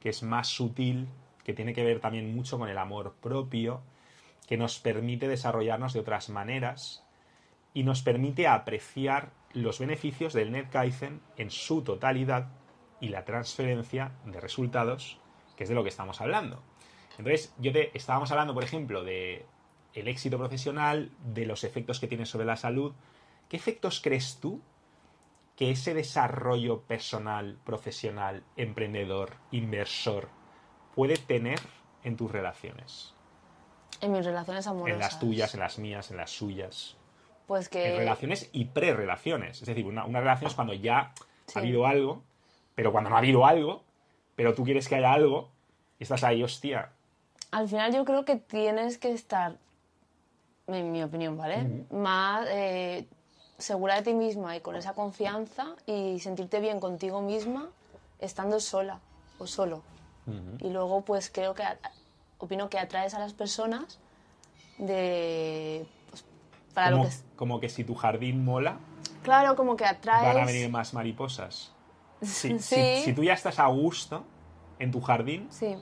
que 0.00 0.08
es 0.08 0.24
más 0.24 0.48
sutil, 0.48 1.06
que 1.44 1.54
tiene 1.54 1.72
que 1.72 1.84
ver 1.84 2.00
también 2.00 2.34
mucho 2.34 2.58
con 2.58 2.68
el 2.68 2.78
amor 2.78 3.14
propio, 3.20 3.80
que 4.48 4.56
nos 4.56 4.80
permite 4.80 5.28
desarrollarnos 5.28 5.92
de 5.92 6.00
otras 6.00 6.30
maneras 6.30 7.04
y 7.72 7.84
nos 7.84 8.02
permite 8.02 8.48
apreciar 8.48 9.30
los 9.52 9.78
beneficios 9.78 10.32
del 10.32 10.50
NetKaizen 10.50 11.20
en 11.36 11.52
su 11.52 11.82
totalidad 11.82 12.48
y 13.00 13.10
la 13.10 13.24
transferencia 13.24 14.10
de 14.26 14.40
resultados, 14.40 15.20
que 15.54 15.62
es 15.62 15.68
de 15.68 15.76
lo 15.76 15.84
que 15.84 15.90
estamos 15.90 16.20
hablando. 16.20 16.60
Entonces, 17.18 17.54
yo 17.58 17.70
te 17.70 17.96
estábamos 17.96 18.32
hablando, 18.32 18.52
por 18.52 18.64
ejemplo, 18.64 19.04
de 19.04 19.46
el 19.94 20.08
éxito 20.08 20.38
profesional, 20.38 21.10
de 21.24 21.46
los 21.46 21.64
efectos 21.64 22.00
que 22.00 22.06
tiene 22.08 22.26
sobre 22.26 22.46
la 22.46 22.56
salud. 22.56 22.92
¿Qué 23.48 23.56
efectos 23.56 24.00
crees 24.02 24.38
tú 24.40 24.60
que 25.56 25.70
ese 25.70 25.94
desarrollo 25.94 26.80
personal, 26.80 27.58
profesional, 27.64 28.42
emprendedor, 28.56 29.34
inversor, 29.50 30.28
puede 30.94 31.16
tener 31.16 31.60
en 32.04 32.16
tus 32.16 32.30
relaciones? 32.30 33.14
En 34.00 34.12
mis 34.12 34.24
relaciones 34.24 34.66
amorosas. 34.66 34.94
En 34.94 34.98
las 35.00 35.20
tuyas, 35.20 35.54
en 35.54 35.60
las 35.60 35.78
mías, 35.78 36.10
en 36.10 36.16
las 36.16 36.30
suyas. 36.30 36.96
Pues 37.46 37.68
que... 37.68 37.92
En 37.92 37.98
relaciones 37.98 38.48
y 38.52 38.64
pre-relaciones. 38.66 39.60
Es 39.60 39.68
decir, 39.68 39.84
una, 39.86 40.04
una 40.06 40.20
relación 40.20 40.48
es 40.48 40.54
cuando 40.54 40.74
ya 40.74 41.12
Sí. 41.46 41.58
ha 41.58 41.62
habido 41.62 41.86
algo, 41.86 42.22
pero 42.74 42.92
cuando 42.92 43.10
no 43.10 43.16
ha 43.16 43.18
habido 43.18 43.44
algo, 43.44 43.84
pero 44.36 44.54
tú 44.54 44.64
quieres 44.64 44.88
que 44.88 44.94
haya 44.94 45.12
algo, 45.12 45.50
y 45.98 46.04
estás 46.04 46.24
ahí, 46.24 46.42
hostia. 46.42 46.92
Al 47.50 47.68
final 47.68 47.92
yo 47.92 48.04
creo 48.04 48.24
que 48.24 48.36
tienes 48.36 48.96
que 48.96 49.10
estar, 49.12 49.58
en 50.66 50.92
mi 50.92 51.02
opinión, 51.02 51.36
¿vale? 51.36 51.84
Más 51.90 52.46
eh, 52.50 53.06
segura 53.58 53.96
de 53.96 54.02
ti 54.02 54.14
misma 54.14 54.56
y 54.56 54.60
con 54.60 54.76
esa 54.76 54.92
confianza 54.94 55.66
y 55.86 56.20
sentirte 56.20 56.60
bien 56.60 56.80
contigo 56.80 57.20
misma 57.20 57.68
estando 58.20 58.60
sola 58.60 59.00
o 59.38 59.46
solo. 59.46 59.82
Y 60.60 60.70
luego 60.70 61.00
pues 61.02 61.30
creo 61.30 61.54
que 61.54 61.64
opino 62.38 62.68
que 62.70 62.78
atraes 62.78 63.14
a 63.14 63.18
las 63.18 63.32
personas 63.32 63.98
de... 64.78 65.84
pues, 66.10 66.24
para 66.74 66.90
como, 66.90 67.04
lo 67.04 67.08
que 67.10 67.16
como 67.36 67.60
que 67.60 67.68
si 67.68 67.84
tu 67.84 67.94
jardín 67.94 68.44
mola, 68.44 68.76
Claro, 69.22 69.54
como 69.56 69.76
que 69.76 69.84
atraes... 69.84 70.34
van 70.34 70.42
a 70.42 70.44
venir 70.46 70.68
más 70.70 70.94
mariposas. 70.94 71.70
Si, 72.20 72.50
Sí. 72.58 72.60
si- 72.60 73.02
si 73.02 73.12
tú 73.12 73.22
ya 73.24 73.34
estás 73.34 73.58
a 73.58 73.66
gusto 73.66 74.24
en 74.78 74.90
tu 74.90 75.00
jardín, 75.00 75.48
Sí, 75.50 75.76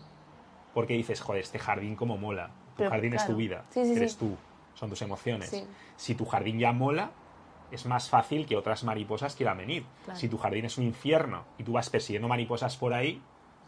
porque 0.75 0.95
dices, 0.95 1.21
joder, 1.21 1.43
este 1.43 1.59
jardín 1.59 1.97
como 1.97 2.16
mola. 2.16 2.49
Tu 2.49 2.79
Pero, 2.79 2.90
jardín 2.90 3.14
es 3.14 3.23
tu 3.23 3.27
claro. 3.29 3.38
vida, 3.38 3.64
Sí, 3.71 3.85
sí, 3.85 3.93
eres 3.93 4.12
sí. 4.12 4.19
tú, 4.19 4.37
son 4.81 4.88
tus 4.88 5.03
emociones. 5.03 5.51
Sí. 5.51 5.64
Si 5.97 6.14
tu 6.14 6.25
jardín 6.25 6.59
ya 6.59 6.73
mola, 6.73 7.11
es 7.71 7.85
más 7.85 8.09
fácil 8.09 8.47
que 8.47 8.57
otras 8.57 8.83
mariposas 8.83 9.37
quieran 9.37 9.59
venir. 9.59 9.85
Claro. 10.05 10.19
Si 10.19 10.29
tu 10.29 10.38
jardín 10.38 10.64
es 10.64 10.79
un 10.79 10.85
infierno 10.85 11.45
y 11.59 11.64
tú 11.64 11.73
vas 11.73 11.90
persiguiendo 11.90 12.27
mariposas 12.27 12.77
por 12.79 12.95
ahí, 12.95 13.23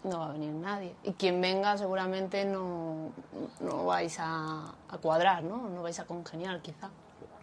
no 0.04 0.18
va 0.18 0.30
a 0.30 0.32
venir 0.32 0.52
nadie. 0.52 0.94
Y 1.04 1.12
quien 1.12 1.40
venga 1.40 1.76
seguramente 1.78 2.44
no, 2.44 3.12
no 3.60 3.84
vais 3.84 4.18
a, 4.18 4.74
a 4.88 4.98
cuadrar, 4.98 5.44
¿no? 5.44 5.68
No 5.68 5.82
vais 5.82 6.00
a 6.00 6.06
congeniar 6.06 6.60
quizá. 6.60 6.90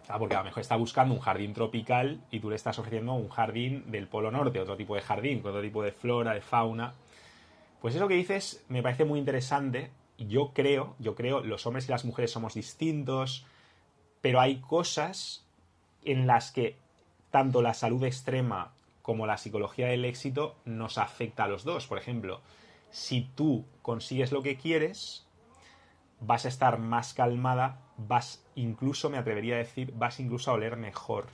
Ah, 0.08 0.18
porque 0.18 0.34
a 0.34 0.38
lo 0.38 0.44
mejor 0.44 0.60
está 0.60 0.76
buscando 0.76 1.14
un 1.14 1.20
jardín 1.20 1.54
tropical 1.54 2.20
y 2.30 2.40
tú 2.40 2.50
le 2.50 2.56
estás 2.56 2.78
ofreciendo 2.78 3.14
un 3.14 3.28
jardín 3.28 3.90
del 3.90 4.08
Polo 4.08 4.30
Norte, 4.30 4.60
otro 4.60 4.76
tipo 4.76 4.94
de 4.96 5.00
jardín, 5.00 5.40
con 5.40 5.52
otro 5.52 5.62
tipo 5.62 5.82
de 5.82 5.92
flora, 5.92 6.34
de 6.34 6.40
fauna. 6.42 6.92
Pues 7.80 7.94
eso 7.94 8.08
que 8.08 8.14
dices 8.14 8.64
me 8.68 8.82
parece 8.82 9.04
muy 9.04 9.18
interesante. 9.18 9.90
Yo 10.18 10.50
creo, 10.52 10.96
yo 10.98 11.14
creo, 11.14 11.40
los 11.40 11.64
hombres 11.66 11.88
y 11.88 11.92
las 11.92 12.04
mujeres 12.04 12.30
somos 12.30 12.52
distintos, 12.52 13.46
pero 14.20 14.40
hay 14.40 14.60
cosas 14.60 15.44
en 16.04 16.26
las 16.26 16.52
que 16.52 16.76
tanto 17.30 17.62
la 17.62 17.74
salud 17.74 18.04
extrema 18.04 18.72
como 19.02 19.26
la 19.26 19.38
psicología 19.38 19.88
del 19.88 20.04
éxito 20.04 20.56
nos 20.64 20.98
afecta 20.98 21.44
a 21.44 21.48
los 21.48 21.64
dos. 21.64 21.86
Por 21.86 21.98
ejemplo, 21.98 22.40
si 22.90 23.22
tú 23.22 23.64
consigues 23.82 24.32
lo 24.32 24.42
que 24.42 24.56
quieres, 24.56 25.26
vas 26.20 26.44
a 26.44 26.48
estar 26.48 26.78
más 26.78 27.14
calmada, 27.14 27.80
vas 27.96 28.44
incluso, 28.54 29.10
me 29.10 29.18
atrevería 29.18 29.54
a 29.54 29.58
decir, 29.58 29.92
vas 29.96 30.20
incluso 30.20 30.50
a 30.50 30.54
oler 30.54 30.76
mejor. 30.76 31.26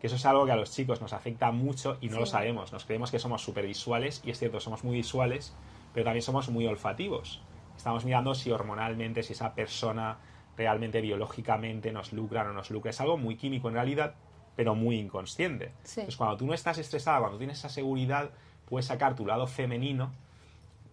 Que 0.00 0.06
eso 0.06 0.16
es 0.16 0.24
algo 0.26 0.46
que 0.46 0.52
a 0.52 0.56
los 0.56 0.72
chicos 0.72 1.00
nos 1.00 1.12
afecta 1.12 1.50
mucho 1.50 1.98
y 2.00 2.08
no 2.08 2.20
lo 2.20 2.26
sabemos. 2.26 2.72
Nos 2.72 2.84
creemos 2.84 3.10
que 3.10 3.18
somos 3.18 3.42
súper 3.42 3.66
visuales 3.66 4.22
y 4.24 4.30
es 4.30 4.38
cierto, 4.38 4.60
somos 4.60 4.82
muy 4.82 4.96
visuales, 4.96 5.54
pero 5.92 6.04
también 6.04 6.22
somos 6.22 6.48
muy 6.48 6.66
olfativos. 6.66 7.42
Estamos 7.76 8.04
mirando 8.04 8.34
si 8.34 8.50
hormonalmente, 8.50 9.22
si 9.22 9.34
esa 9.34 9.54
persona 9.54 10.18
realmente 10.56 11.00
biológicamente 11.00 11.92
nos 11.92 12.12
lucra 12.12 12.42
o 12.42 12.44
no 12.44 12.52
nos 12.52 12.70
lucra. 12.70 12.90
Es 12.90 13.00
algo 13.00 13.16
muy 13.16 13.36
químico 13.36 13.68
en 13.68 13.74
realidad, 13.74 14.14
pero 14.56 14.74
muy 14.74 14.98
inconsciente. 14.98 15.72
Sí. 15.82 16.00
Entonces, 16.00 16.16
cuando 16.16 16.36
tú 16.36 16.46
no 16.46 16.54
estás 16.54 16.78
estresada, 16.78 17.20
cuando 17.20 17.38
tienes 17.38 17.58
esa 17.58 17.68
seguridad, 17.68 18.30
puedes 18.68 18.86
sacar 18.86 19.14
tu 19.14 19.26
lado 19.26 19.46
femenino 19.46 20.12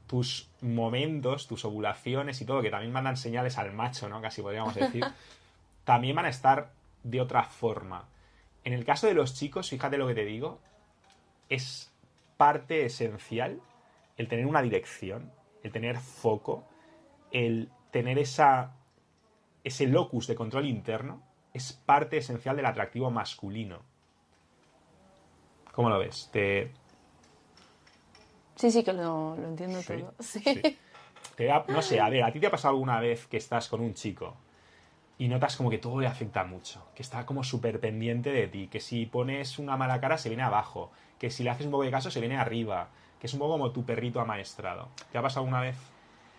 tus 0.07 0.49
momentos, 0.61 1.47
tus 1.47 1.65
ovulaciones 1.65 2.41
y 2.41 2.45
todo, 2.45 2.61
que 2.61 2.71
también 2.71 2.93
mandan 2.93 3.17
señales 3.17 3.57
al 3.57 3.73
macho, 3.73 4.09
¿no? 4.09 4.21
Casi 4.21 4.41
podríamos 4.41 4.73
decir, 4.73 5.05
también 5.83 6.15
van 6.15 6.25
a 6.25 6.29
estar 6.29 6.71
de 7.03 7.21
otra 7.21 7.43
forma. 7.43 8.05
En 8.63 8.73
el 8.73 8.85
caso 8.85 9.07
de 9.07 9.13
los 9.13 9.35
chicos, 9.35 9.69
fíjate 9.69 9.97
lo 9.97 10.07
que 10.07 10.15
te 10.15 10.25
digo, 10.25 10.59
es 11.49 11.91
parte 12.37 12.85
esencial 12.85 13.61
el 14.15 14.27
tener 14.27 14.45
una 14.45 14.61
dirección, 14.61 15.31
el 15.63 15.71
tener 15.71 15.97
foco, 15.97 16.65
el 17.31 17.69
tener 17.91 18.17
esa, 18.17 18.71
ese 19.67 19.87
locus 19.87 20.27
de 20.27 20.35
control 20.35 20.65
interno, 20.65 21.21
es 21.53 21.73
parte 21.73 22.17
esencial 22.17 22.55
del 22.55 22.65
atractivo 22.65 23.09
masculino. 23.11 23.79
¿Cómo 25.73 25.89
lo 25.89 25.99
ves? 25.99 26.29
¿Te, 26.31 26.71
Sí, 28.55 28.71
sí, 28.71 28.83
que 28.83 28.91
lo, 28.93 29.35
lo 29.35 29.47
entiendo 29.47 29.79
Sí, 29.81 29.87
todo. 29.93 30.13
Sí. 30.19 30.39
sí. 30.43 30.61
te 31.35 31.45
da- 31.45 31.65
no 31.67 31.81
sé, 31.81 31.99
a 31.99 32.09
ver, 32.09 32.23
¿a 32.23 32.31
ti 32.31 32.39
te 32.39 32.47
ha 32.47 32.51
pasado 32.51 32.73
alguna 32.73 32.99
vez 32.99 33.27
que 33.27 33.37
estás 33.37 33.67
con 33.67 33.81
un 33.81 33.93
chico 33.93 34.35
y 35.19 35.27
notas 35.27 35.55
como 35.55 35.69
que 35.69 35.77
todo 35.77 35.99
le 35.99 36.07
afecta 36.07 36.43
mucho, 36.43 36.83
que 36.95 37.01
está 37.03 37.25
como 37.25 37.43
súper 37.43 37.79
pendiente 37.79 38.31
de 38.31 38.47
ti, 38.47 38.67
que 38.67 38.79
si 38.79 39.05
pones 39.05 39.59
una 39.59 39.77
mala 39.77 39.99
cara 39.99 40.17
se 40.17 40.29
viene 40.29 40.43
abajo, 40.43 40.91
que 41.19 41.29
si 41.29 41.43
le 41.43 41.49
haces 41.51 41.65
un 41.65 41.71
poco 41.71 41.83
de 41.83 41.91
caso 41.91 42.09
se 42.11 42.19
viene 42.19 42.37
arriba, 42.37 42.89
que 43.19 43.27
es 43.27 43.33
un 43.33 43.39
poco 43.39 43.53
como 43.53 43.71
tu 43.71 43.83
perrito 43.83 44.19
amaestrado? 44.19 44.87
¿Te 45.11 45.17
ha 45.17 45.21
pasado 45.21 45.41
alguna 45.45 45.61
vez? 45.61 45.75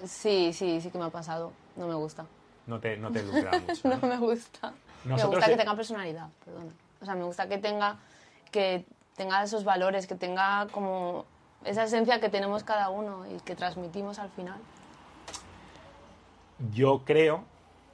sí, 0.04 0.52
sí, 0.52 0.80
sí 0.80 0.90
que 0.90 0.98
me 0.98 1.04
ha 1.04 1.10
pasado. 1.10 1.52
No 1.76 1.86
me 1.88 1.94
gusta. 1.94 2.26
No 2.68 2.78
te, 2.78 2.96
no 2.98 3.11
te 3.11 3.22
lucra 3.24 3.59
mucho. 3.66 3.88
No 3.88 3.96
¿no? 3.96 4.07
me 4.07 4.18
gusta. 4.18 4.72
Nosotros 5.04 5.31
me 5.31 5.37
gusta 5.37 5.50
que 5.50 5.57
tenga 5.57 5.74
personalidad, 5.74 6.28
perdona. 6.44 6.72
O 7.00 7.04
sea, 7.04 7.14
me 7.14 7.24
gusta 7.24 7.48
que 7.48 7.59
tenga, 7.59 7.96
que 8.52 8.85
tenga 9.16 9.42
esos 9.42 9.64
valores, 9.64 10.07
que 10.07 10.14
tenga 10.14 10.66
como 10.70 11.24
esa 11.64 11.85
esencia 11.85 12.20
que 12.20 12.28
tenemos 12.28 12.62
cada 12.64 12.90
uno 12.90 13.24
y 13.26 13.40
que 13.40 13.57
transmitimos 13.57 14.18
al 14.18 14.28
final. 14.31 14.61
Yo 16.74 17.02
creo, 17.04 17.44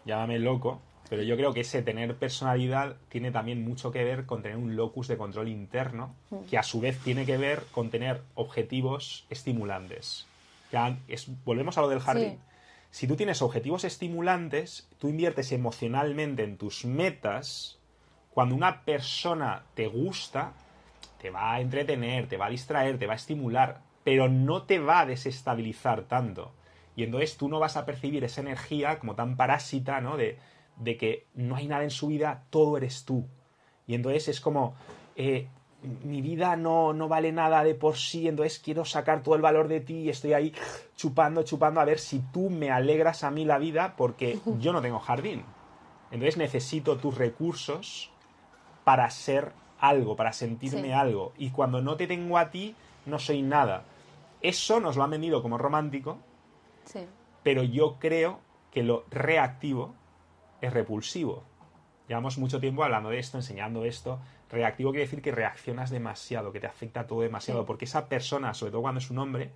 llámame 0.04 0.38
loco, 0.38 0.80
pero 1.08 1.22
yo 1.22 1.36
creo 1.36 1.52
que 1.52 1.60
ese 1.60 1.82
tener 1.82 2.16
personalidad 2.16 2.96
tiene 3.10 3.30
también 3.30 3.62
mucho 3.64 3.92
que 3.92 4.02
ver 4.02 4.26
con 4.26 4.42
tener 4.42 4.56
un 4.56 4.74
locus 4.74 5.06
de 5.06 5.16
control 5.16 5.48
interno, 5.48 6.14
que 6.50 6.58
a 6.58 6.62
su 6.62 6.80
vez 6.80 6.98
tiene 6.98 7.26
que 7.26 7.36
ver 7.36 7.64
con 7.70 7.90
tener 7.90 8.22
objetivos 8.34 9.24
estimulantes. 9.30 10.26
Ya 10.72 10.98
es- 11.06 11.28
volvemos 11.44 11.78
a 11.78 11.82
lo 11.82 11.88
del 11.88 12.00
jardín. 12.00 12.30
Sí. 12.32 12.53
Si 12.94 13.08
tú 13.08 13.16
tienes 13.16 13.42
objetivos 13.42 13.82
estimulantes, 13.82 14.88
tú 14.98 15.08
inviertes 15.08 15.50
emocionalmente 15.50 16.44
en 16.44 16.56
tus 16.56 16.84
metas, 16.84 17.80
cuando 18.30 18.54
una 18.54 18.84
persona 18.84 19.64
te 19.74 19.88
gusta, 19.88 20.52
te 21.20 21.30
va 21.30 21.54
a 21.54 21.60
entretener, 21.60 22.28
te 22.28 22.36
va 22.36 22.46
a 22.46 22.50
distraer, 22.50 22.96
te 22.96 23.08
va 23.08 23.14
a 23.14 23.16
estimular, 23.16 23.82
pero 24.04 24.28
no 24.28 24.62
te 24.62 24.78
va 24.78 25.00
a 25.00 25.06
desestabilizar 25.06 26.04
tanto. 26.04 26.52
Y 26.94 27.02
entonces 27.02 27.36
tú 27.36 27.48
no 27.48 27.58
vas 27.58 27.76
a 27.76 27.84
percibir 27.84 28.22
esa 28.22 28.42
energía 28.42 29.00
como 29.00 29.16
tan 29.16 29.36
parásita, 29.36 30.00
¿no? 30.00 30.16
De, 30.16 30.38
de 30.76 30.96
que 30.96 31.26
no 31.34 31.56
hay 31.56 31.66
nada 31.66 31.82
en 31.82 31.90
su 31.90 32.06
vida, 32.06 32.44
todo 32.50 32.76
eres 32.76 33.04
tú. 33.04 33.26
Y 33.88 33.96
entonces 33.96 34.28
es 34.28 34.40
como, 34.40 34.76
eh, 35.16 35.48
mi 36.04 36.22
vida 36.22 36.56
no, 36.56 36.92
no 36.92 37.08
vale 37.08 37.30
nada 37.32 37.62
de 37.64 37.74
por 37.74 37.96
sí, 37.96 38.26
entonces 38.28 38.58
quiero 38.58 38.84
sacar 38.84 39.22
todo 39.22 39.34
el 39.34 39.42
valor 39.42 39.68
de 39.68 39.80
ti 39.80 39.94
y 40.00 40.08
estoy 40.10 40.32
ahí 40.32 40.52
chupando, 40.96 41.42
chupando 41.42 41.80
a 41.80 41.84
ver 41.84 41.98
si 41.98 42.20
tú 42.32 42.50
me 42.50 42.70
alegras 42.70 43.24
a 43.24 43.30
mí 43.30 43.44
la 43.44 43.58
vida 43.58 43.94
porque 43.96 44.38
yo 44.58 44.72
no 44.72 44.80
tengo 44.82 44.98
jardín. 44.98 45.44
Entonces 46.10 46.36
necesito 46.36 46.96
tus 46.96 47.16
recursos 47.18 48.10
para 48.84 49.08
ser 49.10 49.52
algo, 49.80 50.16
para 50.16 50.32
sentirme 50.32 50.82
Sí. 50.88 50.92
algo. 50.92 51.32
Y 51.36 51.50
cuando 51.50 51.80
no 51.82 51.96
te 51.96 52.06
tengo 52.06 52.38
a 52.38 52.50
ti, 52.50 52.74
no 53.06 53.18
soy 53.18 53.42
nada. 53.42 53.84
Eso 54.40 54.80
nos 54.80 54.96
lo 54.96 55.02
han 55.04 55.10
vendido 55.10 55.42
como 55.42 55.58
romántico, 55.58 56.18
Sí. 56.84 57.00
pero 57.42 57.62
yo 57.62 57.96
creo 57.98 58.40
que 58.70 58.82
lo 58.82 59.04
reactivo 59.10 59.94
es 60.60 60.72
repulsivo. 60.72 61.42
Llevamos 62.08 62.38
mucho 62.38 62.60
tiempo 62.60 62.84
hablando 62.84 63.08
de 63.10 63.18
esto, 63.18 63.38
enseñando 63.38 63.84
esto. 63.84 64.18
Reactivo 64.54 64.90
quiere 64.92 65.04
decir 65.06 65.20
que 65.20 65.32
reaccionas 65.32 65.90
demasiado, 65.90 66.52
que 66.52 66.60
te 66.60 66.66
afecta 66.66 67.06
todo 67.06 67.20
demasiado, 67.22 67.62
Sí. 67.62 67.66
porque 67.66 67.84
esa 67.84 68.08
persona, 68.08 68.54
sobre 68.54 68.70
todo 68.72 68.82
cuando 68.82 69.00
es 69.00 69.10
un 69.10 69.18
hombre, 69.18 69.50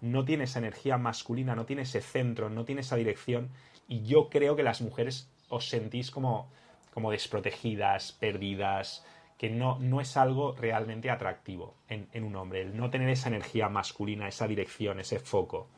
no 0.00 0.24
tiene 0.24 0.44
esa 0.44 0.58
energía 0.58 0.98
masculina, 0.98 1.54
no 1.54 1.64
tiene 1.66 1.82
ese 1.82 2.00
centro, 2.00 2.50
no 2.50 2.64
tiene 2.64 2.80
esa 2.80 2.96
dirección. 2.96 3.50
Y 3.86 4.02
yo 4.02 4.28
creo 4.28 4.56
que 4.56 4.62
las 4.62 4.80
mujeres 4.80 5.30
os 5.48 5.68
sentís 5.68 6.10
como, 6.10 6.48
como 6.92 7.10
desprotegidas, 7.10 8.12
perdidas, 8.12 9.04
que 9.38 9.48
no, 9.50 9.78
no 9.78 10.00
es 10.00 10.16
algo 10.16 10.54
realmente 10.56 11.10
atractivo 11.10 11.74
en, 11.88 12.08
en 12.12 12.24
un 12.24 12.36
hombre. 12.36 12.60
El 12.62 12.76
no 12.76 12.90
tener 12.90 13.08
esa 13.08 13.28
energía 13.28 13.68
masculina, 13.68 14.28
esa 14.28 14.46
dirección, 14.46 15.00
ese 15.00 15.18
foco. 15.18 15.68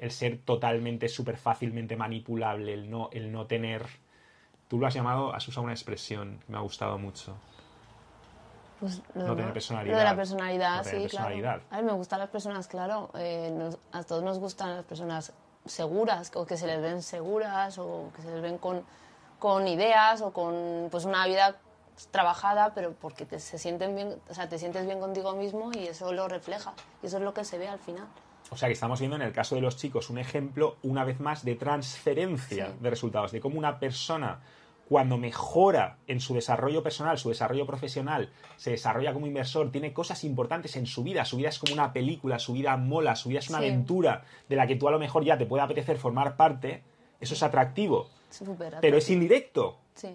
El 0.00 0.10
ser 0.10 0.38
totalmente, 0.38 1.08
súper 1.08 1.36
fácilmente 1.36 1.96
manipulable, 1.96 2.72
el 2.74 2.90
no, 2.90 3.08
el 3.12 3.30
no 3.32 3.46
tener... 3.46 3.82
Tú 4.68 4.78
lo 4.78 4.86
has 4.86 4.94
llamado, 4.94 5.34
has 5.34 5.46
usado 5.46 5.64
una 5.64 5.72
expresión 5.74 6.38
que 6.46 6.52
me 6.52 6.58
ha 6.58 6.62
gustado 6.62 6.98
mucho. 6.98 7.36
Pues 8.84 9.00
lo, 9.14 9.22
No 9.22 9.28
de- 9.30 9.36
tener 9.36 9.46
Lo 9.46 9.52
personalidad. 9.54 9.96
de 9.98 10.04
la 10.04 10.14
personalidad, 10.16 10.76
No 10.78 10.84
sí, 10.84 10.96
personalidad. 11.00 11.40
claro. 11.54 11.62
A 11.70 11.76
ver, 11.76 11.84
me 11.86 11.92
gustan 11.92 12.18
las 12.18 12.28
personas, 12.28 12.66
claro. 12.68 13.10
eh, 13.14 13.50
nos- 13.56 13.78
a 13.92 14.02
todos 14.02 14.22
nos 14.22 14.38
gustan 14.38 14.76
las 14.76 14.84
personas 14.84 15.32
seguras, 15.64 16.30
o 16.34 16.44
que 16.44 16.58
se 16.58 16.66
les 16.66 16.82
ven 16.82 17.00
seguras, 17.00 17.78
o 17.78 18.10
que 18.14 18.20
se 18.20 18.30
les 18.30 18.42
ven 18.42 18.58
con, 18.58 18.82
con 19.38 19.66
ideas, 19.68 20.20
o 20.20 20.32
con 20.34 20.88
pues 20.90 21.06
una 21.06 21.26
vida 21.26 21.56
trabajada, 22.10 22.74
pero 22.74 22.92
porque 22.92 23.24
te, 23.24 23.38
se 23.38 23.56
sienten 23.56 23.94
bien, 23.96 24.16
o 24.28 24.34
sea, 24.34 24.48
te 24.50 24.58
sientes 24.58 24.84
bien 24.84 25.00
contigo 25.00 25.32
mismo 25.32 25.70
y 25.72 25.86
eso 25.86 26.12
lo 26.12 26.28
refleja. 26.28 26.74
Y 27.02 27.06
eso 27.06 27.16
es 27.16 27.22
lo 27.22 27.32
que 27.32 27.44
se 27.44 27.56
ve 27.56 27.68
al 27.68 27.78
final. 27.78 28.06
O 28.50 28.56
sea 28.58 28.68
que 28.68 28.74
estamos 28.74 29.00
viendo 29.00 29.16
en 29.16 29.22
el 29.22 29.32
caso 29.32 29.54
de 29.54 29.62
los 29.62 29.78
chicos 29.78 30.10
un 30.10 30.18
ejemplo, 30.18 30.76
una 30.82 31.04
vez 31.04 31.18
más, 31.20 31.42
de 31.44 31.54
transferencia 31.54 32.66
Sí. 32.66 32.72
de 32.80 32.90
resultados, 32.90 33.32
de 33.32 33.40
cómo 33.40 33.58
una 33.58 33.78
persona, 33.78 34.40
cuando 34.88 35.16
mejora 35.16 35.96
en 36.06 36.20
su 36.20 36.34
desarrollo 36.34 36.82
personal, 36.82 37.18
su 37.18 37.30
desarrollo 37.30 37.66
profesional, 37.66 38.30
se 38.56 38.70
desarrolla 38.72 39.12
como 39.14 39.26
inversor, 39.26 39.70
tiene 39.72 39.92
cosas 39.92 40.24
importantes 40.24 40.76
en 40.76 40.86
su 40.86 41.02
vida. 41.02 41.24
Su 41.24 41.36
vida 41.38 41.48
es 41.48 41.58
como 41.58 41.72
una 41.72 41.92
película, 41.92 42.38
su 42.38 42.52
vida 42.52 42.76
mola, 42.76 43.16
su 43.16 43.30
vida 43.30 43.38
es 43.38 43.48
una 43.48 43.58
Sí. 43.60 43.64
aventura 43.66 44.24
de 44.48 44.56
la 44.56 44.66
que 44.66 44.76
tú 44.76 44.86
a 44.88 44.90
lo 44.90 44.98
mejor 44.98 45.24
ya 45.24 45.38
te 45.38 45.46
puede 45.46 45.62
apetecer 45.62 45.96
formar 45.98 46.36
parte. 46.36 46.82
Eso 47.20 47.34
es 47.34 47.42
atractivo, 47.42 48.10
pero 48.80 48.98
es 48.98 49.08
indirecto. 49.10 49.78
Sí, 49.94 50.14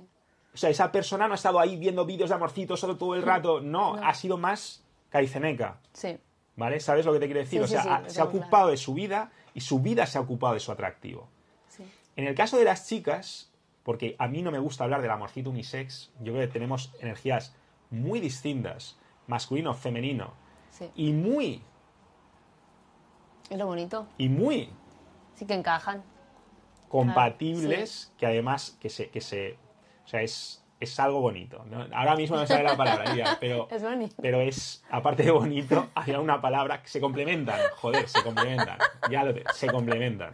O 0.54 0.58
sea, 0.58 0.70
esa 0.72 0.92
persona 0.92 1.28
no 1.28 1.34
ha 1.34 1.36
estado 1.36 1.60
ahí 1.60 1.78
viendo 1.78 2.06
vídeos 2.06 2.30
de 2.30 2.36
amorcitos 2.36 2.80
solo 2.80 2.98
todo 2.98 3.16
el 3.16 3.22
rato. 3.22 3.62
No, 3.62 3.96
No. 3.96 4.04
ha 4.06 4.14
sido 4.14 4.38
más 4.38 4.84
caiceneca. 5.10 5.80
sí, 5.94 6.18
¿Vale? 6.56 6.80
¿Sabes 6.82 7.06
lo 7.06 7.14
que 7.14 7.20
te 7.20 7.26
quiero 7.28 7.40
decir? 7.40 7.60
Sí, 7.60 7.64
o 7.64 7.68
sea, 7.68 7.84
sí, 7.84 7.88
ha- 7.90 8.00
lo 8.02 8.10
se 8.10 8.20
ha 8.20 8.26
ocupado 8.26 8.50
claro. 8.50 8.68
de 8.72 8.78
su 8.78 8.94
vida 8.94 9.32
y 9.54 9.62
su 9.62 9.80
vida 9.80 10.06
se 10.06 10.18
ha 10.18 10.22
ocupado 10.22 10.56
de 10.56 10.60
su 10.60 10.72
atractivo. 10.74 11.30
En 12.18 12.28
el 12.28 12.36
caso 12.36 12.58
de 12.58 12.66
las 12.66 12.86
chicas, 12.86 13.49
porque 13.90 14.16
a 14.20 14.28
mí 14.28 14.44
no 14.44 14.52
me 14.52 14.60
gusta 14.60 14.84
hablar 14.84 15.02
del 15.02 15.10
amorcito 15.10 15.50
unisex, 15.50 16.12
yo 16.20 16.32
creo 16.34 16.46
que 16.46 16.54
tenemos 16.54 16.94
energías 17.00 17.56
muy 17.90 18.20
distintas, 18.20 19.00
masculino, 19.26 19.74
femenino, 19.74 20.32
sí. 20.70 20.92
y 20.96 21.12
muy, 21.12 21.64
Es 23.50 23.58
lo 23.58 23.66
bonito. 23.66 24.06
y 24.20 24.30
muy 24.30 24.70
Sí 25.34 25.48
que 25.48 25.56
encajan. 25.56 26.04
compatibles, 26.88 28.14
que 28.20 28.28
además 28.28 28.78
que 28.80 28.92
se, 28.92 29.10
que 29.10 29.22
se, 29.22 29.58
o 30.06 30.08
sea, 30.08 30.22
es, 30.22 30.64
es 30.80 31.00
algo 31.00 31.20
bonito. 31.22 31.66
¿no? 31.66 31.88
Ahora 31.92 32.16
mismo 32.16 32.36
no 32.38 32.46
sale 32.46 32.62
la 32.66 32.78
palabra, 32.78 33.10
Lidia, 33.10 33.38
pero, 33.40 33.68
Es 33.72 33.82
bonito. 33.82 34.16
pero 34.22 34.40
es, 34.42 34.84
aparte 34.92 35.24
de 35.24 35.32
bonito, 35.32 35.88
había 35.96 36.20
una 36.20 36.40
palabra 36.42 36.84
que 36.84 36.90
se 36.90 37.02
complementan, 37.02 37.60
joder, 37.78 38.08
se 38.08 38.22
complementan, 38.22 38.78
ya 39.10 39.24
lo 39.24 39.34
te- 39.34 39.46
se 39.56 39.66
complementan. 39.72 40.32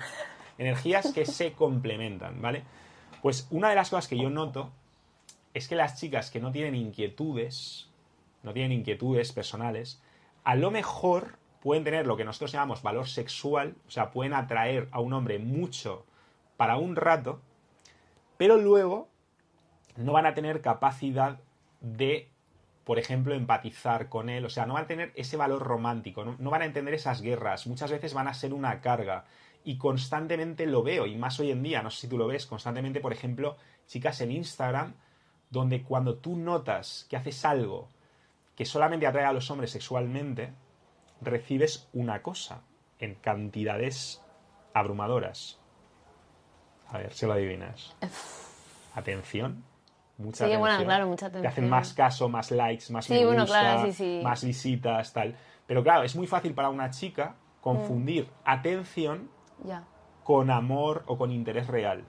Energías 0.58 1.14
que 1.14 1.26
se 1.26 1.54
complementan, 1.54 2.42
¿vale? 2.42 2.64
Pues 3.26 3.48
una 3.50 3.70
de 3.70 3.76
las 3.76 3.90
cosas 3.90 4.08
que 4.08 4.20
yo 4.20 4.30
noto 4.30 4.72
es 5.56 5.68
que 5.68 5.76
las 5.76 6.00
chicas 6.00 6.30
que 6.30 6.40
no 6.40 6.52
tienen 6.52 6.76
inquietudes, 6.76 7.90
no 8.44 8.54
tienen 8.54 8.72
inquietudes 8.72 9.32
personales, 9.32 10.00
a 10.44 10.54
lo 10.54 10.70
mejor 10.70 11.40
pueden 11.60 11.84
tener 11.84 12.06
lo 12.06 12.18
que 12.18 12.24
nosotros 12.24 12.52
llamamos 12.52 12.84
valor 12.84 13.08
sexual, 13.08 13.74
o 13.88 13.90
sea, 13.90 14.12
pueden 14.12 14.36
atraer 14.36 14.90
a 14.92 15.00
un 15.00 15.12
hombre 15.12 15.40
mucho 15.40 16.06
para 16.56 16.78
un 16.78 16.96
rato, 16.96 17.42
pero 18.38 18.58
luego 18.58 19.10
no 19.96 20.14
van 20.14 20.28
a 20.28 20.36
tener 20.36 20.62
capacidad 20.62 21.40
de, 21.82 22.30
por 22.84 23.00
ejemplo, 23.00 23.34
empatizar 23.34 24.08
con 24.08 24.30
él, 24.30 24.46
o 24.46 24.52
sea, 24.52 24.68
no 24.68 24.76
van 24.76 24.84
a 24.84 24.88
tener 24.88 25.12
ese 25.16 25.36
valor 25.36 25.64
romántico, 25.64 26.26
no, 26.26 26.36
no 26.38 26.52
van 26.52 26.62
a 26.62 26.66
entender 26.66 26.94
esas 26.94 27.24
guerras, 27.24 27.66
muchas 27.66 27.90
veces 27.90 28.14
van 28.14 28.28
a 28.28 28.36
ser 28.36 28.54
una 28.54 28.82
carga 28.82 29.26
y 29.66 29.78
constantemente 29.78 30.66
lo 30.68 30.84
veo, 30.84 31.06
y 31.08 31.16
más 31.18 31.40
hoy 31.40 31.52
en 31.52 31.64
día, 31.64 31.82
no 31.82 31.90
sé 31.90 32.02
si 32.02 32.08
tú 32.08 32.18
lo 32.18 32.28
ves, 32.28 32.46
constantemente, 32.46 33.00
por 33.02 33.12
ejemplo, 33.12 33.58
chicas 33.88 34.22
en 34.22 34.32
Instagram, 34.32 34.94
donde 35.50 35.82
cuando 35.84 36.18
tú 36.18 36.36
notas 36.38 37.06
que 37.10 37.18
haces 37.18 37.44
algo 37.46 37.90
que 38.56 38.66
solamente 38.66 39.08
atrae 39.08 39.26
a 39.26 39.34
los 39.34 39.50
hombres 39.52 39.72
sexualmente, 39.72 40.54
recibes 41.22 41.90
una 41.94 42.22
cosa 42.22 42.62
en 43.00 43.16
cantidades 43.16 44.22
abrumadoras. 44.74 45.60
A 46.90 47.00
ver 47.00 47.14
si 47.14 47.26
lo 47.26 47.34
adivinas. 47.34 47.96
Atención. 48.94 49.64
Mucha 50.18 50.46
Sí, 50.46 50.52
bueno, 50.52 50.66
atención. 50.66 50.86
claro, 50.88 51.08
mucha 51.08 51.30
Te 51.30 51.38
hacen 51.40 51.48
atención. 51.48 51.70
más 51.70 51.94
caso, 51.94 52.30
más 52.30 52.52
likes, 52.52 52.86
más 52.94 53.06
Sí, 53.06 53.14
me 53.14 53.26
bueno, 53.26 53.46
claro, 53.46 53.86
sí, 53.88 53.94
sí. 53.94 54.22
más 54.24 54.44
visitas, 54.46 55.12
tal. 55.12 55.36
Pero 55.68 55.84
claro, 55.84 56.04
es 56.04 56.16
muy 56.16 56.28
fácil 56.28 56.54
para 56.54 56.70
una 56.70 56.90
chica 56.92 57.36
confundir 57.60 58.26
Mm. 58.26 58.30
atención 58.46 59.30
Ya. 59.64 59.84
con 60.24 60.50
amor 60.50 61.04
o 61.08 61.18
con 61.18 61.32
interés 61.32 61.68
real. 61.68 62.04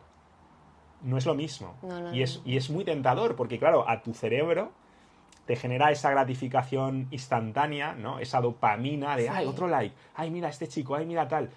No 1.03 1.19
es 1.19 1.27
lo 1.27 1.35
mismo. 1.35 1.75
No, 1.83 2.01
no, 2.01 2.15
y, 2.15 2.23
es, 2.23 2.41
y 2.45 2.57
es 2.57 2.71
muy 2.71 2.85
tentador 2.85 3.37
porque, 3.37 3.59
claro, 3.59 3.89
a 3.89 4.03
tu 4.03 4.15
cerebro 4.15 4.73
te 5.45 5.55
genera 5.55 5.91
esa 5.91 6.11
gratificación 6.11 7.07
instantánea, 7.11 7.95
¿no? 7.95 8.19
Esa 8.19 8.41
dopamina 8.41 9.15
de, 9.17 9.25
Sí. 9.25 9.29
ay, 9.31 9.47
otro 9.47 9.69
like, 9.69 9.95
ay, 10.15 10.31
mira 10.31 10.49
este 10.49 10.67
chico, 10.67 10.95
ay, 10.97 11.07
mira 11.07 11.29
tal. 11.29 11.51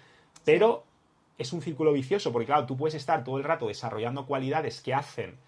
Pero 0.44 0.84
es 1.38 1.52
un 1.52 1.62
círculo 1.62 1.92
vicioso 1.92 2.30
porque, 2.30 2.46
claro, 2.46 2.66
tú 2.66 2.76
puedes 2.76 2.94
estar 2.94 3.24
todo 3.24 3.38
el 3.38 3.44
rato 3.44 3.66
desarrollando 3.66 4.26
cualidades 4.26 4.80
que 4.82 4.92
hacen 4.94 5.38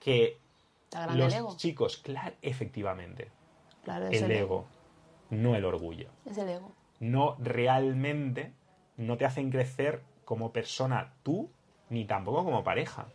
que 0.00 0.38
los 1.14 1.32
el 1.34 1.40
ego. 1.40 1.54
chicos, 1.56 1.98
claro, 1.98 2.34
efectivamente, 2.42 3.30
Claro, 3.84 4.06
el 4.08 4.30
ego, 4.32 4.64
no 5.30 5.54
el 5.54 5.64
orgullo 5.64 6.08
Es 6.24 6.38
el 6.38 6.48
ego. 6.48 6.72
no 6.98 7.36
realmente 7.38 8.52
no 8.96 9.16
te 9.16 9.24
hacen 9.24 9.50
crecer 9.50 10.02
como 10.24 10.52
persona 10.52 11.12
tú 11.22 11.50
ni 11.90 12.04
tampoco 12.04 12.44
como 12.44 12.64
pareja. 12.64 13.06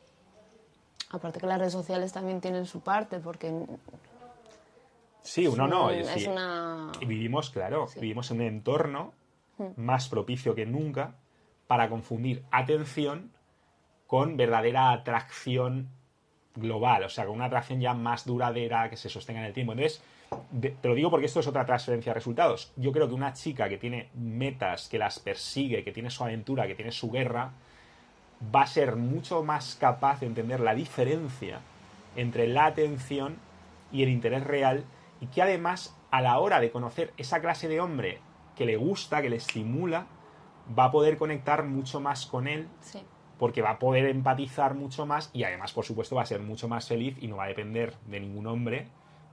Aparte 1.10 1.40
que 1.40 1.48
las 1.48 1.60
redes 1.60 1.74
sociales 1.74 2.14
también 2.14 2.40
tienen 2.40 2.66
su 2.66 2.82
parte, 2.82 3.20
porque 3.20 3.66
Sí, 5.22 5.46
uno 5.48 5.68
no. 5.68 5.90
es, 5.92 6.26
una... 6.28 6.92
Vivimos, 7.06 7.50
claro, 7.52 7.88
vivimos 7.96 8.32
en 8.32 8.38
un 8.38 8.48
entorno 8.48 9.14
más 9.76 10.10
propicio 10.10 10.56
que 10.56 10.66
nunca 10.66 11.16
para 11.68 11.90
confundir 11.90 12.44
atención 12.52 13.32
con 14.08 14.36
verdadera 14.36 14.92
atracción 14.92 15.90
global, 16.56 17.04
o 17.04 17.10
sea, 17.10 17.26
con 17.26 17.36
una 17.36 17.46
atracción 17.46 17.80
ya 17.80 17.94
más 17.94 18.26
duradera 18.26 18.90
que 18.90 18.98
se 18.98 19.10
sostenga 19.10 19.40
en 19.42 19.46
el 19.46 19.54
tiempo. 19.54 19.74
Entonces, 19.74 20.02
de- 20.52 20.72
te 20.72 20.88
lo 20.88 20.96
digo 20.96 21.10
porque 21.10 21.26
esto 21.26 21.40
es 21.40 21.48
otra 21.48 21.66
transferencia 21.66 22.12
de 22.12 22.16
resultados. 22.16 22.72
Yo 22.76 22.92
creo 22.92 23.08
que 23.08 23.14
una 23.14 23.34
chica 23.34 23.70
que 23.70 23.78
tiene 23.78 24.10
metas, 24.16 24.88
que 24.90 24.98
las 24.98 25.20
persigue, 25.20 25.84
que 25.84 25.92
tiene 25.92 26.10
su 26.10 26.24
aventura, 26.24 26.68
que 26.68 26.76
tiene 26.76 26.92
su 26.92 27.12
guerra, 27.12 27.52
va 28.54 28.62
a 28.64 28.68
ser 28.68 28.96
mucho 28.96 29.44
más 29.44 29.76
capaz 29.80 30.20
de 30.22 30.28
entender 30.28 30.60
la 30.60 30.74
diferencia 30.74 31.60
entre 32.16 32.48
la 32.48 32.66
atención 32.66 33.38
y 33.92 34.04
el 34.04 34.10
interés 34.10 34.44
real 34.44 34.84
y 35.20 35.28
que 35.28 35.42
además 35.42 35.96
a 36.12 36.22
la 36.22 36.40
hora 36.40 36.60
de 36.60 36.72
conocer 36.72 37.14
esa 37.18 37.40
clase 37.40 37.68
de 37.68 37.80
hombre 37.80 38.20
que 38.56 38.66
le 38.66 38.76
gusta, 38.78 39.22
que 39.22 39.30
le 39.30 39.38
estimula, 39.38 40.08
va 40.78 40.86
a 40.86 40.92
poder 40.92 41.18
conectar 41.18 41.64
mucho 41.64 42.00
más 42.00 42.26
con 42.26 42.48
él 42.48 42.68
Sí. 42.82 43.00
porque 43.38 43.62
va 43.62 43.72
a 43.72 43.80
poder 43.80 44.06
empatizar 44.06 44.74
mucho 44.76 45.06
más 45.06 45.30
y 45.34 45.44
además, 45.44 45.72
por 45.74 45.86
supuesto, 45.86 46.16
va 46.16 46.24
a 46.24 46.26
ser 46.26 46.42
mucho 46.42 46.68
más 46.68 46.88
feliz 46.88 47.18
y 47.22 47.28
no 47.28 47.38
va 47.38 47.46
a 47.46 47.48
depender 47.48 47.96
de 48.08 48.20
ningún 48.20 48.48
hombre, 48.48 48.88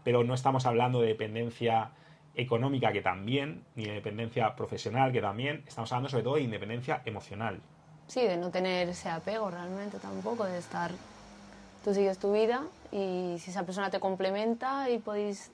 pero 0.05 0.25
no 0.25 0.35
estamos 0.35 0.67
hablando 0.67 1.01
de 1.01 1.09
dependencia 1.09 1.91
económica 2.35 2.93
que 2.93 3.03
también, 3.03 3.65
ni 3.75 3.85
de 3.87 3.93
dependencia 3.95 4.55
profesional 4.55 5.11
que 5.13 5.21
también, 5.21 5.65
estamos 5.67 5.91
hablando 5.93 6.09
sobre 6.09 6.23
todo 6.25 6.35
de 6.37 6.43
independencia 6.43 7.03
emocional. 7.05 7.61
Sí, 8.07 8.23
de 8.23 8.37
no 8.37 8.51
tener 8.51 8.89
ese 8.89 9.09
apego 9.09 9.51
realmente 9.51 9.99
tampoco, 9.99 10.45
de 10.45 10.59
estar... 10.59 10.93
Tú 11.85 11.95
sigues 11.95 12.19
tu 12.19 12.33
vida 12.33 12.63
y 12.91 13.37
si 13.39 13.51
esa 13.51 13.65
persona 13.65 13.91
te 13.91 14.01
complementa 14.01 14.89
y 14.91 14.99
podéis... 14.99 15.53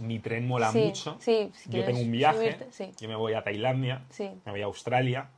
Mi 0.00 0.18
tren 0.18 0.48
mola 0.48 0.70
Sí, 0.72 0.86
mucho. 0.86 1.16
sí, 1.20 1.52
si 1.54 1.70
yo 1.70 1.84
tengo 1.84 2.00
un 2.00 2.10
viaje, 2.10 2.38
subirte, 2.54 2.66
sí. 2.72 2.90
yo 3.00 3.08
me 3.08 3.16
voy 3.16 3.34
a 3.34 3.44
Tailandia, 3.44 4.02
me 4.44 4.50
voy 4.50 4.62
a 4.62 4.64
Australia, 4.64 5.28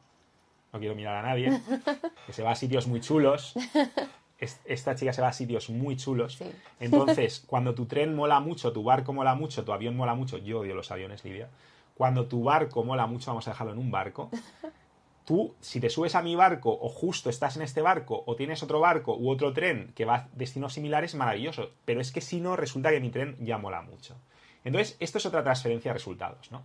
no 0.73 0.79
quiero 0.79 0.95
mirar 0.95 1.17
a 1.25 1.29
nadie, 1.29 1.61
que 2.27 2.33
se 2.33 2.43
va 2.43 2.53
a 2.53 2.55
sitios 2.55 2.87
muy 2.87 3.01
chulos. 3.01 3.55
Es- 4.39 4.61
Esta 4.65 4.95
chica 4.95 5.13
se 5.13 5.23
va 5.23 5.29
a 5.29 5.33
sitios 5.33 5.71
muy 5.71 5.97
chulos. 5.97 6.35
Sí. 6.37 6.45
Entonces, 6.81 7.41
cuando 7.47 7.75
tu 7.75 7.87
tren 7.87 8.15
mola 8.15 8.41
mucho, 8.41 8.73
tu 8.73 8.83
barco 8.83 9.13
mola 9.13 9.35
mucho, 9.35 9.65
tu 9.65 9.73
avión 9.73 9.97
mola 9.97 10.15
mucho, 10.15 10.39
yo 10.39 10.61
odio 10.61 10.75
los 10.75 10.91
aviones, 10.91 11.25
Lidia. 11.25 11.49
Cuando 11.95 12.27
tu 12.27 12.43
barco 12.45 12.85
mola 12.85 13.07
mucho, 13.07 13.31
vamos 13.31 13.47
a 13.49 13.53
dejarlo 13.53 13.73
en 13.73 13.79
un 13.79 13.91
barco. 13.91 14.31
tú, 15.25 15.55
si 15.61 15.81
te 15.81 15.91
subes 15.91 16.15
a 16.15 16.23
mi 16.23 16.37
barco 16.37 16.71
o 16.81 16.89
justo 16.89 17.31
estás 17.31 17.57
en 17.57 17.63
este 17.63 17.81
barco 17.83 18.23
o 18.27 18.37
tienes 18.37 18.63
otro 18.63 18.79
barco 18.81 19.17
u 19.17 19.29
otro 19.31 19.53
tren 19.53 19.93
que 19.97 20.05
va 20.05 20.15
a 20.15 20.29
destinos 20.35 20.75
similares, 20.75 21.15
maravilloso. 21.15 21.71
Pero 21.85 22.01
es 22.01 22.13
que 22.13 22.21
si 22.21 22.41
no, 22.41 22.55
resulta 22.57 22.91
que 22.91 23.01
mi 23.01 23.11
tren 23.11 23.37
ya 23.41 23.59
mola 23.59 23.83
mucho. 23.83 24.17
Entonces, 24.65 24.97
esto 25.01 25.19
es 25.19 25.27
otra 25.27 25.43
transferencia 25.43 25.91
de 25.91 25.95
resultados, 25.95 26.51
¿no? 26.53 26.63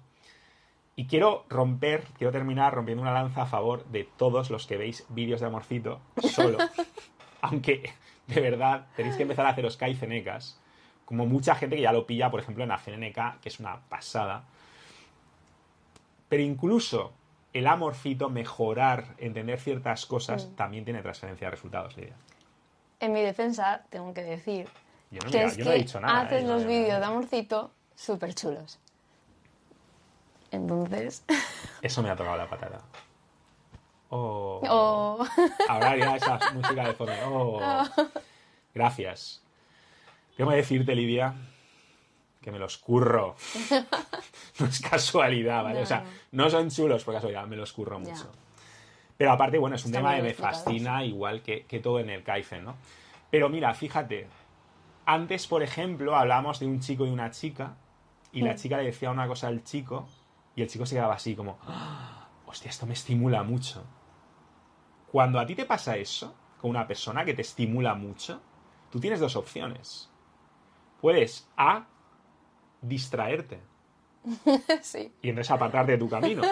Y 0.96 1.06
quiero 1.08 1.46
romper, 1.50 2.04
quiero 2.18 2.32
terminar 2.34 2.74
rompiendo 2.74 3.02
una 3.02 3.14
lanza 3.14 3.44
a 3.44 3.46
favor 3.46 3.86
de 3.86 4.08
todos 4.18 4.50
los 4.50 4.68
que 4.68 4.78
veis 4.78 5.06
vídeos 5.10 5.40
de 5.40 5.48
amorcito 5.48 6.02
solo. 6.22 6.58
Aunque, 7.42 7.92
de 8.28 8.42
verdad, 8.42 8.86
tenéis 8.96 9.16
que 9.16 9.24
empezar 9.24 9.46
a 9.46 9.50
haceros 9.50 9.78
caicenecas. 9.78 10.58
Como 11.06 11.26
mucha 11.26 11.56
gente 11.56 11.76
que 11.76 11.82
ya 11.82 11.92
lo 11.92 12.06
pilla, 12.08 12.32
por 12.32 12.40
ejemplo, 12.40 12.64
en 12.64 12.70
la 12.70 12.78
CNNK, 12.78 13.42
que 13.42 13.50
es 13.50 13.60
una 13.60 13.80
pasada. 13.90 14.44
Pero 16.30 16.42
incluso 16.44 17.12
el 17.54 17.68
amorcito, 17.68 18.30
mejorar, 18.30 19.06
entender 19.18 19.60
ciertas 19.60 20.06
cosas, 20.06 20.46
Mm. 20.48 20.56
también 20.56 20.86
tiene 20.86 21.02
transferencia 21.02 21.48
de 21.48 21.52
resultados, 21.52 21.98
Lidia. 21.98 22.14
En 23.02 23.12
mi 23.12 23.22
defensa, 23.22 23.82
tengo 23.90 24.14
que 24.14 24.22
decir 24.22 24.68
Yo 25.10 25.20
no, 25.26 25.32
que 25.32 25.38
mira, 25.38 25.48
es 25.50 25.58
yo 25.58 25.64
que 25.66 25.70
no 25.70 25.76
he 25.76 25.80
dicho 25.80 26.00
nada. 26.00 26.22
haces 26.22 26.44
¿eh? 26.44 26.48
los 26.48 26.66
vídeos 26.66 27.00
de 27.00 27.06
amorcito 27.06 27.72
súper 27.96 28.34
chulos. 28.36 28.80
Entonces, 30.52 31.24
Eso 31.82 32.04
me 32.04 32.10
ha 32.10 32.16
tocado 32.16 32.38
la 32.38 32.48
patata. 32.50 32.80
Oh. 34.14 34.62
oh, 34.70 35.26
Ahora 35.70 35.96
ya 35.98 36.16
esa 36.18 36.38
música 36.54 36.88
de 36.88 36.94
fondo. 36.94 37.14
Oh. 37.26 37.84
Gracias. 38.74 39.42
Tengo 40.36 40.50
que 40.52 40.58
decirte, 40.58 40.94
Lidia, 40.96 41.34
que 42.42 42.52
me 42.52 42.60
los 42.60 42.78
curro. 42.78 43.36
no 44.60 44.66
es 44.66 44.82
casualidad, 44.82 45.64
¿vale? 45.64 45.80
No, 45.80 45.84
o 45.84 45.86
sea, 45.86 46.04
no. 46.32 46.50
son 46.50 46.70
chulos 46.70 47.04
por 47.04 47.14
casualidad, 47.14 47.46
me 47.48 47.56
los 47.56 47.72
curro 47.72 48.00
mucho. 48.00 48.30
Pero 49.18 49.32
aparte, 49.32 49.58
bueno, 49.58 49.76
es 49.78 49.86
un 49.86 49.92
Están 49.92 50.04
tema 50.04 50.16
que 50.18 50.24
me 50.24 50.34
fascina, 50.34 51.04
igual 51.06 51.42
que, 51.42 51.66
que 51.66 51.80
todo 51.80 52.00
en 52.00 52.10
el 52.10 52.24
Kaizen, 52.24 52.66
¿no? 52.66 52.76
Pero 53.30 53.48
mira, 53.50 53.74
fíjate, 53.74 54.28
antes, 55.06 55.48
por 55.48 55.64
ejemplo, 55.64 56.16
hablamos 56.16 56.60
de 56.60 56.66
un 56.66 56.80
chico 56.82 57.06
y 57.06 57.10
una 57.12 57.32
chica, 57.32 57.76
y 58.34 58.42
la 58.42 58.56
chica 58.56 58.78
le 58.78 58.84
decía 58.86 59.12
una 59.12 59.28
cosa 59.28 59.48
al 59.48 59.64
chico, 59.64 60.08
y 60.56 60.64
el 60.64 60.68
chico 60.70 60.86
se 60.86 60.96
quedaba 60.96 61.14
así 61.14 61.36
como, 61.36 61.60
"Ah, 61.68 62.28
hostia, 62.46 62.70
esto 62.70 62.86
me 62.88 62.94
estimula 62.94 63.44
mucho. 63.44 63.84
Cuando 65.12 65.40
a 65.40 65.46
ti 65.46 65.56
te 65.56 65.66
pasa 65.66 65.98
eso, 65.98 66.36
con 66.60 66.70
una 66.72 66.88
persona 66.88 67.26
que 67.26 67.34
te 67.34 67.42
estimula 67.42 67.96
mucho, 67.96 68.42
tú 68.90 69.00
tienes 69.00 69.20
dos 69.20 69.36
opciones. 69.36 70.10
Puedes 71.02 71.50
A, 71.58 71.88
distraerte 72.82 73.60
sí. 74.82 75.12
y 75.22 75.30
entonces 75.30 75.52
apartarte 75.52 75.94
de 75.94 75.98
tu 75.98 76.10
camino. 76.10 76.44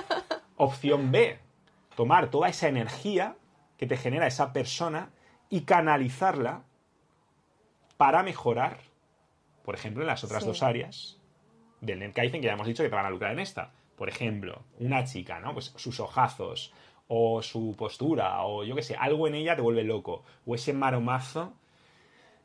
Opción 0.58 1.12
B, 1.12 1.40
tomar 1.96 2.30
toda 2.30 2.50
esa 2.50 2.68
energía 2.68 3.36
que 3.78 3.88
te 3.88 3.96
genera 3.98 4.28
esa 4.28 4.52
persona 4.52 5.12
y 5.50 5.62
canalizarla 5.62 6.64
para 7.98 8.24
mejorar, 8.24 8.80
por 9.64 9.76
ejemplo, 9.76 10.04
en 10.04 10.08
las 10.08 10.24
otras 10.24 10.44
Sí. 10.44 10.48
dos 10.50 10.64
áreas 10.64 11.20
del 11.82 12.00
Netkaizen 12.00 12.42
que 12.42 12.48
ya 12.48 12.54
hemos 12.54 12.68
dicho 12.68 12.84
que 12.84 12.90
te 12.90 12.96
van 12.96 13.06
a 13.06 13.10
lucrar 13.10 13.32
en 13.32 13.40
esta. 13.40 13.72
Por 13.96 14.10
ejemplo, 14.10 14.64
una 14.80 15.04
chica, 15.06 15.40
¿no? 15.40 15.54
Pues 15.54 15.74
sus 15.76 16.00
ojazos, 16.00 16.74
o 17.10 17.42
su 17.42 17.76
postura, 17.76 18.46
o 18.46 18.64
yo 18.64 18.76
qué 18.76 18.84
sé, 18.84 18.96
algo 18.96 19.28
en 19.28 19.34
ella 19.34 19.56
te 19.56 19.64
vuelve 19.64 19.84
loco. 19.84 20.24
O 20.46 20.56
ese 20.56 20.74
maromazo 20.74 21.54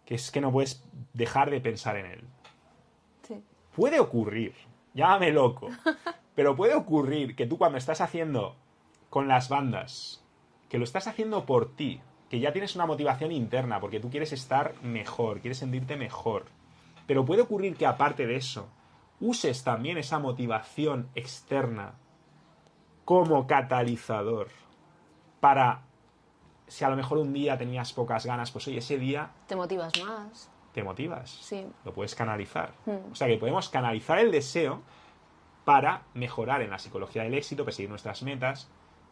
que 0.07 0.15
es 0.15 0.31
que 0.31 0.41
no 0.41 0.51
puedes 0.51 0.83
dejar 1.13 1.51
de 1.51 1.61
pensar 1.61 1.97
en 1.97 2.07
él. 2.07 2.25
Sí. 3.23 3.43
Puede 3.77 4.01
ocurrir, 4.01 4.55
llámame 4.95 5.33
loco, 5.33 5.69
pero 6.35 6.57
puede 6.57 6.75
ocurrir 6.75 7.37
que 7.37 7.47
tú 7.47 7.59
cuando 7.59 7.79
estás 7.79 8.01
haciendo 8.01 8.57
con 9.11 9.29
las 9.29 9.49
bandas, 9.49 10.25
que 10.69 10.79
lo 10.79 10.85
estás 10.85 11.07
haciendo 11.07 11.45
por 11.45 11.77
ti, 11.77 12.01
que 12.31 12.41
ya 12.41 12.53
tienes 12.53 12.75
una 12.75 12.87
motivación 12.87 13.33
interna, 13.33 13.81
porque 13.81 14.01
tú 14.01 14.11
quieres 14.11 14.33
estar 14.33 14.75
mejor, 14.83 15.41
quieres 15.41 15.59
sentirte 15.59 15.97
mejor, 15.97 16.47
pero 17.07 17.25
puede 17.25 17.43
ocurrir 17.43 17.77
que 17.77 17.87
aparte 17.87 18.27
de 18.27 18.37
eso, 18.37 18.69
uses 19.21 19.63
también 19.63 19.99
esa 19.99 20.19
motivación 20.19 21.09
externa 21.15 21.95
como 23.05 23.47
catalizador 23.47 24.49
para, 25.41 25.83
si 26.67 26.85
a 26.85 26.89
lo 26.89 26.97
mejor 26.97 27.19
un 27.19 27.33
día 27.33 27.59
tenías 27.59 27.93
pocas 27.93 28.25
ganas, 28.27 28.51
pues 28.51 28.67
oye, 28.69 28.79
ese 28.79 28.99
día 28.99 29.31
Te 29.47 29.57
motivas 29.57 29.93
más. 30.05 30.51
te 30.73 30.83
motivas 30.83 31.31
Sí. 31.31 31.67
lo 31.85 31.93
puedes 31.93 32.15
canalizar. 32.15 32.73
Hmm. 32.87 33.13
O 33.13 33.15
sea 33.15 33.29
que 33.29 33.37
podemos 33.37 33.69
canalizar 33.69 34.19
el 34.19 34.31
deseo 34.31 34.83
para 35.65 36.03
mejorar 36.15 36.63
en 36.63 36.71
la 36.71 36.79
psicología 36.79 37.23
del 37.23 37.35
éxito, 37.35 37.65
perseguir 37.65 37.91
nuestras 37.91 38.23
metas, 38.23 38.69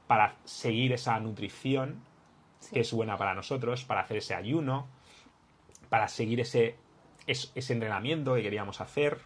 para 0.07 0.37
seguir 0.45 0.93
esa 0.93 1.19
nutrición 1.21 2.03
Sí. 2.61 2.75
que 2.75 2.81
es 2.81 2.93
buena 2.93 3.17
para 3.17 3.35
nosotros, 3.35 3.85
para 3.85 4.03
hacer 4.03 4.19
ese 4.19 4.35
ayuno, 4.35 4.87
para 5.89 6.09
seguir 6.09 6.41
ese, 6.41 6.77
es- 7.27 7.53
ese 7.55 7.73
entrenamiento 7.73 8.35
que 8.35 8.43
queríamos 8.43 8.81
hacer, 8.81 9.21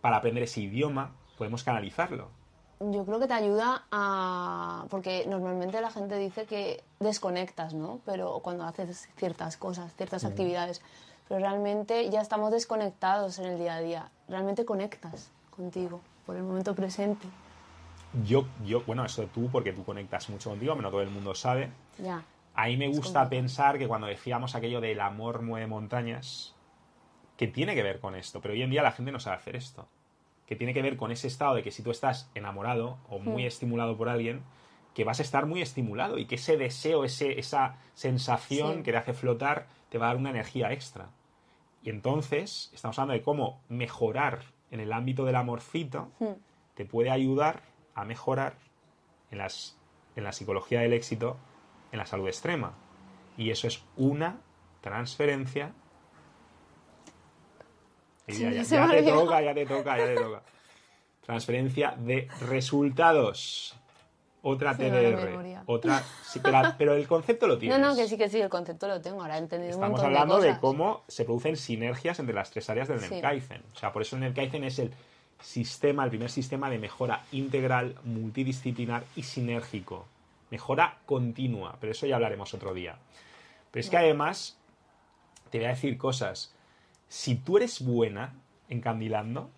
para 0.00 0.16
aprender 0.18 0.42
ese 0.44 0.60
idioma, 0.62 1.12
podemos 1.36 1.64
canalizarlo. 1.64 2.30
Yo 2.80 3.04
creo 3.04 3.18
que 3.18 3.26
te 3.26 3.34
ayuda 3.34 3.84
a... 3.90 4.86
Porque 4.90 5.26
normalmente 5.26 5.80
la 5.80 5.90
gente 5.90 6.16
dice 6.16 6.46
que 6.46 6.82
desconectas, 7.00 7.74
¿no? 7.74 8.00
Pero 8.04 8.38
cuando 8.40 8.64
haces 8.64 9.08
ciertas 9.16 9.56
cosas, 9.56 9.92
ciertas 9.96 10.24
actividades. 10.24 10.80
Pero 11.28 11.40
realmente 11.40 12.08
ya 12.10 12.20
estamos 12.20 12.52
desconectados 12.52 13.38
en 13.38 13.46
el 13.46 13.58
día 13.58 13.74
a 13.74 13.80
día. 13.80 14.10
Realmente 14.28 14.64
conectas 14.64 15.30
contigo 15.50 16.00
por 16.24 16.36
el 16.36 16.44
momento 16.44 16.74
presente. 16.74 17.26
Yo, 18.24 18.46
yo, 18.64 18.82
bueno, 18.84 19.04
eso 19.04 19.26
tú, 19.26 19.50
porque 19.50 19.72
tú 19.72 19.84
conectas 19.84 20.30
mucho 20.30 20.50
contigo, 20.50 20.72
pero 20.74 20.82
no 20.82 20.90
todo 20.90 21.02
el 21.02 21.10
mundo 21.10 21.34
sabe. 21.34 21.70
Ya. 21.98 22.22
A 22.54 22.66
mí 22.66 22.76
me 22.76 22.88
gusta 22.88 23.28
pensar 23.28 23.78
que 23.78 23.86
cuando 23.86 24.06
decíamos 24.06 24.54
aquello 24.54 24.80
del 24.80 25.00
amor 25.00 25.42
mueve 25.42 25.66
montañas, 25.66 26.54
que 27.36 27.46
tiene 27.46 27.74
que 27.74 27.82
ver 27.82 28.00
con 28.00 28.14
esto, 28.14 28.40
pero 28.40 28.54
hoy 28.54 28.62
en 28.62 28.70
día 28.70 28.82
la 28.82 28.92
gente 28.92 29.12
no 29.12 29.20
sabe 29.20 29.36
hacer 29.36 29.56
esto. 29.56 29.86
Que 30.48 30.56
tiene 30.56 30.72
que 30.74 30.82
ver 30.82 30.96
con 30.96 31.12
ese 31.12 31.28
estado 31.28 31.54
de 31.54 31.62
que 31.62 31.70
si 31.70 31.82
tú 31.82 31.90
estás 31.92 32.30
enamorado 32.34 32.98
o 33.08 33.18
muy 33.20 33.44
Hmm. 33.44 33.46
estimulado 33.46 33.96
por 33.96 34.08
alguien, 34.08 34.42
que 34.94 35.04
vas 35.04 35.20
a 35.20 35.22
estar 35.22 35.46
muy 35.46 35.60
estimulado 35.62 36.18
y 36.18 36.24
que 36.26 36.34
ese 36.36 36.56
deseo, 36.56 37.04
ese, 37.04 37.38
esa 37.38 37.76
sensación 37.94 38.78
Sí. 38.78 38.82
que 38.82 38.92
te 38.92 38.96
hace 38.98 39.12
flotar, 39.12 39.68
te 39.90 39.98
va 39.98 40.06
a 40.06 40.08
dar 40.08 40.16
una 40.16 40.30
energía 40.30 40.72
extra. 40.72 41.10
Y 41.82 41.90
entonces, 41.90 42.70
estamos 42.74 42.98
hablando 42.98 43.12
de 43.12 43.22
cómo 43.22 43.60
mejorar 43.68 44.40
en 44.70 44.80
el 44.80 44.92
ámbito 44.92 45.24
del 45.24 45.36
amorcito 45.36 46.10
Hmm. 46.18 46.32
te 46.74 46.84
puede 46.84 47.10
ayudar 47.10 47.62
a 47.94 48.04
mejorar 48.04 48.54
en, 49.30 49.38
las, 49.38 49.76
en 50.16 50.24
la 50.24 50.32
psicología 50.32 50.80
del 50.80 50.94
éxito, 50.94 51.36
en 51.92 51.98
la 51.98 52.06
salud 52.06 52.26
extrema. 52.26 52.72
Y 53.36 53.50
eso 53.50 53.66
es 53.68 53.84
una 53.96 54.40
transferencia. 54.80 55.72
Y 58.28 58.32
Sí, 58.34 58.42
ya, 58.42 58.50
ya- 58.50 58.62
ya 58.62 58.88
te 58.90 59.02
toca, 59.02 59.42
ya 59.42 59.54
te 59.54 59.66
toca, 59.66 59.98
ya 59.98 60.04
te 60.06 60.14
toca. 60.16 60.42
Transferencia 61.24 61.94
de 61.98 62.28
resultados. 62.48 63.74
Otra 64.42 64.76
TDR. 64.76 65.60
Otra. 65.66 66.02
sí, 66.24 66.38
pero, 66.42 66.62
pero 66.78 66.94
el 66.94 67.06
concepto 67.08 67.46
lo 67.46 67.54
No, 67.56 67.60
tienes. 67.60 67.80
no, 67.80 67.96
que 67.96 68.06
sí, 68.08 68.16
que 68.16 68.28
sí, 68.28 68.40
el 68.40 68.48
concepto 68.48 68.86
lo 68.86 69.00
tengo. 69.00 69.20
Ahora 69.20 69.34
he 69.36 69.38
entendido 69.38 69.76
un 69.76 69.82
Estamos 69.82 70.00
hablando 70.02 70.40
de 70.40 70.58
cómo 70.60 71.02
se 71.08 71.24
producen 71.24 71.56
sinergias 71.56 72.18
entre 72.20 72.34
las 72.34 72.50
tres 72.50 72.70
áreas 72.70 72.88
del. 72.88 73.00
NetKaizen. 73.00 73.62
O 73.74 73.76
sea, 73.76 73.92
por 73.92 74.02
eso 74.02 74.16
el 74.16 74.20
NetKaizen 74.22 74.64
es 74.64 74.78
el 74.78 74.92
sistema, 75.42 76.04
el 76.04 76.10
primer 76.10 76.30
sistema 76.30 76.70
de 76.70 76.78
mejora 76.78 77.24
integral, 77.32 77.96
multidisciplinar 78.04 79.02
y 79.16 79.24
sinérgico. 79.24 80.06
Mejora 80.50 80.98
continua, 81.04 81.76
pero 81.80 81.92
eso 81.92 82.06
ya 82.06 82.14
hablaremos 82.14 82.54
otro 82.54 82.72
día. 82.72 82.96
Pero 83.70 83.80
es 83.80 83.90
que 83.90 83.96
además, 83.98 84.56
te 85.50 85.58
voy 85.58 85.66
a 85.66 85.70
decir 85.70 85.98
cosas. 85.98 86.54
Si 87.08 87.34
tú 87.36 87.56
eres 87.56 87.84
buena 87.84 88.34
encandilando, 88.68 89.50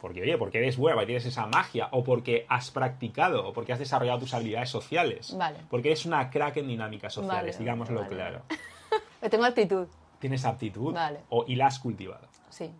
porque 0.00 0.22
oye, 0.22 0.38
porque 0.38 0.58
eres 0.58 0.76
buena, 0.76 0.94
porque 0.94 1.06
tienes 1.06 1.26
esa 1.26 1.46
magia, 1.46 1.88
o 1.90 2.04
porque 2.04 2.46
has 2.48 2.70
practicado, 2.70 3.48
o 3.48 3.52
porque 3.52 3.72
has 3.72 3.80
desarrollado 3.80 4.20
tus 4.20 4.32
habilidades 4.32 4.70
sociales, 4.70 5.34
Vale. 5.36 5.58
porque 5.68 5.88
eres 5.88 6.06
una 6.06 6.30
crack 6.30 6.58
en 6.58 6.68
dinámicas 6.68 7.12
sociales, 7.12 7.56
Vale, 7.56 7.58
digámoslo 7.64 8.00
vale. 8.02 8.14
claro. 8.14 8.42
Yo 9.22 9.30
tengo 9.30 9.44
actitud, 9.44 9.88
Tienes 10.20 10.44
aptitud 10.44 10.96
o, 11.30 11.44
y 11.48 11.56
la 11.56 11.66
has 11.66 11.78
cultivado. 11.78 12.28
sí. 12.50 12.70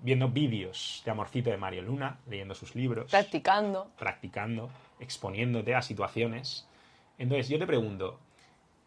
Viendo 0.00 0.28
vídeos 0.28 1.00
de 1.06 1.12
Amorcito 1.12 1.48
de 1.48 1.56
Mario 1.56 1.80
Luna, 1.80 2.18
leyendo 2.28 2.54
sus 2.54 2.74
libros, 2.74 3.10
Practicando. 3.10 3.90
practicando, 3.96 4.68
exponiéndote 5.00 5.74
a 5.74 5.80
situaciones. 5.80 6.68
Entonces, 7.16 7.48
yo 7.48 7.58
te 7.58 7.66
pregunto, 7.66 8.18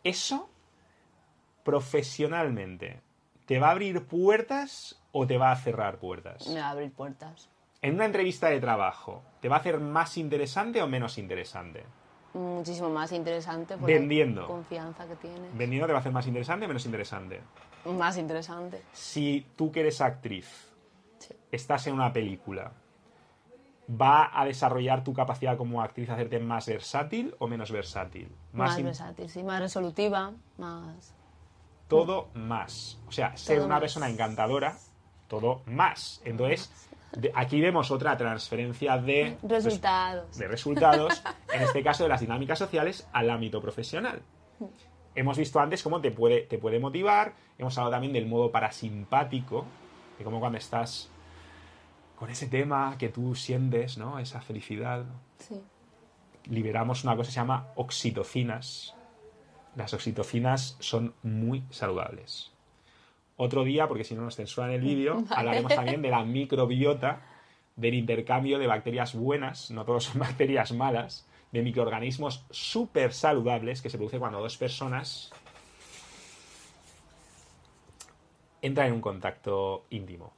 ¿eso 0.04 0.48
profesionalmente 1.68 3.02
te 3.46 3.60
va 3.60 3.68
a 3.68 3.72
abrir 3.72 4.06
puertas 4.06 4.96
o 5.12 5.28
te 5.28 5.38
va 5.38 5.52
a 5.52 5.56
cerrar 5.58 5.98
puertas? 5.98 6.48
Me 6.48 6.60
va 6.62 6.68
a 6.68 6.72
abrir 6.72 6.92
puertas. 6.94 7.50
En 7.82 7.96
una 7.96 8.06
entrevista 8.06 8.48
de 8.50 8.60
trabajo, 8.62 9.22
¿te 9.42 9.50
va 9.50 9.58
a 9.58 9.60
hacer 9.60 9.80
más 9.80 10.18
interesante 10.18 10.82
o 10.82 10.88
menos 10.88 11.18
interesante? 11.18 11.84
Muchísimo 12.34 12.90
más 12.90 13.12
interesante 13.12 13.76
por 13.78 13.86
Vendiendo. 13.88 14.42
la 14.42 14.48
confianza 14.48 15.06
que 15.08 15.16
tienes. 15.18 15.58
¿Vendiendo 15.58 15.88
te 15.88 15.94
va 15.94 16.00
a 16.00 16.02
hacer 16.02 16.12
más 16.14 16.26
interesante 16.28 16.66
o 16.66 16.68
menos 16.70 16.86
interesante? 16.86 17.42
Más 17.86 18.18
interesante. 18.18 18.82
Si 18.94 19.46
tú 19.58 19.72
que 19.72 19.82
eres 19.82 20.00
actriz, 20.02 20.74
Sí. 21.20 21.34
estás 21.52 21.86
en 21.88 21.96
una 21.96 22.14
película 22.14 22.72
va 23.90 24.30
a 24.34 24.46
desarrollar 24.46 25.04
tu 25.04 25.14
capacidad 25.14 25.56
como 25.58 25.82
actriz 25.82 26.10
a 26.10 26.14
hacerte 26.14 26.40
más 26.40 26.68
versátil 26.68 27.34
o 27.40 27.48
menos 27.48 27.72
versátil. 27.72 28.30
Más, 28.52 28.78
in- 28.78 28.86
versátil, 28.86 29.30
sí, 29.30 29.44
más 29.44 29.62
resolutiva, 29.62 30.34
más... 30.58 31.14
todo 31.88 32.30
más. 32.34 33.00
O 33.08 33.12
sea, 33.12 33.36
ser 33.38 33.58
Todo 33.58 33.66
una 33.66 33.76
más. 33.76 33.82
persona 33.82 34.10
encantadora, 34.10 34.78
todo 35.28 35.62
más. 35.66 36.22
Entonces, 36.26 36.72
de- 37.14 37.32
aquí 37.36 37.62
vemos 37.62 37.92
otra 37.92 38.18
transferencia 38.18 38.98
de 38.98 39.38
Resultados. 39.44 40.38
de 40.38 40.48
resultados, 40.48 41.24
en 41.54 41.62
este 41.62 41.84
caso 41.84 42.04
de 42.04 42.10
las 42.10 42.22
dinámicas 42.22 42.60
sociales, 42.60 43.08
al 43.14 43.30
ámbito 43.30 43.62
profesional. 43.62 44.22
Hemos 45.16 45.38
visto 45.38 45.60
antes 45.60 45.82
cómo 45.82 46.00
te 46.02 46.12
puede, 46.12 46.42
te 46.42 46.58
puede 46.60 46.80
motivar, 46.80 47.34
hemos 47.58 47.76
hablado 47.78 47.92
también 47.94 48.14
del 48.14 48.28
modo 48.28 48.52
parasimpático, 48.52 49.66
de 50.18 50.24
cómo 50.24 50.40
cuando 50.40 50.58
estás 50.60 51.10
con 52.18 52.30
ese 52.30 52.48
tema 52.48 52.96
que 52.98 53.10
tú 53.10 53.34
sientes, 53.36 53.98
¿no? 53.98 54.20
Esa 54.20 54.42
felicidad, 54.42 55.06
Sí. 55.40 55.62
liberamos 56.46 57.04
una 57.04 57.16
cosa 57.16 57.28
que 57.30 57.34
se 57.34 57.40
llama 57.40 57.68
oxitocinas. 57.76 58.96
Las 59.76 59.94
oxitocinas 59.94 60.78
son 60.80 61.14
muy 61.24 61.64
saludables. 61.70 62.52
Otro 63.36 63.64
día, 63.64 63.88
porque 63.88 64.04
si 64.04 64.16
no 64.16 64.24
nos 64.24 64.36
censuran 64.36 64.72
el 64.72 64.82
vídeo, 64.82 65.24
hablaremos 65.30 65.74
también 65.74 66.02
de 66.02 66.10
la 66.10 66.24
microbiota, 66.24 67.22
del 67.76 67.94
intercambio 67.94 68.58
de 68.58 68.68
bacterias 68.68 69.14
buenas, 69.14 69.70
no 69.70 69.86
todos 69.86 70.06
son 70.06 70.20
bacterias 70.20 70.72
malas, 70.72 71.28
de 71.52 71.62
microorganismos 71.62 72.46
súper 72.50 73.14
saludables 73.14 73.82
que 73.82 73.90
se 73.90 73.98
produce 73.98 74.20
cuando 74.20 74.40
dos 74.40 74.58
personas 74.58 75.32
entran 78.62 78.88
en 78.88 78.94
un 78.94 79.02
contacto 79.02 79.86
íntimo. 79.90 80.34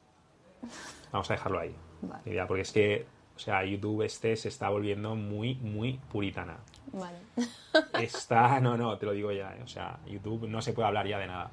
Vamos 1.11 1.30
a 1.32 1.34
dejarlo 1.34 1.59
ahí. 1.59 1.75
Vale. 2.01 2.45
Porque 2.45 2.61
es 2.61 2.71
que, 2.71 3.05
o 3.40 3.42
sea, 3.42 3.64
YouTube 3.64 4.02
este 4.04 4.36
se 4.36 4.50
está 4.50 4.68
volviendo 4.68 5.16
muy, 5.16 5.56
muy 5.56 5.94
puritana. 6.12 6.58
Vale. 6.92 7.18
Está, 8.02 8.60
no, 8.60 8.76
no, 8.76 8.98
te 8.98 9.06
lo 9.06 9.14
digo 9.14 9.32
ya, 9.32 9.56
¿eh? 9.56 9.62
o 9.64 9.68
sea, 9.68 9.98
YouTube 10.08 10.46
no 10.50 10.62
se 10.62 10.74
puede 10.74 10.90
hablar 10.90 11.08
ya 11.08 11.18
de 11.18 11.28
nada. 11.28 11.50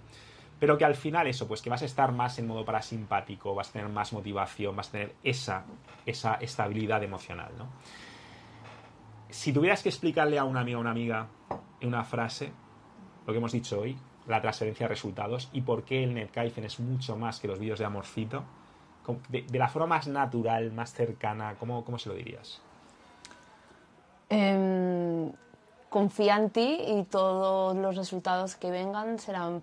Pero 0.58 0.76
que 0.76 0.84
al 0.84 0.96
final 0.96 1.28
eso, 1.28 1.46
pues 1.46 1.62
que 1.62 1.70
vas 1.70 1.82
a 1.82 1.84
estar 1.84 2.10
más 2.10 2.40
en 2.40 2.48
modo 2.48 2.64
parasimpático, 2.64 3.54
vas 3.54 3.68
a 3.68 3.72
tener 3.74 3.88
más 3.88 4.12
motivación, 4.12 4.74
vas 4.74 4.88
a 4.88 4.92
tener 4.92 5.14
esa, 5.22 5.64
esa 6.04 6.34
estabilidad 6.34 7.04
emocional, 7.04 7.52
¿no? 7.56 7.68
Si 9.28 9.52
tuvieras 9.52 9.84
que 9.84 9.88
explicarle 9.90 10.40
a 10.40 10.44
un 10.44 10.56
amigo 10.56 10.78
o 10.78 10.80
una 10.80 10.90
amiga 10.90 11.28
en 11.80 11.86
una 11.88 12.02
frase 12.02 12.50
lo 13.28 13.32
que 13.32 13.38
hemos 13.38 13.52
dicho 13.52 13.78
hoy, 13.80 13.96
la 14.26 14.40
transferencia 14.40 14.86
de 14.86 14.88
resultados 14.88 15.50
y 15.52 15.60
por 15.60 15.84
qué 15.84 16.02
el 16.02 16.14
Netcaifen 16.14 16.64
es 16.64 16.80
mucho 16.80 17.16
más 17.16 17.38
que 17.38 17.46
los 17.46 17.60
vídeos 17.60 17.78
de 17.78 17.84
amorcito, 17.84 18.38
¿cómo- 18.38 18.65
de, 19.28 19.42
de 19.42 19.58
la 19.58 19.68
forma 19.68 19.86
más 19.86 20.06
natural, 20.08 20.72
más 20.72 20.92
cercana, 20.92 21.56
¿cómo, 21.58 21.84
cómo 21.84 21.98
se 21.98 22.08
lo 22.08 22.14
dirías? 22.14 22.60
Em, 24.28 25.32
confía 25.88 26.36
en 26.36 26.50
ti 26.50 26.78
y 26.86 27.04
todos 27.04 27.76
los 27.76 27.96
resultados 27.96 28.56
que 28.56 28.70
vengan 28.70 29.18
serán 29.18 29.62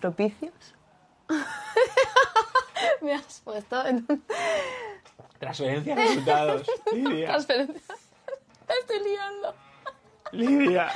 propicios. 0.00 0.74
Me 3.02 3.14
has 3.14 3.40
puesto 3.40 3.86
en 3.86 4.06
Transferencia 5.38 5.94
de 5.94 6.02
resultados. 6.02 6.66
Lidia. 6.92 7.28
transferencia. 7.28 7.94
La 8.66 8.74
estoy 8.74 9.00
liando. 9.04 9.54
Lidia. 10.32 10.90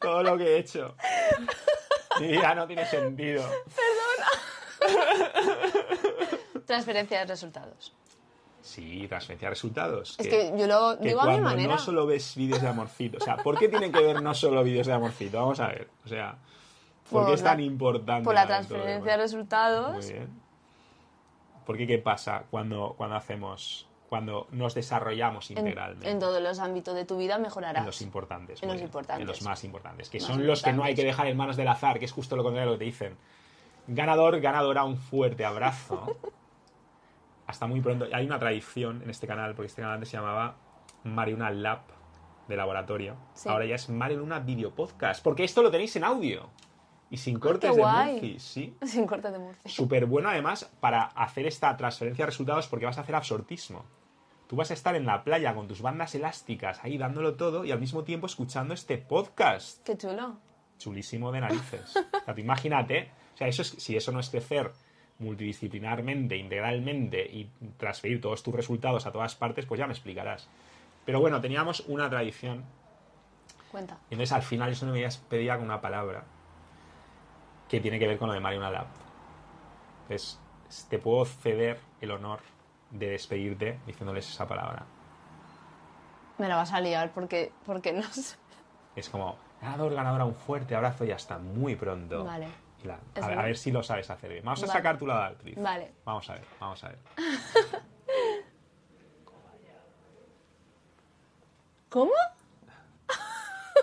Todo 0.00 0.22
lo 0.22 0.36
que 0.36 0.44
he 0.44 0.58
hecho. 0.58 0.94
Lidia, 2.20 2.54
no 2.54 2.66
tiene 2.66 2.84
sentido. 2.86 3.44
Transferencia 6.66 7.20
de 7.20 7.26
resultados. 7.26 7.94
Sí, 8.66 9.06
transferencia 9.06 9.46
de 9.46 9.50
resultados. 9.50 10.16
Es 10.18 10.26
que 10.26 10.52
yo 10.56 10.66
lo 10.66 10.98
que 10.98 11.08
digo 11.08 11.20
a 11.20 11.30
mi 11.30 11.40
manera. 11.40 11.74
no 11.74 11.78
solo 11.78 12.04
ves 12.04 12.34
vídeos 12.34 12.60
de 12.60 12.68
amorcito. 12.68 13.18
O 13.18 13.20
sea, 13.20 13.36
¿por 13.36 13.56
qué 13.56 13.68
tienen 13.68 13.92
que 13.92 14.02
ver 14.02 14.20
no 14.20 14.34
solo 14.34 14.64
vídeos 14.64 14.88
de 14.88 14.92
amorcito? 14.92 15.38
Vamos 15.38 15.60
a 15.60 15.68
ver. 15.68 15.88
O 16.04 16.08
sea, 16.08 16.36
¿por, 17.08 17.26
qué 17.26 17.34
es 17.34 17.44
tan 17.44 17.60
importante? 17.60 18.24
Por 18.24 18.34
la 18.34 18.44
transferencia 18.44 19.12
de 19.12 19.18
resultados. 19.18 20.04
Muy 20.04 20.12
bien. 20.12 20.40
¿Por 21.64 21.76
qué 21.76 21.86
qué 21.86 21.98
pasa 21.98 22.42
cuando, 22.50 22.94
cuando 22.96 23.14
hacemos, 23.14 23.86
cuando 24.08 24.48
nos 24.50 24.74
desarrollamos 24.74 25.48
En, 25.52 25.58
integralmente? 25.58 26.10
en 26.10 26.18
todos 26.18 26.42
los 26.42 26.58
ámbitos 26.58 26.96
de 26.96 27.04
tu 27.04 27.18
vida 27.18 27.38
mejorarás. 27.38 27.82
En 27.82 27.86
los 27.86 28.02
importantes. 28.02 28.60
En 28.64 28.68
los 28.68 28.76
bien. 28.78 28.86
importantes. 28.86 29.20
En 29.22 29.28
los 29.28 29.42
más 29.42 29.62
importantes. 29.62 30.10
Que 30.10 30.18
Más 30.18 30.26
son 30.26 30.44
los 30.44 30.64
que 30.64 30.72
no 30.72 30.82
hay 30.82 30.96
que 30.96 31.04
dejar 31.04 31.28
en 31.28 31.36
manos 31.36 31.56
del 31.56 31.68
azar, 31.68 32.00
que 32.00 32.04
es 32.04 32.12
justo 32.12 32.34
lo 32.34 32.42
contrario 32.42 32.70
de 32.70 32.74
lo 32.74 32.78
que 32.80 32.84
te 32.84 32.90
dicen. 32.90 33.16
Ganador, 33.88 34.40
ganadora, 34.40 34.84
un 34.84 34.96
fuerte 34.96 35.44
abrazo. 35.44 36.16
Hasta 37.46 37.66
muy 37.66 37.80
pronto. 37.80 38.06
Hay 38.12 38.26
una 38.26 38.38
tradición 38.38 39.02
en 39.02 39.10
este 39.10 39.26
canal, 39.26 39.54
porque 39.54 39.66
este 39.68 39.82
canal 39.82 39.96
antes 39.96 40.08
se 40.08 40.16
llamaba 40.16 40.56
Mariuna 41.04 41.50
Lab 41.50 41.82
de 42.48 42.56
laboratorio. 42.56 43.16
Sí. 43.34 43.48
Ahora 43.48 43.66
ya 43.66 43.76
es 43.76 43.88
Mariuna 43.88 44.40
Video 44.40 44.74
Podcast. 44.74 45.22
Porque 45.22 45.44
esto 45.44 45.62
lo 45.62 45.70
tenéis 45.70 45.94
en 45.96 46.04
audio. 46.04 46.48
Y 47.08 47.18
sin 47.18 47.38
cortes 47.38 47.74
de 47.74 47.80
guay. 47.80 48.12
Murphy, 48.14 48.38
sí. 48.40 48.76
Sin 48.82 49.06
corte 49.06 49.30
de 49.30 49.38
Murphy. 49.38 49.68
Súper 49.68 50.06
bueno 50.06 50.28
además 50.28 50.64
para 50.80 51.04
hacer 51.04 51.46
esta 51.46 51.76
transferencia 51.76 52.24
de 52.24 52.30
resultados 52.30 52.66
porque 52.66 52.84
vas 52.86 52.98
a 52.98 53.02
hacer 53.02 53.14
absortismo. 53.14 53.84
Tú 54.48 54.56
vas 54.56 54.72
a 54.72 54.74
estar 54.74 54.96
en 54.96 55.06
la 55.06 55.22
playa 55.22 55.54
con 55.54 55.68
tus 55.68 55.82
bandas 55.82 56.14
elásticas 56.16 56.82
ahí 56.82 56.98
dándolo 56.98 57.36
todo 57.36 57.64
y 57.64 57.70
al 57.70 57.78
mismo 57.80 58.02
tiempo 58.02 58.26
escuchando 58.26 58.74
este 58.74 58.98
podcast 58.98 59.84
Qué 59.84 59.96
chulo. 59.96 60.38
chulísimo 60.78 61.30
de 61.30 61.40
narices. 61.42 61.96
O 61.96 62.24
sea, 62.24 62.34
tú 62.34 62.40
imagínate, 62.40 63.10
o 63.36 63.38
sea, 63.38 63.48
eso 63.48 63.60
es, 63.60 63.68
si 63.68 63.94
eso 63.94 64.12
no 64.12 64.20
es 64.20 64.30
crecer 64.30 64.72
multidisciplinarmente, 65.18 66.38
integralmente 66.38 67.20
y 67.20 67.50
transferir 67.76 68.18
todos 68.18 68.42
tus 68.42 68.54
resultados 68.54 69.04
a 69.04 69.12
todas 69.12 69.34
partes, 69.34 69.66
pues 69.66 69.78
ya 69.78 69.86
me 69.86 69.92
explicarás. 69.92 70.48
Pero 71.04 71.20
bueno, 71.20 71.38
teníamos 71.38 71.80
una 71.80 72.08
tradición 72.08 72.64
Cuenta. 73.70 73.98
y 74.08 74.14
entonces 74.14 74.32
al 74.32 74.40
final 74.40 74.72
eso 74.72 74.86
me 74.86 75.06
pedía 75.28 75.56
con 75.56 75.66
una 75.66 75.82
palabra 75.82 76.24
que 77.68 77.78
tiene 77.78 77.98
que 77.98 78.06
ver 78.06 78.16
con 78.16 78.28
lo 78.28 78.32
de 78.32 78.40
Mariona 78.40 78.70
Lab. 78.70 78.86
Entonces, 80.04 80.40
te 80.88 80.98
puedo 80.98 81.26
ceder 81.26 81.78
el 82.00 82.12
honor 82.12 82.40
de 82.90 83.10
despedirte 83.10 83.80
diciéndoles 83.86 84.30
esa 84.30 84.48
palabra. 84.48 84.86
Me 86.38 86.48
la 86.48 86.56
vas 86.56 86.72
a 86.72 86.80
liar 86.80 87.12
porque, 87.12 87.52
porque 87.66 87.92
no 87.92 88.02
sé. 88.04 88.38
Es 88.94 89.10
como, 89.10 89.36
ganador, 89.60 89.92
ganadora, 89.92 90.24
un 90.24 90.34
fuerte 90.34 90.74
abrazo 90.74 91.04
y 91.04 91.10
hasta 91.10 91.36
muy 91.36 91.76
pronto. 91.76 92.24
Vale. 92.24 92.48
A, 92.94 92.98
ver, 93.14 93.24
a 93.24 93.28
verdad. 93.28 93.44
ver 93.44 93.56
si 93.56 93.70
lo 93.72 93.82
sabes 93.82 94.08
hacer 94.10 94.30
bien. 94.30 94.44
Vamos 94.44 94.62
a 94.62 94.66
Vale. 94.66 94.78
sacar 94.78 94.98
tu 94.98 95.06
lado 95.06 95.20
de 95.20 95.26
actriz. 95.26 95.56
Vale. 95.60 95.92
Vamos 96.04 96.28
a 96.30 96.34
ver, 96.34 96.44
vamos 96.60 96.84
a 96.84 96.88
ver. 96.88 96.98
¿Cómo? 101.88 102.12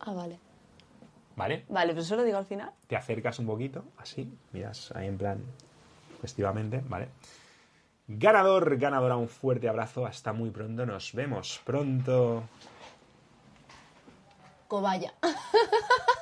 Ah, 0.00 0.12
vale. 0.12 0.38
¿Vale? 1.36 1.64
Vale, 1.68 1.92
pero 1.92 2.00
eso 2.02 2.16
lo 2.16 2.24
digo 2.24 2.38
al 2.38 2.46
final. 2.46 2.70
Te 2.86 2.96
acercas 2.96 3.38
un 3.38 3.46
poquito, 3.46 3.84
así, 3.98 4.32
miras 4.52 4.92
ahí 4.92 5.06
en 5.08 5.18
plan 5.18 5.42
festivamente, 6.20 6.82
¿vale? 6.88 7.08
Ganador, 8.12 8.76
ganadora, 8.76 9.16
un 9.16 9.28
fuerte 9.28 9.68
abrazo. 9.68 10.04
Hasta 10.04 10.32
muy 10.32 10.50
pronto. 10.50 10.84
Nos 10.84 11.12
vemos 11.12 11.60
pronto. 11.64 12.42
Cobaya. 14.66 15.14